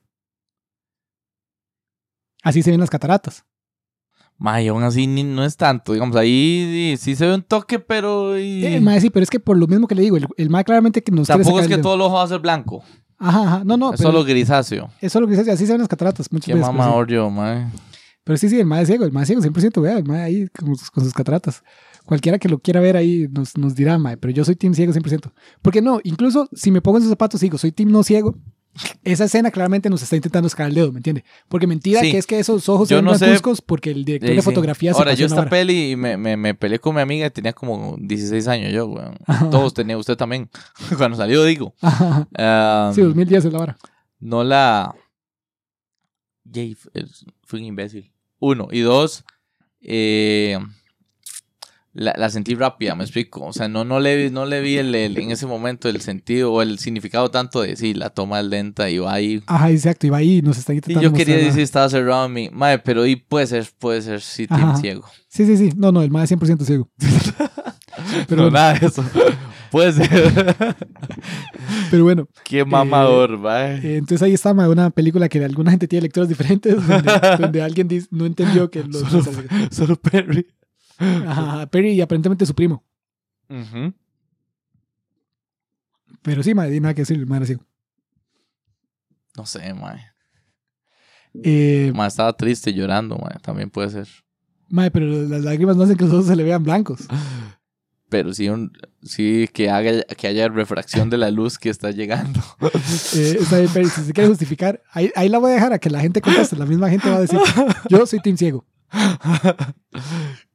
Así 2.42 2.62
se 2.62 2.70
ven 2.70 2.80
las 2.80 2.90
cataratas. 2.90 3.44
Mae, 4.38 4.68
aún 4.68 4.82
así 4.82 5.06
ni- 5.06 5.22
no 5.22 5.44
es 5.44 5.56
tanto. 5.58 5.92
Digamos, 5.92 6.16
ahí 6.16 6.96
sí, 6.98 7.04
sí 7.04 7.14
se 7.16 7.26
ve 7.26 7.34
un 7.34 7.42
toque, 7.42 7.78
pero. 7.78 8.38
y- 8.38 8.64
Eh, 8.64 8.80
mae, 8.80 9.00
sí, 9.00 9.10
pero 9.10 9.22
es 9.22 9.28
que 9.30 9.38
por 9.38 9.56
lo 9.58 9.66
mismo 9.66 9.86
que 9.86 9.94
le 9.94 10.02
digo, 10.02 10.16
el, 10.16 10.26
el 10.38 10.48
mae 10.48 10.64
claramente 10.64 11.02
que 11.02 11.12
nos 11.12 11.28
Tampoco 11.28 11.60
es 11.60 11.68
que 11.68 11.74
el 11.74 11.82
todo 11.82 11.94
el 11.94 12.00
ojo 12.00 12.14
va 12.14 12.22
a 12.22 12.28
ser 12.28 12.38
blanco. 12.40 12.82
Ajá, 13.18 13.42
ajá, 13.42 13.64
no, 13.64 13.76
no, 13.76 13.92
es 13.92 14.00
pero 14.00 14.10
solo 14.10 14.24
grisáceo. 14.24 14.88
es 14.98 15.14
lo 15.14 15.26
que 15.28 15.34
se 15.34 15.42
hace, 15.42 15.50
así 15.52 15.66
se 15.66 15.72
ven 15.72 15.80
las 15.80 15.88
cataratas 15.88 16.32
muchas 16.32 16.46
Qué 16.46 16.54
veces. 16.54 16.70
pero 16.74 17.04
sí. 17.06 17.12
yo, 17.12 17.28
mae. 17.30 17.66
Pero 18.24 18.38
sí, 18.38 18.48
sí, 18.48 18.58
el 18.58 18.64
mae 18.66 18.80
es 18.82 18.88
ciego, 18.88 19.04
el 19.04 19.12
mae 19.12 19.24
es 19.24 19.26
ciego, 19.28 19.42
100%, 19.42 19.82
vea, 19.82 19.98
el 19.98 20.04
mae 20.06 20.22
ahí 20.22 20.48
con 20.48 20.74
sus 21.04 21.12
cataratas. 21.12 21.62
Cualquiera 22.04 22.38
que 22.38 22.48
lo 22.48 22.58
quiera 22.58 22.80
ver 22.80 22.96
ahí 22.96 23.28
nos, 23.30 23.56
nos 23.56 23.74
dirá, 23.74 23.98
mae, 23.98 24.16
pero 24.16 24.32
yo 24.32 24.44
soy 24.44 24.56
team 24.56 24.74
ciego 24.74 24.92
100%. 24.92 25.32
Porque 25.62 25.80
no, 25.82 26.00
incluso 26.04 26.48
si 26.52 26.70
me 26.70 26.80
pongo 26.80 26.98
en 26.98 27.02
sus 27.02 27.10
zapatos, 27.10 27.40
digo, 27.40 27.56
soy 27.58 27.72
team 27.72 27.90
no 27.90 28.02
ciego, 28.02 28.36
esa 29.04 29.24
escena 29.24 29.50
claramente 29.50 29.90
nos 29.90 30.02
está 30.02 30.14
intentando 30.16 30.48
sacar 30.48 30.68
el 30.68 30.74
dedo, 30.74 30.92
¿me 30.92 30.98
entiende? 30.98 31.24
Porque 31.48 31.66
mentira 31.66 32.00
Sí. 32.00 32.12
que 32.12 32.18
es 32.18 32.26
que 32.26 32.38
esos 32.38 32.68
ojos 32.68 32.88
Yo 32.88 32.98
son 32.98 33.04
no 33.04 33.14
sé- 33.18 33.36
porque 33.66 33.90
el 33.90 34.04
director 34.04 34.30
Sí, 34.30 34.36
de 34.36 34.40
sí. 34.42 34.44
fotografía 34.44 34.92
se 34.92 34.98
Ahora, 34.98 35.14
yo 35.14 35.26
esta 35.26 35.48
peli 35.48 35.96
me, 35.96 36.16
me, 36.16 36.36
me 36.36 36.54
peleé 36.54 36.78
con 36.78 36.94
mi 36.94 37.00
amiga, 37.00 37.28
tenía 37.30 37.52
como 37.52 37.96
16 38.00 38.46
años 38.48 38.72
yo, 38.72 38.86
weón. 38.86 39.16
Todos 39.50 39.74
tenía, 39.74 39.98
usted 39.98 40.16
también. 40.16 40.48
Cuando 40.96 41.16
salió, 41.16 41.44
digo. 41.44 41.74
Um, 41.82 42.94
Sí, 42.94 43.00
2010 43.02 43.44
es 43.44 43.52
la 43.52 43.58
vara. 43.58 43.78
no 44.20 44.44
la. 44.44 44.94
Jay 46.52 46.74
fue 47.44 47.58
un 47.60 47.64
imbécil. 47.66 48.12
Uno. 48.38 48.68
Y 48.70 48.80
dos. 48.80 49.24
eh, 49.82 50.58
la, 51.92 52.14
la 52.16 52.30
sentí 52.30 52.54
rápida, 52.54 52.94
me 52.94 53.02
explico. 53.04 53.44
O 53.44 53.52
sea, 53.52 53.68
no, 53.68 53.84
no, 53.84 53.98
le, 54.00 54.16
vi- 54.16 54.30
no 54.30 54.46
le 54.46 54.60
vi 54.60 54.76
el, 54.78 54.94
el- 54.94 55.18
en 55.18 55.30
ese 55.32 55.46
momento 55.46 55.88
el 55.88 56.00
sentido 56.00 56.52
o 56.52 56.62
el 56.62 56.78
significado 56.78 57.30
tanto 57.30 57.62
de 57.62 57.74
sí, 57.76 57.94
la 57.94 58.10
toma 58.10 58.40
es 58.40 58.46
lenta 58.46 58.88
y 58.90 58.98
va 58.98 59.12
ahí. 59.14 59.42
Ajá, 59.46 59.70
exacto, 59.70 60.06
y 60.06 60.10
va 60.10 60.18
ahí 60.18 60.38
y 60.38 60.42
nos 60.42 60.56
está 60.58 60.72
Y 60.72 60.76
intentando 60.76 61.08
yo 61.10 61.12
quería 61.16 61.36
decir, 61.36 61.62
estaba 61.62 61.88
cerrado 61.88 62.26
en 62.26 62.32
mi. 62.32 62.50
Madre, 62.50 62.78
pero 62.78 63.06
y 63.06 63.16
puede 63.16 63.46
ser, 63.46 63.66
puede 63.78 64.02
ser, 64.02 64.20
sí, 64.20 64.46
Ajá. 64.48 64.76
ciego. 64.76 65.04
Sí, 65.28 65.44
sí, 65.46 65.56
sí, 65.56 65.72
no, 65.76 65.90
no, 65.92 66.02
el 66.02 66.10
mae 66.10 66.24
es 66.24 66.30
100% 66.32 66.62
ciego. 66.64 66.88
Pero 68.28 68.42
bueno. 68.44 68.50
nada 68.52 68.74
de 68.74 68.86
eso. 68.86 69.04
puede 69.70 69.92
ser. 69.92 70.56
Pero 71.90 72.04
bueno, 72.04 72.28
Qué 72.44 72.64
mamador, 72.64 73.44
va. 73.44 73.72
Eh, 73.74 73.96
entonces 73.96 74.22
ahí 74.22 74.32
está 74.32 74.54
ma, 74.54 74.68
una 74.68 74.90
película 74.90 75.28
que 75.28 75.44
alguna 75.44 75.70
gente 75.72 75.88
tiene 75.88 76.02
lecturas 76.04 76.28
diferentes, 76.28 76.74
donde, 76.86 77.12
donde 77.38 77.62
alguien 77.62 77.88
dice- 77.88 78.08
no 78.10 78.26
entendió 78.26 78.70
que 78.70 78.84
los... 78.84 79.00
Solo, 79.10 79.24
solo 79.70 79.96
Perry. 79.96 80.46
Ajá, 81.00 81.30
ajá, 81.30 81.66
Perry 81.66 81.92
y 81.92 82.00
aparentemente 82.00 82.44
su 82.46 82.54
primo. 82.54 82.84
Ujú. 83.48 83.92
Pero 86.22 86.42
sí, 86.42 86.54
madre, 86.54 86.78
nada 86.80 86.94
que 86.94 87.02
decir, 87.02 87.26
madre 87.26 87.46
ciego. 87.46 87.64
No 89.36 89.46
sé, 89.46 89.72
mae. 89.74 90.00
Eh, 91.42 91.92
Ma, 91.94 92.06
estaba 92.06 92.32
triste 92.36 92.72
llorando, 92.74 93.16
mae. 93.16 93.38
También 93.40 93.70
puede 93.70 93.90
ser. 93.90 94.08
madre, 94.68 94.90
pero 94.90 95.06
las 95.06 95.42
lágrimas 95.42 95.76
no 95.76 95.84
hacen 95.84 95.96
que 95.96 96.04
los 96.04 96.12
ojos 96.12 96.26
se 96.26 96.36
le 96.36 96.42
vean 96.44 96.62
blancos. 96.62 97.06
Pero 98.08 98.34
sí, 98.34 98.48
un, 98.48 98.72
sí 99.02 99.48
que, 99.52 99.70
haga, 99.70 100.02
que 100.02 100.26
haya 100.26 100.48
refracción 100.48 101.10
de 101.10 101.16
la 101.16 101.30
luz 101.30 101.58
que 101.58 101.70
está 101.70 101.90
llegando. 101.92 102.40
Eh, 103.14 103.36
está 103.40 103.58
bien, 103.58 103.72
Perry, 103.72 103.88
si 103.88 104.02
se 104.02 104.12
quiere 104.12 104.28
justificar, 104.28 104.82
ahí, 104.92 105.10
ahí 105.16 105.28
la 105.28 105.38
voy 105.38 105.52
a 105.52 105.54
dejar 105.54 105.72
a 105.72 105.78
que 105.78 105.90
la 105.90 106.00
gente 106.00 106.20
conteste. 106.20 106.56
La 106.56 106.66
misma 106.66 106.90
gente 106.90 107.08
va 107.08 107.16
a 107.16 107.20
decir, 107.20 107.38
yo 107.88 108.04
soy 108.06 108.20
team 108.20 108.36
ciego. 108.36 108.66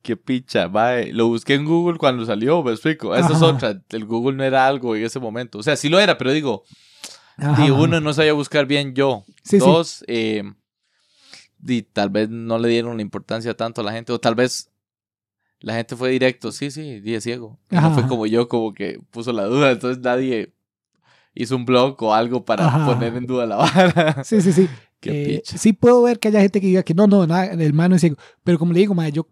Qué 0.06 0.16
picha, 0.16 0.68
mae. 0.70 1.12
Lo 1.12 1.28
busqué 1.28 1.56
en 1.56 1.66
Google 1.66 1.98
cuando 1.98 2.24
salió, 2.28 2.62
me 2.62 2.72
explico. 2.74 3.16
Esa 3.16 3.34
es 3.34 3.42
otra. 3.42 3.82
El 3.90 4.06
Google 4.06 4.38
no 4.38 4.44
era 4.44 4.68
algo 4.68 4.96
en 4.96 5.04
ese 5.04 5.20
momento. 5.20 5.58
O 5.58 5.64
sea, 5.64 5.76
sí 5.76 5.90
lo 5.90 6.00
era, 6.00 6.16
pero 6.20 6.32
digo, 6.32 6.64
y 7.66 7.72
uno 7.72 8.00
no 8.00 8.14
sabía 8.14 8.34
buscar 8.34 8.68
bien 8.68 8.94
yo. 8.94 9.24
Sí, 9.44 9.60
sí. 9.60 9.66
Dos, 9.66 10.06
eh, 10.08 10.44
y 11.68 11.82
tal 11.82 12.12
vez 12.12 12.30
no 12.30 12.60
le 12.60 12.70
dieron 12.70 12.98
la 12.98 13.02
importancia 13.02 13.58
tanto 13.58 13.82
a 13.82 13.84
la 13.84 13.94
gente, 13.94 14.14
o 14.14 14.20
tal 14.20 14.36
vez 14.36 14.70
la 15.60 15.74
gente 15.74 15.96
fue 15.96 16.12
directo, 16.12 16.52
sí, 16.52 16.70
sí, 16.70 17.00
día 17.00 17.20
ciego. 17.20 17.60
Ajá, 17.72 17.90
no 17.90 17.96
fue 17.96 18.08
como 18.08 18.28
yo, 18.28 18.48
como 18.48 18.76
que 18.76 19.00
puso 19.10 19.34
la 19.34 19.46
duda, 19.46 19.72
entonces 19.72 20.04
nadie 20.04 20.54
hizo 21.34 21.56
un 21.56 21.66
blog 21.66 22.02
o 22.04 22.14
algo 22.14 22.46
para 22.46 22.68
Ajá. 22.68 22.86
poner 22.86 23.16
en 23.16 23.26
duda 23.26 23.48
la 23.48 23.56
vara. 23.56 24.24
Sí, 24.24 24.40
sí, 24.40 24.54
sí. 24.54 24.70
Qué 25.00 25.36
Eh, 25.38 25.42
sí 25.44 25.74
puedo 25.74 26.02
ver 26.04 26.20
que 26.20 26.28
haya 26.28 26.42
gente 26.42 26.62
que 26.62 26.68
diga 26.68 26.84
que 26.84 26.94
no, 26.94 27.08
no, 27.08 27.26
nada, 27.26 27.48
el 27.48 27.74
man 27.74 27.90
no 27.90 27.96
es 27.96 28.02
ciego. 28.02 28.18
Pero 28.44 28.60
como 28.60 28.72
le 28.72 28.80
digo, 28.80 28.94
mae, 28.94 29.12
yo 29.12 29.28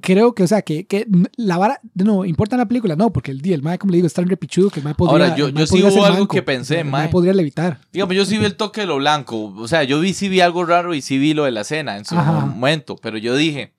creo 0.00 0.34
que, 0.34 0.42
o 0.42 0.46
sea, 0.46 0.62
que, 0.62 0.86
que 0.86 1.06
la 1.36 1.58
vara, 1.58 1.80
no, 1.94 2.24
importa 2.24 2.56
la 2.56 2.66
película, 2.66 2.96
no, 2.96 3.12
porque 3.12 3.30
el 3.30 3.40
día, 3.40 3.54
el 3.54 3.62
mae, 3.62 3.78
como 3.78 3.90
le 3.92 3.96
digo, 3.98 4.06
es 4.06 4.14
tan 4.14 4.28
repichudo 4.28 4.70
que 4.70 4.80
el 4.80 4.84
mae 4.84 4.94
podría. 4.94 5.12
Ahora, 5.26 5.36
yo- 5.36 5.46
mae 5.52 5.60
yo 5.62 5.66
sí 5.66 5.82
hubo 5.82 6.04
algo 6.04 6.18
manco. 6.18 6.34
que 6.34 6.42
pensé, 6.42 6.80
el 6.80 6.86
mae. 6.86 7.08
podría 7.08 7.32
levitar. 7.32 7.78
Digamos, 7.92 8.14
yo 8.14 8.24
sí 8.24 8.38
vi 8.38 8.44
el 8.44 8.56
toque 8.56 8.82
de 8.82 8.86
lo 8.86 8.96
blanco, 8.96 9.54
o 9.56 9.68
sea, 9.68 9.82
yo 9.84 10.00
vi, 10.00 10.14
sí 10.14 10.28
vi 10.28 10.40
algo 10.40 10.64
raro 10.64 10.94
y 10.94 11.02
sí 11.02 11.18
vi 11.18 11.34
lo 11.34 11.44
de 11.44 11.50
la 11.52 11.60
escena 11.62 11.96
en 11.96 12.04
su 12.04 12.16
Ajá. 12.16 12.32
momento, 12.32 12.96
pero 12.96 13.18
yo 13.18 13.36
dije, 13.36 13.74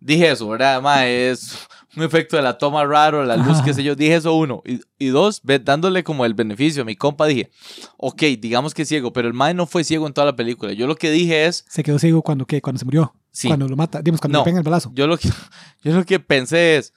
dije 0.00 0.30
eso, 0.32 0.48
¿verdad? 0.48 0.80
Ma, 0.82 1.06
es 1.06 1.56
un 1.96 2.02
efecto 2.02 2.36
de 2.36 2.42
la 2.42 2.56
toma 2.58 2.84
raro, 2.84 3.24
la 3.24 3.36
luz, 3.36 3.60
qué 3.62 3.74
sé 3.74 3.82
yo, 3.82 3.94
dije 3.94 4.14
eso 4.16 4.34
uno. 4.34 4.62
Y, 4.64 4.80
y 4.98 5.08
dos, 5.08 5.42
dándole 5.64 6.02
como 6.04 6.24
el 6.24 6.34
beneficio 6.34 6.82
a 6.82 6.84
mi 6.84 6.96
compa, 6.96 7.26
dije, 7.26 7.50
ok, 7.98 8.22
digamos 8.38 8.72
que 8.74 8.82
es 8.82 8.88
ciego, 8.88 9.12
pero 9.12 9.28
el 9.28 9.34
mae 9.34 9.52
no 9.54 9.66
fue 9.66 9.84
ciego 9.84 10.06
en 10.06 10.12
toda 10.14 10.24
la 10.26 10.36
película. 10.36 10.72
Yo 10.72 10.86
lo 10.86 10.96
que 10.96 11.10
dije 11.10 11.46
es, 11.46 11.64
Se 11.68 11.82
quedó 11.82 11.98
ciego 11.98 12.22
cuando, 12.22 12.46
¿qué? 12.46 12.62
cuando 12.62 12.78
se 12.78 12.84
murió. 12.84 13.14
sí, 13.30 13.48
Cuando 13.48 13.68
lo 13.68 13.76
mata, 13.76 14.00
digamos, 14.00 14.20
cuando 14.20 14.38
No. 14.38 14.42
le 14.42 14.44
pegan 14.46 14.58
el 14.58 14.64
balazo. 14.64 14.90
yo 14.94 15.06
lo 15.06 15.18
que, 15.18 15.28
yo 15.84 15.92
lo 15.94 16.04
que 16.04 16.18
pensé 16.20 16.76
es, 16.76 16.94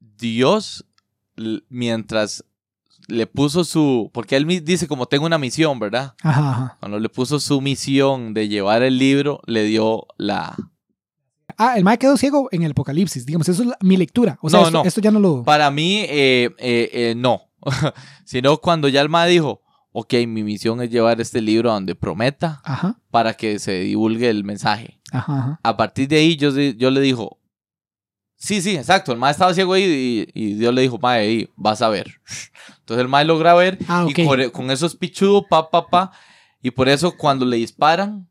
Dios, 0.00 0.84
mientras 1.68 2.44
le 3.08 3.26
puso 3.26 3.64
su, 3.64 4.10
porque 4.12 4.36
él 4.36 4.46
dice 4.64 4.86
como 4.86 5.06
tengo 5.06 5.26
una 5.26 5.38
misión, 5.38 5.78
¿verdad? 5.78 6.14
Ajá, 6.22 6.50
ajá. 6.50 6.76
Cuando 6.80 6.98
le 7.00 7.08
puso 7.08 7.40
su 7.40 7.60
misión 7.60 8.34
de 8.34 8.48
llevar 8.48 8.82
el 8.82 8.98
libro, 8.98 9.40
le 9.46 9.64
dio 9.64 10.06
la... 10.16 10.56
Ah, 11.62 11.76
el 11.76 11.84
mae 11.84 11.98
quedó 11.98 12.16
ciego 12.16 12.48
en 12.52 12.62
el 12.62 12.70
apocalipsis, 12.70 13.26
digamos, 13.26 13.48
eso 13.48 13.62
es 13.62 13.68
la- 13.68 13.76
mi 13.82 13.96
lectura. 13.98 14.38
O 14.40 14.48
sea, 14.48 14.60
No, 14.60 14.66
esto, 14.66 14.78
no. 14.78 14.84
esto 14.88 15.00
ya 15.02 15.10
no 15.10 15.20
lo. 15.20 15.42
Para 15.44 15.70
mí, 15.70 15.98
eh, 16.08 16.50
eh, 16.58 16.90
eh, 16.92 17.14
no. 17.16 17.42
Sino 18.24 18.56
cuando 18.58 18.88
ya 18.88 19.02
el 19.02 19.10
ma 19.10 19.26
dijo, 19.26 19.60
ok, 19.92 20.14
mi 20.26 20.42
misión 20.42 20.80
es 20.80 20.90
llevar 20.90 21.20
este 21.20 21.42
libro 21.42 21.70
a 21.70 21.74
donde 21.74 21.94
prometa 21.94 22.62
Ajá, 22.64 22.98
para 23.10 23.34
que 23.34 23.58
se 23.58 23.80
divulgue 23.80 24.30
el 24.30 24.42
mensaje. 24.44 25.00
ajá, 25.12 25.38
ajá. 25.38 25.60
A 25.62 25.76
partir 25.76 26.08
de 26.08 26.16
ahí, 26.16 26.36
yo, 26.36 26.50
yo 26.58 26.90
le 26.90 27.00
dijo, 27.02 27.38
sí, 28.36 28.62
sí, 28.62 28.76
exacto, 28.76 29.12
el 29.12 29.18
ma 29.18 29.30
estaba 29.30 29.52
ciego 29.52 29.74
ahí 29.74 30.26
y, 30.34 30.40
y 30.42 30.54
Dios 30.54 30.72
le 30.72 30.80
dijo, 30.82 30.98
ma, 30.98 31.12
ahí, 31.12 31.50
vas 31.56 31.82
a 31.82 31.90
ver. 31.90 32.20
Entonces 32.78 33.02
el 33.02 33.08
ma 33.08 33.22
logra 33.24 33.52
ver 33.52 33.78
Ah, 33.86 34.06
ok. 34.06 34.18
y 34.18 34.24
con, 34.24 34.50
con 34.50 34.70
esos 34.70 34.96
pichudos, 34.96 35.44
pa, 35.50 35.68
pa, 35.70 35.86
pa, 35.88 36.12
y 36.62 36.70
por 36.70 36.88
eso 36.88 37.14
cuando 37.18 37.44
le 37.44 37.58
disparan, 37.58 38.29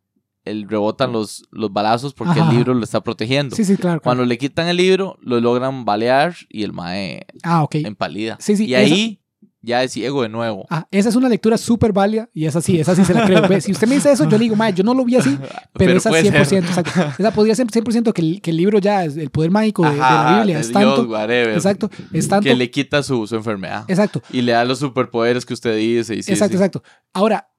el, 0.50 0.68
rebotan 0.70 1.12
los, 1.12 1.44
los 1.52 1.72
balazos 1.72 2.14
porque 2.14 2.40
Ajá. 2.40 2.50
el 2.50 2.56
libro 2.58 2.74
lo 2.74 2.84
está 2.84 3.02
protegiendo. 3.02 3.56
Sí, 3.56 3.64
sí, 3.64 3.74
claro. 3.76 3.82
claro. 4.00 4.02
Cuando 4.02 4.26
le 4.26 4.38
quitan 4.38 4.68
el 4.68 4.78
libro, 4.78 5.18
lo 5.22 5.40
logran 5.40 5.86
balear 5.86 6.36
y 6.50 6.64
el 6.64 6.74
mae 6.74 7.26
Ah, 7.44 7.64
ok. 7.64 7.76
empalida. 7.76 8.38
Sí, 8.40 8.56
sí, 8.58 8.66
y 8.66 8.76
ahí 8.76 9.22
ya 9.62 9.84
es 9.84 9.92
ciego 9.92 10.22
de 10.22 10.30
nuevo. 10.30 10.66
Ah, 10.70 10.88
esa 10.90 11.10
es 11.10 11.16
una 11.18 11.28
lectura 11.28 11.58
súper 11.58 11.92
válida 11.92 12.30
y 12.34 12.46
esa 12.46 12.62
sí, 12.62 12.80
esa 12.80 12.96
sí 12.96 13.04
se 13.04 13.14
la 13.14 13.26
creo. 13.26 13.60
Si 13.62 13.74
usted 13.74 13.90
me 13.90 13.96
dice 13.96 14.10
eso, 14.10 14.24
yo 14.24 14.38
le 14.38 14.44
digo, 14.46 14.56
mae, 14.56 14.74
yo 14.74 14.86
no 14.86 14.94
lo 14.94 15.04
vi 15.04 15.18
así, 15.18 15.38
pero, 15.74 15.98
esa 15.98 16.10
puede 16.10 16.24
100%, 16.32 16.46
ser. 16.46 16.64
exacto. 16.64 16.92
Esa 17.20 17.32
podría 17.32 17.56
ser 17.56 17.68
100% 17.68 18.14
que 18.14 18.22
el, 18.22 18.42
que 18.42 18.52
el 18.52 18.58
libro 18.58 18.80
ya 18.80 19.04
es 19.04 19.18
el 19.18 19.30
poder 19.32 19.52
mágico 19.52 19.84
de, 19.84 19.92
de 19.92 19.98
la 19.98 20.22
Ajá, 20.30 20.38
Biblia. 20.38 20.60
Es 20.60 20.70
Dios, 20.70 20.82
tanto, 20.82 21.04
whatever. 21.12 21.50
exacto, 21.56 21.90
es 22.14 22.28
tanto, 22.30 22.48
Que 22.48 22.56
le 22.56 22.72
quita 22.72 23.04
su, 23.04 23.28
su 23.28 23.36
enfermedad. 23.36 23.84
exacto, 23.90 24.22
Y 24.32 24.42
le 24.44 24.54
da 24.54 24.64
los 24.64 24.80
superpoderes 24.80 25.46
que 25.46 25.54
usted 25.54 25.76
dice. 25.76 26.16
Y 26.16 26.24
sí, 26.24 26.32
exacto, 26.32 26.54
sí. 26.58 26.64
exacto. 26.64 26.84
Ahora, 27.12 27.50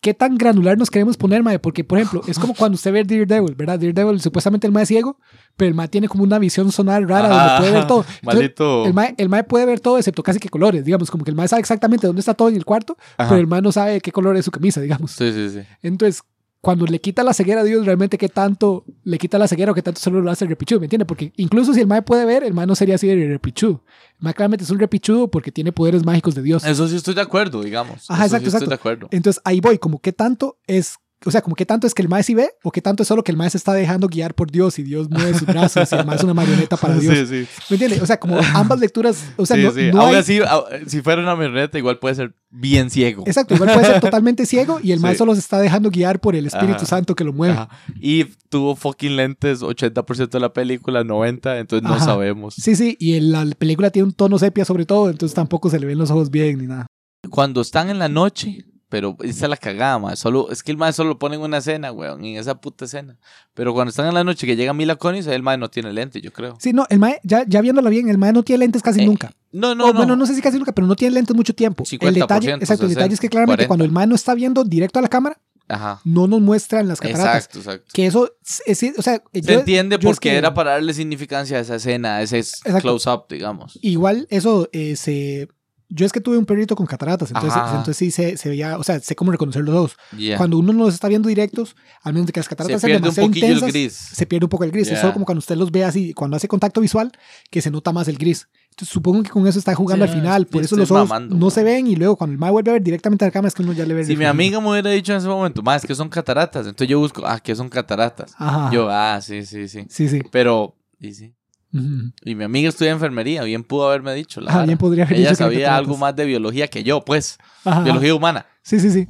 ¿qué 0.00 0.14
tan 0.14 0.36
granular 0.36 0.78
nos 0.78 0.90
queremos 0.90 1.16
poner, 1.16 1.42
mae? 1.42 1.58
Porque, 1.58 1.84
por 1.84 1.98
ejemplo, 1.98 2.22
es 2.26 2.38
como 2.38 2.54
cuando 2.54 2.76
usted 2.76 2.92
ve 2.92 3.04
Daredevil, 3.04 3.54
¿verdad? 3.54 3.78
Daredevil, 3.78 4.20
supuestamente 4.20 4.66
el 4.66 4.72
mae 4.72 4.84
es 4.84 4.88
ciego, 4.88 5.18
pero 5.56 5.68
el 5.68 5.74
mae 5.74 5.88
tiene 5.88 6.08
como 6.08 6.24
una 6.24 6.38
visión 6.38 6.70
sonar 6.70 7.02
rara 7.08 7.28
donde 7.28 7.44
Ajá, 7.44 7.58
puede 7.58 7.72
ver 7.72 7.86
todo. 7.86 8.04
Entonces, 8.22 8.22
Maldito. 8.22 8.86
el 8.86 8.94
mae, 8.94 9.14
el 9.18 9.28
mae 9.28 9.44
puede 9.44 9.66
ver 9.66 9.80
todo 9.80 9.98
excepto 9.98 10.22
casi 10.22 10.38
que 10.38 10.48
colores, 10.48 10.84
digamos, 10.84 11.10
como 11.10 11.24
que 11.24 11.30
el 11.30 11.36
mae 11.36 11.48
sabe 11.48 11.60
exactamente 11.60 12.06
dónde 12.06 12.20
está 12.20 12.34
todo 12.34 12.48
en 12.48 12.56
el 12.56 12.64
cuarto, 12.64 12.96
Ajá. 13.16 13.28
pero 13.28 13.40
el 13.40 13.46
mae 13.46 13.60
no 13.62 13.72
sabe 13.72 14.00
qué 14.00 14.12
color 14.12 14.36
es 14.36 14.44
su 14.44 14.50
camisa, 14.50 14.80
digamos. 14.80 15.12
Sí, 15.12 15.32
sí, 15.32 15.50
sí. 15.50 15.60
Entonces, 15.82 16.22
cuando 16.60 16.86
le 16.86 17.00
quita 17.00 17.22
la 17.22 17.32
ceguera 17.32 17.60
a 17.60 17.64
Dios, 17.64 17.86
realmente 17.86 18.18
qué 18.18 18.28
tanto 18.28 18.84
le 19.04 19.18
quita 19.18 19.38
la 19.38 19.46
ceguera 19.46 19.72
o 19.72 19.74
qué 19.74 19.82
tanto 19.82 20.00
solo 20.00 20.20
lo 20.20 20.30
hace 20.30 20.44
el 20.44 20.50
repichudo, 20.50 20.80
¿me 20.80 20.86
entiende? 20.86 21.04
Porque 21.06 21.32
incluso 21.36 21.72
si 21.72 21.80
el 21.80 21.86
mae 21.86 22.02
puede 22.02 22.24
ver, 22.24 22.42
el 22.42 22.52
mae 22.52 22.66
no 22.66 22.74
sería 22.74 22.96
así 22.96 23.06
de 23.06 23.28
repichudo. 23.28 23.84
El 24.18 24.24
mae 24.24 24.34
claramente 24.34 24.64
es 24.64 24.70
un 24.70 24.78
repichudo 24.78 25.30
porque 25.30 25.52
tiene 25.52 25.70
poderes 25.72 26.04
mágicos 26.04 26.34
de 26.34 26.42
Dios. 26.42 26.64
Eso 26.64 26.88
sí 26.88 26.96
estoy 26.96 27.14
de 27.14 27.20
acuerdo, 27.20 27.62
digamos. 27.62 28.10
Ajá, 28.10 28.26
Eso 28.26 28.36
exacto, 28.36 28.50
sí 28.50 28.56
estoy 28.56 28.66
exacto. 28.66 28.70
de 28.70 28.74
acuerdo. 28.74 29.08
Entonces, 29.12 29.40
ahí 29.44 29.60
voy, 29.60 29.78
como 29.78 30.00
qué 30.00 30.12
tanto 30.12 30.58
es, 30.66 30.96
o 31.24 31.30
sea, 31.32 31.42
como 31.42 31.56
qué 31.56 31.66
tanto 31.66 31.86
es 31.86 31.94
que 31.94 32.02
el 32.02 32.08
mae 32.08 32.22
sí 32.22 32.34
ve 32.34 32.50
o 32.62 32.70
qué 32.70 32.80
tanto 32.80 33.02
es 33.02 33.08
solo 33.08 33.24
que 33.24 33.32
el 33.32 33.36
mae 33.36 33.50
se 33.50 33.56
está 33.58 33.72
dejando 33.74 34.06
guiar 34.08 34.34
por 34.34 34.50
Dios 34.52 34.78
y 34.78 34.84
Dios 34.84 35.10
mueve 35.10 35.36
sus 35.36 35.46
brazos 35.48 35.90
y 35.90 35.94
el 35.96 36.06
mae 36.06 36.16
es 36.16 36.22
una 36.22 36.34
marioneta 36.34 36.76
para 36.76 36.94
Dios. 36.98 37.28
Sí, 37.28 37.44
sí. 37.44 37.48
¿Me 37.70 37.74
entiende? 37.74 38.00
O 38.00 38.06
sea, 38.06 38.18
como 38.20 38.38
ambas 38.54 38.78
lecturas, 38.78 39.24
o 39.36 39.44
sea, 39.44 39.56
sí, 39.56 39.62
no, 39.64 39.70
sí. 39.72 39.90
no 39.92 40.00
Aún 40.02 40.10
hay- 40.14 40.20
así, 40.20 40.38
si 40.86 41.02
fuera 41.02 41.20
una 41.20 41.34
marioneta, 41.34 41.76
igual 41.76 41.98
puede 41.98 42.14
ser 42.14 42.34
bien 42.50 42.88
ciego. 42.90 43.24
Exacto, 43.26 43.54
igual 43.54 43.72
puede 43.72 43.86
ser 43.86 44.00
totalmente 44.00 44.46
ciego 44.46 44.78
y 44.82 44.92
el 44.92 45.00
mae 45.00 45.12
Sí. 45.14 45.18
solo 45.18 45.34
se 45.34 45.40
está 45.40 45.58
dejando 45.58 45.90
guiar 45.90 46.20
por 46.20 46.36
el 46.36 46.46
Espíritu 46.46 46.76
Ajá. 46.76 46.86
Santo 46.86 47.14
que 47.16 47.24
lo 47.24 47.32
mueve. 47.32 47.54
Ajá. 47.54 47.68
Y 48.00 48.24
tuvo 48.48 48.76
fucking 48.76 49.16
lentes 49.16 49.60
80% 49.62 50.28
de 50.30 50.40
la 50.40 50.52
película, 50.52 51.02
90%, 51.02 51.58
entonces 51.58 51.82
no 51.82 51.94
Ajá. 51.94 52.04
sabemos. 52.04 52.54
Sí, 52.54 52.76
sí, 52.76 52.96
y 53.00 53.14
el- 53.14 53.32
la 53.32 53.44
película 53.58 53.90
tiene 53.90 54.06
un 54.06 54.14
tono 54.14 54.38
sepia 54.38 54.64
sobre 54.64 54.86
todo, 54.86 55.10
entonces 55.10 55.34
tampoco 55.34 55.68
se 55.68 55.80
le 55.80 55.86
ven 55.86 55.98
los 55.98 56.10
ojos 56.10 56.30
bien 56.30 56.58
ni 56.58 56.66
nada. 56.66 56.86
Cuando 57.28 57.60
están 57.60 57.90
en 57.90 57.98
la 57.98 58.08
noche, 58.08 58.64
pero 58.88 59.16
esa 59.22 59.46
es 59.46 59.50
la 59.50 59.56
cagada, 59.56 59.98
mae. 59.98 60.16
Solo, 60.16 60.50
es 60.50 60.62
que 60.62 60.70
el 60.70 60.76
mae 60.78 60.92
solo 60.92 61.10
lo 61.10 61.18
pone 61.18 61.36
en 61.36 61.42
una 61.42 61.58
escena, 61.58 61.92
weón, 61.92 62.24
en 62.24 62.36
esa 62.38 62.60
puta 62.60 62.86
escena. 62.86 63.18
Pero 63.54 63.74
cuando 63.74 63.90
están 63.90 64.06
en 64.06 64.14
la 64.14 64.24
noche 64.24 64.46
que 64.46 64.56
llega 64.56 64.72
Mila 64.72 64.96
Kunis, 64.96 65.26
el 65.26 65.42
mae 65.42 65.58
no 65.58 65.68
tiene 65.70 65.92
lente, 65.92 66.20
yo 66.20 66.32
creo. 66.32 66.56
Sí, 66.60 66.72
no, 66.72 66.86
el 66.88 66.98
mae, 66.98 67.20
ya, 67.22 67.44
ya 67.46 67.60
viéndolo 67.60 67.90
bien, 67.90 68.08
el 68.08 68.18
mae 68.18 68.32
no 68.32 68.42
tiene 68.42 68.60
lentes 68.60 68.82
casi 68.82 69.00
Eh, 69.02 69.06
nunca. 69.06 69.32
No, 69.52 69.74
no, 69.74 69.84
o, 69.84 69.88
no. 69.88 69.94
bueno, 69.94 70.16
no 70.16 70.26
sé 70.26 70.34
si 70.34 70.40
casi 70.42 70.58
nunca, 70.58 70.72
pero 70.72 70.86
no 70.86 70.96
tiene 70.96 71.14
lentes 71.14 71.34
mucho 71.36 71.54
tiempo. 71.54 71.84
50%, 71.84 72.08
el 72.08 72.14
detalle, 72.14 72.50
exacto, 72.52 72.84
el 72.84 72.90
detalle 72.90 73.14
es 73.14 73.20
que 73.20 73.26
60, 73.26 73.30
claramente 73.30 73.66
40. 73.66 73.68
cuando 73.68 73.84
el 73.84 73.92
mae 73.92 74.06
no 74.06 74.14
está 74.14 74.34
viendo 74.34 74.64
directo 74.64 74.98
a 74.98 75.02
la 75.02 75.08
cámara, 75.08 75.38
Ajá. 75.68 76.00
no 76.04 76.26
nos 76.26 76.40
muestran 76.40 76.88
las 76.88 76.98
cataratas. 77.00 77.36
Exacto, 77.44 77.58
exacto. 77.58 77.90
Que 77.92 78.06
eso, 78.06 78.30
es, 78.66 78.82
es- 78.82 78.98
o 78.98 79.02
sea, 79.02 79.22
Se 79.34 79.40
yo- 79.42 79.58
entiende 79.58 79.96
yo 80.00 80.08
es 80.08 80.14
porque 80.16 80.30
que- 80.30 80.36
era 80.36 80.54
para 80.54 80.70
darle 80.72 80.94
significancia 80.94 81.58
a 81.58 81.60
esa 81.60 81.74
escena, 81.76 82.16
a 82.16 82.22
ese 82.22 82.42
close-up, 82.80 83.26
digamos. 83.28 83.78
Igual 83.82 84.26
eso 84.30 84.68
eh, 84.72 84.96
se... 84.96 85.48
Yo 85.90 86.04
es 86.04 86.12
que 86.12 86.20
tuve 86.20 86.36
un 86.36 86.44
perrito 86.44 86.76
con 86.76 86.84
cataratas, 86.86 87.30
entonces, 87.30 87.52
Ajá. 87.56 87.70
entonces 87.78 87.96
sí 87.96 88.10
se, 88.10 88.36
se 88.36 88.50
veía, 88.50 88.76
o 88.76 88.84
sea, 88.84 89.00
sé 89.00 89.16
cómo 89.16 89.32
reconocer 89.32 89.62
los 89.64 89.74
ojos. 89.74 89.96
Yeah. 90.16 90.36
Cuando 90.36 90.58
uno 90.58 90.74
no 90.74 90.84
los 90.84 90.92
está 90.94 91.08
viendo 91.08 91.28
directos, 91.30 91.76
al 92.02 92.12
menos 92.12 92.26
de 92.26 92.32
que 92.34 92.40
las 92.40 92.44
Se 92.46 92.50
cataratas 92.50 92.80
sean 92.82 92.90
pierde 93.00 93.08
un 93.08 93.14
demasiado 93.14 93.26
intensas, 93.54 93.72
gris. 93.72 93.92
se 93.94 94.26
pierde 94.26 94.44
un 94.44 94.50
poco 94.50 94.64
el 94.64 94.70
gris. 94.70 94.82
Es 94.88 94.92
Yeah. 94.92 95.00
solo 95.00 95.12
como 95.14 95.24
cuando 95.24 95.38
usted 95.38 95.56
los 95.56 95.70
ve 95.70 95.84
así, 95.84 96.12
cuando 96.12 96.36
hace 96.36 96.46
contacto 96.46 96.82
visual, 96.82 97.10
que 97.50 97.62
se 97.62 97.70
nota 97.70 97.92
más 97.92 98.06
el 98.08 98.18
gris. 98.18 98.48
Entonces 98.70 98.92
supongo 98.92 99.22
que 99.22 99.30
con 99.30 99.46
eso 99.46 99.58
está 99.58 99.74
jugando 99.74 100.04
Sí, 100.06 100.12
al 100.12 100.18
final. 100.18 100.46
Por 100.46 100.62
eso 100.62 100.76
los 100.76 100.90
ojos 100.90 101.08
mamando, 101.08 101.34
no 101.36 101.46
man. 101.46 101.50
se 101.50 101.64
ven 101.64 101.86
y 101.86 101.96
luego 101.96 102.16
cuando 102.16 102.32
el 102.34 102.38
mae 102.38 102.50
vuelve 102.50 102.70
a 102.70 102.74
ver 102.74 102.82
directamente 102.82 103.24
a 103.24 103.28
la 103.28 103.32
cámara 103.32 103.48
es 103.48 103.54
que 103.54 103.62
uno 103.62 103.72
ya 103.72 103.84
le 103.86 103.94
ve 103.94 104.02
el 104.02 104.06
Si 104.06 104.14
mi 104.16 104.24
amiga 104.26 104.60
me 104.60 104.70
hubiera 104.70 104.90
dicho 104.90 105.12
en 105.12 105.18
ese 105.18 105.26
momento, 105.26 105.62
más 105.62 105.86
que 105.86 105.94
son 105.94 106.10
cataratas, 106.10 106.66
entonces 106.66 106.88
yo 106.88 106.98
busco, 107.00 107.22
ah, 107.26 107.40
que 107.40 107.56
son 107.56 107.68
cataratas. 107.70 108.34
Ajá. 108.36 108.70
Yo, 108.72 108.88
ah, 108.90 109.20
sí, 109.22 109.44
sí, 109.46 109.66
sí. 109.68 109.86
Sí, 109.88 110.08
sí. 110.08 110.20
Pero, 110.30 110.76
y 111.00 111.14
sí. 111.14 111.34
Y 111.70 112.34
mi 112.34 112.44
amiga 112.44 112.68
estudia 112.70 112.92
enfermería, 112.92 113.42
bien 113.42 113.62
pudo 113.62 113.88
haberme 113.88 114.14
dicho. 114.14 114.40
La 114.40 114.50
Ah, 114.50 114.54
vara. 114.54 114.66
bien 114.66 114.78
podría 114.78 115.04
haber 115.04 115.18
Ella 115.18 115.30
dicho 115.30 115.44
sabía 115.44 115.76
algo 115.76 115.96
más 115.96 116.16
de 116.16 116.24
biología 116.24 116.68
que 116.68 116.82
yo, 116.82 117.04
pues. 117.04 117.38
Ajá. 117.64 117.82
Biología 117.82 118.14
humana. 118.14 118.46
Sí, 118.62 118.80
sí, 118.80 118.90
sí. 118.90 119.06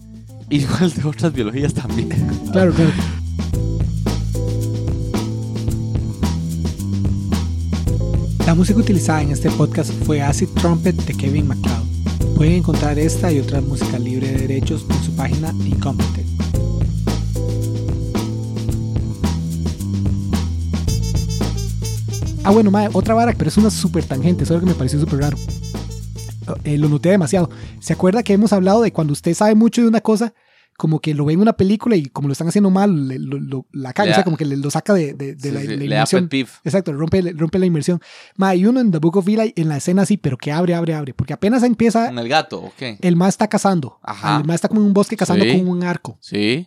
Igual 0.50 0.92
de 0.92 1.04
otras 1.08 1.32
biologías 1.32 1.72
también. 1.74 2.08
Claro, 2.52 2.72
claro. 2.72 2.90
La 8.46 8.54
música 8.54 8.78
utilizada 8.80 9.22
en 9.22 9.30
este 9.32 9.50
podcast 9.50 9.92
fue 10.04 10.22
Acid 10.22 10.48
Trumpet 10.54 10.96
de 10.96 11.14
Kevin 11.14 11.48
MacLeod. 11.48 12.34
Pueden 12.36 12.54
encontrar 12.54 12.98
esta 12.98 13.30
y 13.30 13.40
otra 13.40 13.60
música 13.60 13.98
libre 13.98 14.28
de 14.28 14.38
derechos 14.46 14.86
en 14.88 15.02
su 15.02 15.14
página 15.14 15.52
Incompetent. 15.66 16.37
Ah, 22.48 22.50
bueno, 22.50 22.70
mae, 22.70 22.88
otra 22.94 23.12
vara, 23.14 23.34
pero 23.36 23.48
es 23.48 23.58
una 23.58 23.68
súper 23.68 24.04
tangente, 24.04 24.44
eso 24.44 24.54
es 24.54 24.60
lo 24.62 24.66
que 24.66 24.72
me 24.72 24.78
pareció 24.78 24.98
súper 24.98 25.18
raro. 25.20 25.36
Eh, 26.64 26.78
lo 26.78 26.88
noté 26.88 27.10
demasiado. 27.10 27.50
¿Se 27.78 27.92
acuerda 27.92 28.22
que 28.22 28.32
hemos 28.32 28.54
hablado 28.54 28.80
de 28.80 28.90
cuando 28.90 29.12
usted 29.12 29.34
sabe 29.34 29.54
mucho 29.54 29.82
de 29.82 29.88
una 29.88 30.00
cosa, 30.00 30.32
como 30.78 30.98
que 31.00 31.12
lo 31.12 31.26
ve 31.26 31.34
en 31.34 31.40
una 31.40 31.52
película 31.52 31.94
y 31.96 32.06
como 32.06 32.26
lo 32.28 32.32
están 32.32 32.48
haciendo 32.48 32.70
mal, 32.70 33.06
le- 33.08 33.18
lo- 33.18 33.38
lo- 33.38 33.66
la 33.72 33.92
caga, 33.92 34.12
o 34.12 34.14
sea, 34.14 34.24
como 34.24 34.38
que 34.38 34.46
le- 34.46 34.56
lo 34.56 34.70
saca 34.70 34.94
de, 34.94 35.12
de- 35.12 35.34
de 35.34 35.42
Sí, 35.42 35.50
la, 35.50 35.60
sí, 35.60 35.66
la 35.66 35.84
inmersión. 35.84 36.28
Exacto, 36.64 36.92
rompe, 36.94 37.20
rompe 37.36 37.58
la 37.58 37.66
inmersión. 37.66 38.00
Ma, 38.36 38.48
hay 38.48 38.64
uno 38.64 38.80
en 38.80 38.92
The 38.92 38.98
Book 38.98 39.18
of 39.18 39.28
Eli 39.28 39.52
en 39.54 39.68
la 39.68 39.76
escena 39.76 40.02
así, 40.02 40.16
pero 40.16 40.38
que 40.38 40.50
abre, 40.50 40.74
abre, 40.74 40.94
abre. 40.94 41.12
Porque 41.12 41.34
apenas 41.34 41.62
empieza, 41.64 42.06
Con 42.06 42.18
el 42.18 42.28
gato, 42.30 42.60
ok. 42.62 42.82
el 43.02 43.14
ma 43.16 43.28
está 43.28 43.48
cazando. 43.48 43.98
Ajá. 44.02 44.38
El 44.38 44.46
ma 44.46 44.54
está 44.54 44.68
como 44.68 44.80
en 44.80 44.86
un 44.86 44.94
bosque 44.94 45.18
cazando 45.18 45.44
Sí. 45.44 45.50
con 45.58 45.68
un 45.68 45.82
arco. 45.84 46.16
Sí. 46.22 46.66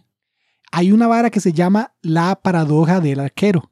Hay 0.71 0.91
una 0.91 1.07
vara 1.07 1.31
que 1.31 1.39
se 1.39 1.53
llama 1.53 1.95
la 2.03 2.35
paradoja 2.35 2.99
del 2.99 3.19
arquero. 3.19 3.70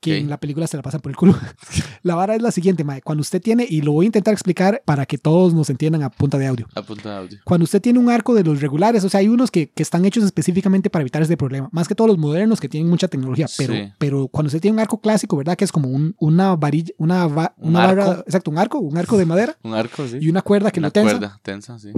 Que 0.00 0.12
Ok. 0.14 0.18
en 0.20 0.30
la 0.30 0.38
película 0.38 0.66
se 0.66 0.76
la 0.76 0.82
pasan 0.82 1.00
por 1.00 1.10
el 1.10 1.16
culo. 1.16 1.34
la 2.02 2.14
vara 2.14 2.36
es 2.36 2.42
la 2.42 2.50
siguiente, 2.52 2.84
mae. 2.84 3.02
Cuando 3.02 3.20
usted 3.22 3.42
tiene, 3.42 3.66
y 3.68 3.80
lo 3.82 3.92
voy 3.92 4.04
a 4.04 4.08
intentar 4.08 4.32
explicar 4.32 4.80
para 4.84 5.06
que 5.06 5.18
todos 5.18 5.54
nos 5.54 5.70
entiendan 5.70 6.02
a 6.04 6.10
punta 6.10 6.38
de 6.38 6.46
audio. 6.46 6.68
A 6.74 6.82
punto 6.82 7.08
de 7.08 7.14
audio. 7.16 7.38
Cuando 7.44 7.64
usted 7.64 7.80
tiene 7.82 7.98
un 7.98 8.08
arco 8.08 8.34
de 8.34 8.44
los 8.44 8.60
regulares, 8.60 9.02
o 9.04 9.08
sea, 9.08 9.20
hay 9.20 9.28
unos 9.28 9.50
que, 9.50 9.70
que 9.70 9.82
están 9.82 10.04
hechos 10.04 10.22
específicamente 10.24 10.88
para 10.90 11.02
evitar 11.02 11.20
este 11.22 11.36
problema, 11.36 11.68
más 11.72 11.88
que 11.88 11.94
todos 11.96 12.08
los 12.08 12.18
modernos 12.18 12.60
que 12.60 12.68
tienen 12.68 12.88
mucha 12.88 13.08
tecnología, 13.08 13.46
pero, 13.56 13.74
Sí. 13.74 13.92
pero 13.98 14.28
cuando 14.28 14.46
usted 14.48 14.60
tiene 14.60 14.74
un 14.76 14.80
arco 14.80 15.00
clásico, 15.00 15.36
¿verdad? 15.36 15.56
Que 15.56 15.64
es 15.64 15.72
como 15.72 15.88
un- 15.88 16.14
una 16.18 16.54
varilla, 16.54 16.92
una, 16.98 17.26
va- 17.26 17.54
¿Un 17.58 17.70
una 17.70 17.86
barra, 17.86 18.12
exacto, 18.26 18.50
un 18.50 18.58
arco, 18.58 18.78
un 18.78 18.96
arco 18.96 19.16
de 19.18 19.26
madera 19.26 19.58
Un 19.64 19.74
arco, 19.74 20.06
sí. 20.06 20.18
y 20.20 20.28
una 20.28 20.42
cuerda 20.42 20.70
que 20.70 20.78
Una 20.80 20.88
lo 20.88 20.92
tensa. 20.92 21.10
cuerda 21.18 21.40
tensa, 21.42 21.78
sí. 21.78 21.90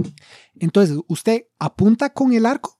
Entonces, 0.59 0.97
usted 1.07 1.43
apunta 1.59 2.09
con 2.11 2.33
el 2.33 2.45
arco, 2.45 2.79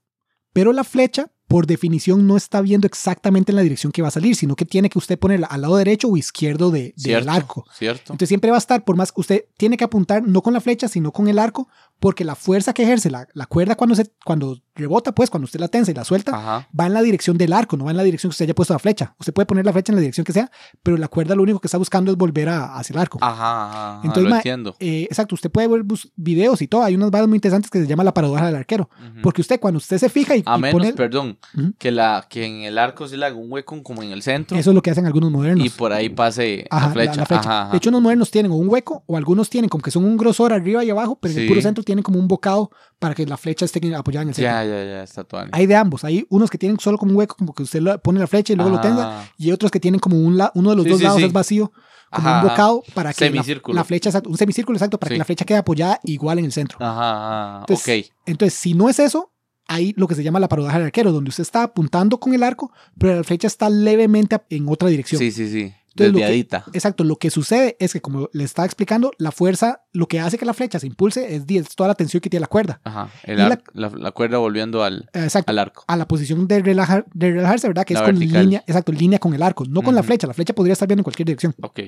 pero 0.53 0.73
la 0.73 0.83
flecha, 0.83 1.31
por 1.51 1.67
definición, 1.67 2.27
no 2.27 2.37
está 2.37 2.61
viendo 2.61 2.87
exactamente 2.87 3.51
en 3.51 3.57
la 3.57 3.61
dirección 3.61 3.91
que 3.91 4.01
va 4.01 4.07
a 4.07 4.11
salir, 4.11 4.37
sino 4.37 4.55
que 4.55 4.63
tiene 4.63 4.89
que 4.89 4.97
usted 4.97 5.19
ponerla 5.19 5.47
al 5.47 5.59
lado 5.59 5.75
derecho 5.75 6.07
o 6.07 6.15
izquierdo 6.15 6.71
de, 6.71 6.81
del 6.81 6.93
Cierto. 6.95 7.29
arco. 7.29 7.65
Cierto. 7.77 8.13
Entonces 8.13 8.29
siempre 8.29 8.51
va 8.51 8.55
a 8.55 8.59
estar, 8.59 8.85
por 8.85 8.95
más, 8.95 9.11
usted 9.17 9.43
tiene 9.57 9.75
que 9.75 9.83
apuntar 9.83 10.25
no 10.25 10.41
con 10.43 10.53
la 10.53 10.61
flecha, 10.61 10.87
sino 10.87 11.11
con 11.11 11.27
el 11.27 11.37
arco, 11.37 11.67
porque 11.99 12.23
la 12.23 12.35
fuerza 12.35 12.71
que 12.71 12.83
ejerce 12.83 13.11
la, 13.11 13.27
la 13.33 13.47
cuerda 13.47 13.75
cuando, 13.75 13.95
se, 13.97 14.09
cuando 14.23 14.61
rebota, 14.75 15.13
pues 15.13 15.29
cuando 15.29 15.45
usted 15.45 15.59
la 15.59 15.67
tensa 15.67 15.91
y 15.91 15.93
la 15.93 16.03
suelta, 16.05 16.31
Ajá. 16.35 16.67
va 16.77 16.87
en 16.87 16.93
la 16.93 17.01
dirección 17.01 17.37
del 17.37 17.51
arco, 17.53 17.75
no 17.77 17.85
va 17.85 17.91
en 17.91 17.97
la 17.97 18.03
dirección 18.03 18.29
que 18.29 18.33
usted 18.33 18.45
haya 18.45 18.55
puesto 18.55 18.73
la 18.73 18.79
flecha. 18.79 19.15
Usted 19.19 19.33
puede 19.33 19.45
poner 19.45 19.65
la 19.65 19.73
flecha 19.73 19.91
en 19.91 19.95
la 19.97 20.01
dirección 20.01 20.23
que 20.23 20.31
sea, 20.33 20.49
pero 20.81 20.97
la 20.97 21.07
cuerda 21.07 21.35
lo 21.35 21.43
único 21.43 21.59
que 21.59 21.67
está 21.67 21.77
buscando 21.77 22.11
es 22.11 22.17
volver 22.17 22.49
a- 22.49 22.75
hacia 22.77 22.93
el 22.93 22.99
arco. 22.99 23.17
Ajá, 23.21 23.69
ajá, 23.69 23.95
Entonces, 24.03 24.23
lo 24.23 24.29
ma, 24.29 24.35
entiendo. 24.37 24.75
Eh, 24.79 25.03
exacto, 25.09 25.35
usted 25.35 25.51
puede 25.51 25.67
ver 25.67 25.83
videos 26.15 26.61
y 26.61 26.67
todo. 26.67 26.83
Hay 26.83 26.95
unas 26.95 27.11
varas 27.11 27.27
muy 27.27 27.35
interesantes 27.37 27.69
que 27.69 27.79
se 27.81 27.87
llama 27.87 28.03
la 28.03 28.13
paradoja 28.13 28.45
del 28.45 28.55
arquero. 28.55 28.89
Ujú. 29.11 29.21
Porque 29.21 29.41
usted, 29.41 29.59
cuando 29.59 29.77
usted 29.77 29.97
se 29.97 30.09
fija 30.09 30.35
y, 30.35 30.43
A 30.45 30.57
y 30.57 30.61
menos, 30.61 30.79
pone. 30.79 30.93
perdón, 30.93 31.37
que, 31.77 31.91
la, 31.91 32.25
que 32.29 32.45
en 32.45 32.61
el 32.63 32.77
arco 32.77 33.07
se 33.07 33.17
le 33.17 33.25
haga 33.25 33.35
un 33.35 33.51
hueco 33.51 33.81
como 33.83 34.03
en 34.03 34.11
el 34.11 34.21
centro 34.21 34.57
Eso 34.57 34.71
es 34.71 34.75
lo 34.75 34.81
que 34.81 34.91
hacen 34.91 35.05
algunos 35.05 35.31
modernos. 35.31 35.65
y 35.65 35.69
por 35.69 35.91
ahí 35.93 36.09
pase 36.09 36.65
Ajá, 36.69 36.87
la 36.87 36.93
flecha. 36.93 37.25
la. 37.29 37.69
De 37.71 37.77
hecho, 37.77 37.89
unos 37.89 38.01
modernos 38.01 38.31
tienen 38.31 38.51
o 38.51 38.55
un 38.55 38.69
hueco 38.69 39.03
o 39.05 39.17
algunos 39.17 39.49
tienen 39.49 39.69
como 39.69 39.81
que 39.83 39.91
son 39.91 40.05
un 40.05 40.17
grosor 40.17 40.53
arriba 40.53 40.83
y 40.83 40.89
abajo, 40.89 41.17
pero 41.21 41.33
en 41.33 41.41
el 41.41 41.47
puro 41.47 41.61
centro 41.61 41.83
tienen 41.83 42.03
como 42.03 42.19
un 42.19 42.27
bocado 42.27 42.71
para 43.01 43.15
que 43.15 43.25
la 43.25 43.35
flecha 43.35 43.65
esté 43.65 43.79
apoyada 43.95 44.21
en 44.21 44.29
el 44.29 44.35
centro. 44.35 44.51
ya, 44.51 44.63
ya, 44.63 44.83
ya, 44.85 45.03
está 45.03 45.23
todo. 45.23 45.41
Hay 45.51 45.65
de 45.65 45.75
ambos. 45.75 46.03
Hay 46.03 46.23
unos 46.29 46.51
que 46.51 46.59
tienen 46.59 46.79
solo 46.79 46.99
como 46.99 47.11
un 47.11 47.17
hueco, 47.17 47.35
como 47.35 47.51
que 47.53 47.63
usted 47.63 47.81
pone 48.03 48.19
la 48.19 48.27
flecha 48.27 48.53
y 48.53 48.55
luego 48.55 48.69
lo 48.69 48.79
tenga, 48.79 49.27
y 49.37 49.51
otros 49.51 49.71
que 49.71 49.79
tienen 49.79 49.99
como 49.99 50.17
un 50.17 50.37
la- 50.37 50.51
uno 50.53 50.69
de 50.69 50.75
los 50.75 50.83
Sí, 50.85 50.89
dos 50.91 50.99
sí, 50.99 51.03
lados 51.05 51.19
sí. 51.19 51.25
es 51.25 51.33
vacío, 51.33 51.71
como 52.11 52.29
Ajá, 52.29 52.41
un 52.43 52.47
bocado 52.49 52.83
para 52.93 53.11
que 53.11 53.25
la, 53.25 53.31
Semicírculo. 53.31 53.75
la 53.75 53.83
flecha, 53.83 54.11
un 54.27 54.37
semicírculo 54.37 54.77
exacto, 54.77 54.99
para 54.99 55.09
que 55.11 55.17
la 55.17 55.25
flecha 55.25 55.45
quede 55.45 55.57
apoyada 55.57 55.99
igual 56.03 56.37
en 56.39 56.45
el 56.45 56.51
centro. 56.51 56.77
Ajá, 56.79 57.55
ajá. 57.55 57.59
Entonces, 57.61 58.05
ok. 58.11 58.13
Entonces, 58.27 58.59
si 58.59 58.75
no 58.75 58.87
es 58.87 58.99
eso, 58.99 59.31
hay 59.67 59.93
lo 59.97 60.07
que 60.07 60.13
se 60.15 60.21
llama 60.23 60.39
la 60.39 60.47
paradoja 60.47 60.77
del 60.77 60.85
arquero, 60.85 61.11
donde 61.11 61.29
usted 61.29 61.41
está 61.41 61.63
apuntando 61.63 62.19
con 62.19 62.33
el 62.35 62.43
arco, 62.43 62.71
pero 62.99 63.15
la 63.15 63.23
flecha 63.23 63.47
está 63.47 63.67
levemente 63.69 64.39
en 64.49 64.67
otra 64.69 64.89
dirección. 64.89 65.17
Sí, 65.19 65.31
sí, 65.31 65.49
sí. 65.49 65.73
Entonces, 65.91 66.13
lo 66.13 66.19
que- 66.19 66.23
Desviadita. 66.25 66.63
Exacto, 66.73 67.03
lo 67.03 67.15
que 67.17 67.29
sucede 67.29 67.75
es 67.79 67.93
que, 67.93 68.01
como 68.01 68.29
le 68.33 68.43
estaba 68.43 68.65
explicando, 68.65 69.11
la 69.17 69.31
fuerza, 69.31 69.83
lo 69.91 70.07
que 70.07 70.19
hace 70.19 70.37
que 70.37 70.45
la 70.45 70.53
flecha 70.53 70.79
se 70.79 70.87
impulse 70.87 71.35
es, 71.35 71.45
di- 71.45 71.57
es 71.57 71.75
toda 71.75 71.89
la 71.89 71.95
tensión 71.95 72.21
que 72.21 72.29
tiene 72.29 72.41
la 72.41 72.47
cuerda. 72.47 72.79
Ajá. 72.83 73.09
y 73.27 73.33
la- 73.33 73.45
ar- 73.47 73.63
la, 73.73 73.89
la 73.89 74.11
cuerda 74.11 74.37
volviendo 74.37 74.83
al, 74.83 75.09
Exacto. 75.13 75.49
al 75.51 75.59
arco. 75.59 75.83
A 75.87 75.97
la 75.97 76.07
posición 76.07 76.47
de, 76.47 76.61
relajar, 76.61 77.05
de 77.13 77.31
relajarse, 77.31 77.67
¿verdad? 77.67 77.83
Que 77.85 77.93
La 77.93 77.99
es 78.01 78.05
con 78.05 78.15
vertical. 78.17 78.43
línea, 78.43 78.63
exacto, 78.67 78.91
línea 78.91 79.19
con 79.19 79.33
el 79.33 79.43
arco, 79.43 79.65
no 79.65 79.81
con 79.81 79.93
la 79.95 80.03
flecha. 80.03 80.27
La 80.27 80.33
flecha 80.33 80.53
podría 80.53 80.73
estar 80.73 80.87
viendo 80.87 81.01
en 81.01 81.03
cualquier 81.03 81.25
dirección. 81.27 81.53
Ok. 81.61 81.79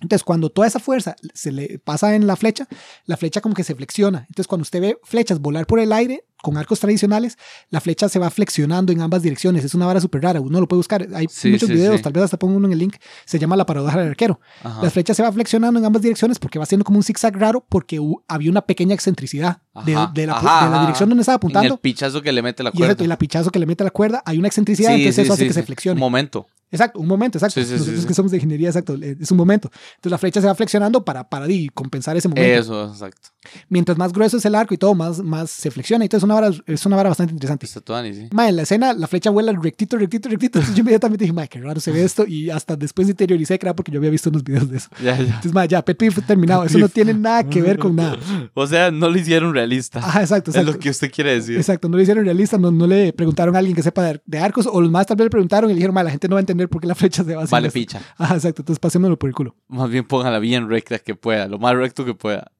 Entonces, 0.00 0.22
cuando 0.22 0.48
toda 0.50 0.68
esa 0.68 0.78
fuerza 0.78 1.16
se 1.34 1.50
le 1.50 1.80
pasa 1.80 2.14
en 2.14 2.28
la 2.28 2.36
flecha, 2.36 2.68
la 3.06 3.16
flecha 3.16 3.40
como 3.40 3.56
que 3.56 3.64
se 3.64 3.74
flexiona. 3.74 4.20
Entonces, 4.28 4.46
cuando 4.46 4.62
usted 4.62 4.80
ve 4.80 4.98
flechas 5.02 5.40
volar 5.40 5.66
por 5.66 5.80
el 5.80 5.92
aire 5.92 6.24
con 6.42 6.56
arcos 6.56 6.80
tradicionales, 6.80 7.36
la 7.70 7.80
flecha 7.80 8.08
se 8.08 8.18
va 8.18 8.30
flexionando 8.30 8.92
en 8.92 9.00
ambas 9.00 9.22
direcciones. 9.22 9.64
Es 9.64 9.74
una 9.74 9.86
vara 9.86 10.00
súper 10.00 10.22
rara. 10.22 10.40
Uno 10.40 10.60
lo 10.60 10.68
puede 10.68 10.78
buscar. 10.78 11.06
Hay 11.14 11.26
Sí, 11.30 11.50
muchos 11.50 11.68
sí, 11.68 11.74
videos, 11.74 11.96
sí. 11.96 12.02
tal 12.02 12.12
vez 12.12 12.24
hasta 12.24 12.38
pongo 12.38 12.56
uno 12.56 12.66
en 12.66 12.72
el 12.72 12.78
link. 12.78 12.96
Se 13.24 13.38
llama 13.38 13.56
la 13.56 13.66
paradoja 13.66 13.98
del 13.98 14.08
arquero. 14.10 14.40
Ajá. 14.62 14.82
La 14.82 14.90
flecha 14.90 15.14
se 15.14 15.22
va 15.22 15.32
flexionando 15.32 15.78
en 15.80 15.86
ambas 15.86 16.02
direcciones 16.02 16.38
porque 16.38 16.58
va 16.58 16.62
haciendo 16.64 16.84
como 16.84 16.98
un 16.98 17.02
zigzag 17.02 17.34
raro 17.36 17.64
porque 17.68 18.00
había 18.28 18.50
una 18.50 18.62
pequeña 18.62 18.94
excentricidad 18.94 19.62
de, 19.84 19.92
la, 19.94 20.04
ajá, 20.34 20.66
de 20.66 20.70
la 20.72 20.80
dirección 20.82 21.08
donde 21.08 21.22
estaba 21.22 21.36
apuntando. 21.36 21.74
el 21.74 21.80
pichazo 21.80 22.20
que 22.22 22.32
le 22.32 22.42
mete 22.42 22.62
la 22.62 22.70
Y, 22.72 22.78
cuerda. 22.78 23.04
y 23.04 23.06
la 23.06 23.16
pichazo 23.18 23.50
que 23.50 23.58
le 23.58 23.66
mete 23.66 23.84
la 23.84 23.90
cuerda, 23.90 24.22
hay 24.26 24.38
una 24.38 24.48
excentricidad, 24.48 24.92
entonces 24.94 25.24
eso 25.24 25.32
hace 25.34 25.46
que 25.46 25.52
se 25.52 25.62
flexione. 25.62 25.94
Un 25.94 26.00
momento. 26.00 26.46
Exacto, 26.70 26.98
un 27.00 27.06
momento, 27.06 27.38
exacto. 27.38 27.62
Sí, 27.64 27.72
Nosotros 27.72 28.00
sí. 28.02 28.06
que 28.06 28.12
somos 28.12 28.30
de 28.30 28.36
ingeniería, 28.36 28.68
exacto, 28.68 28.94
eh, 29.00 29.16
es 29.18 29.30
un 29.30 29.38
momento. 29.38 29.70
Entonces 29.96 30.10
la 30.10 30.18
flecha 30.18 30.40
se 30.42 30.46
va 30.48 30.54
flexionando 30.54 31.02
para, 31.02 31.26
para 31.26 31.46
compensar 31.72 32.14
ese 32.18 32.28
momento. 32.28 32.60
Eso, 32.60 32.88
exacto. 32.90 33.28
Mientras 33.70 33.96
más 33.96 34.12
grueso 34.12 34.36
es 34.36 34.44
el 34.44 34.54
arco 34.54 34.74
y 34.74 34.76
todo, 34.76 34.94
más, 34.94 35.20
más 35.20 35.50
se 35.50 35.70
flexiona. 35.70 36.04
Entonces 36.04 36.24
una 36.24 36.34
vara, 36.40 36.56
es 36.66 36.86
una 36.86 36.96
vara 36.96 37.08
bastante 37.08 37.32
interesante. 37.32 37.66
Sí. 37.66 38.28
Ma, 38.32 38.48
en 38.48 38.56
la 38.56 38.62
escena 38.62 38.92
la 38.92 39.06
flecha 39.06 39.30
vuela 39.30 39.52
rectito, 39.52 39.96
rectito, 39.96 40.28
rectito. 40.28 40.58
Entonces 40.58 40.74
yo 40.74 40.80
inmediatamente 40.80 41.24
dije, 41.24 41.32
ma, 41.32 41.46
qué 41.46 41.60
raro 41.60 41.80
se 41.80 41.90
ve 41.90 42.04
esto. 42.04 42.26
Y 42.26 42.50
hasta 42.50 42.76
después 42.76 43.08
interioricé 43.08 43.58
que 43.58 43.66
era 43.66 43.74
porque 43.74 43.90
yo 43.92 43.98
había 43.98 44.10
visto 44.10 44.30
unos 44.30 44.44
videos 44.44 44.70
de 44.70 44.78
eso. 44.78 44.88
Ya, 45.02 45.16
ya. 45.16 45.24
Entonces, 45.24 45.52
ma, 45.52 45.64
ya, 45.64 45.84
Pet 45.84 45.96
Peeve 45.96 46.14
fue 46.14 46.22
terminado. 46.22 46.64
Eso 46.64 46.78
no 46.78 46.88
tiene 46.88 47.14
nada 47.14 47.44
que 47.44 47.62
ver 47.62 47.78
con 47.78 47.96
nada. 47.96 48.16
O 48.54 48.66
sea, 48.66 48.90
no 48.90 49.08
lo 49.08 49.18
hicieron 49.18 49.52
realista. 49.54 50.00
Ajá, 50.00 50.20
exacto, 50.22 50.50
es 50.50 50.64
lo 50.64 50.78
que 50.78 50.90
usted 50.90 51.10
quiere 51.10 51.34
decir. 51.34 51.56
Exacto, 51.56 51.88
no 51.88 51.96
lo 51.96 52.02
hicieron 52.02 52.24
realista, 52.24 52.58
no, 52.58 52.70
no 52.70 52.86
le 52.86 53.12
preguntaron 53.12 53.54
a 53.56 53.58
alguien 53.58 53.74
que 53.74 53.82
sepa 53.82 54.02
de, 54.02 54.20
de 54.24 54.38
arcos, 54.38 54.68
o 54.70 54.80
los 54.80 54.90
más 54.90 55.06
tal 55.06 55.16
vez 55.16 55.26
le 55.26 55.30
preguntaron 55.30 55.70
y 55.70 55.74
le 55.74 55.76
dijeron, 55.76 55.94
ma, 55.94 56.02
la 56.02 56.10
gente 56.10 56.28
no 56.28 56.34
va 56.34 56.40
a 56.40 56.42
entender 56.42 56.68
por 56.68 56.80
qué 56.80 56.86
la 56.86 56.94
flecha 56.94 57.24
se 57.24 57.34
va 57.34 57.42
a 57.42 57.44
hacer. 57.44 57.52
Vale, 57.52 57.68
esto". 57.68 57.78
picha. 57.78 58.00
Ajá, 58.16 58.34
exacto, 58.34 58.62
entonces 58.62 58.80
pasémoslo 58.80 59.18
por 59.18 59.28
el 59.28 59.34
culo. 59.34 59.54
Más 59.68 59.90
bien 59.90 60.04
póngala 60.04 60.38
bien 60.38 60.68
recta 60.68 60.98
que 60.98 61.14
pueda, 61.14 61.46
lo 61.48 61.58
más 61.58 61.74
recto 61.74 62.04
que 62.04 62.14
pueda. 62.14 62.50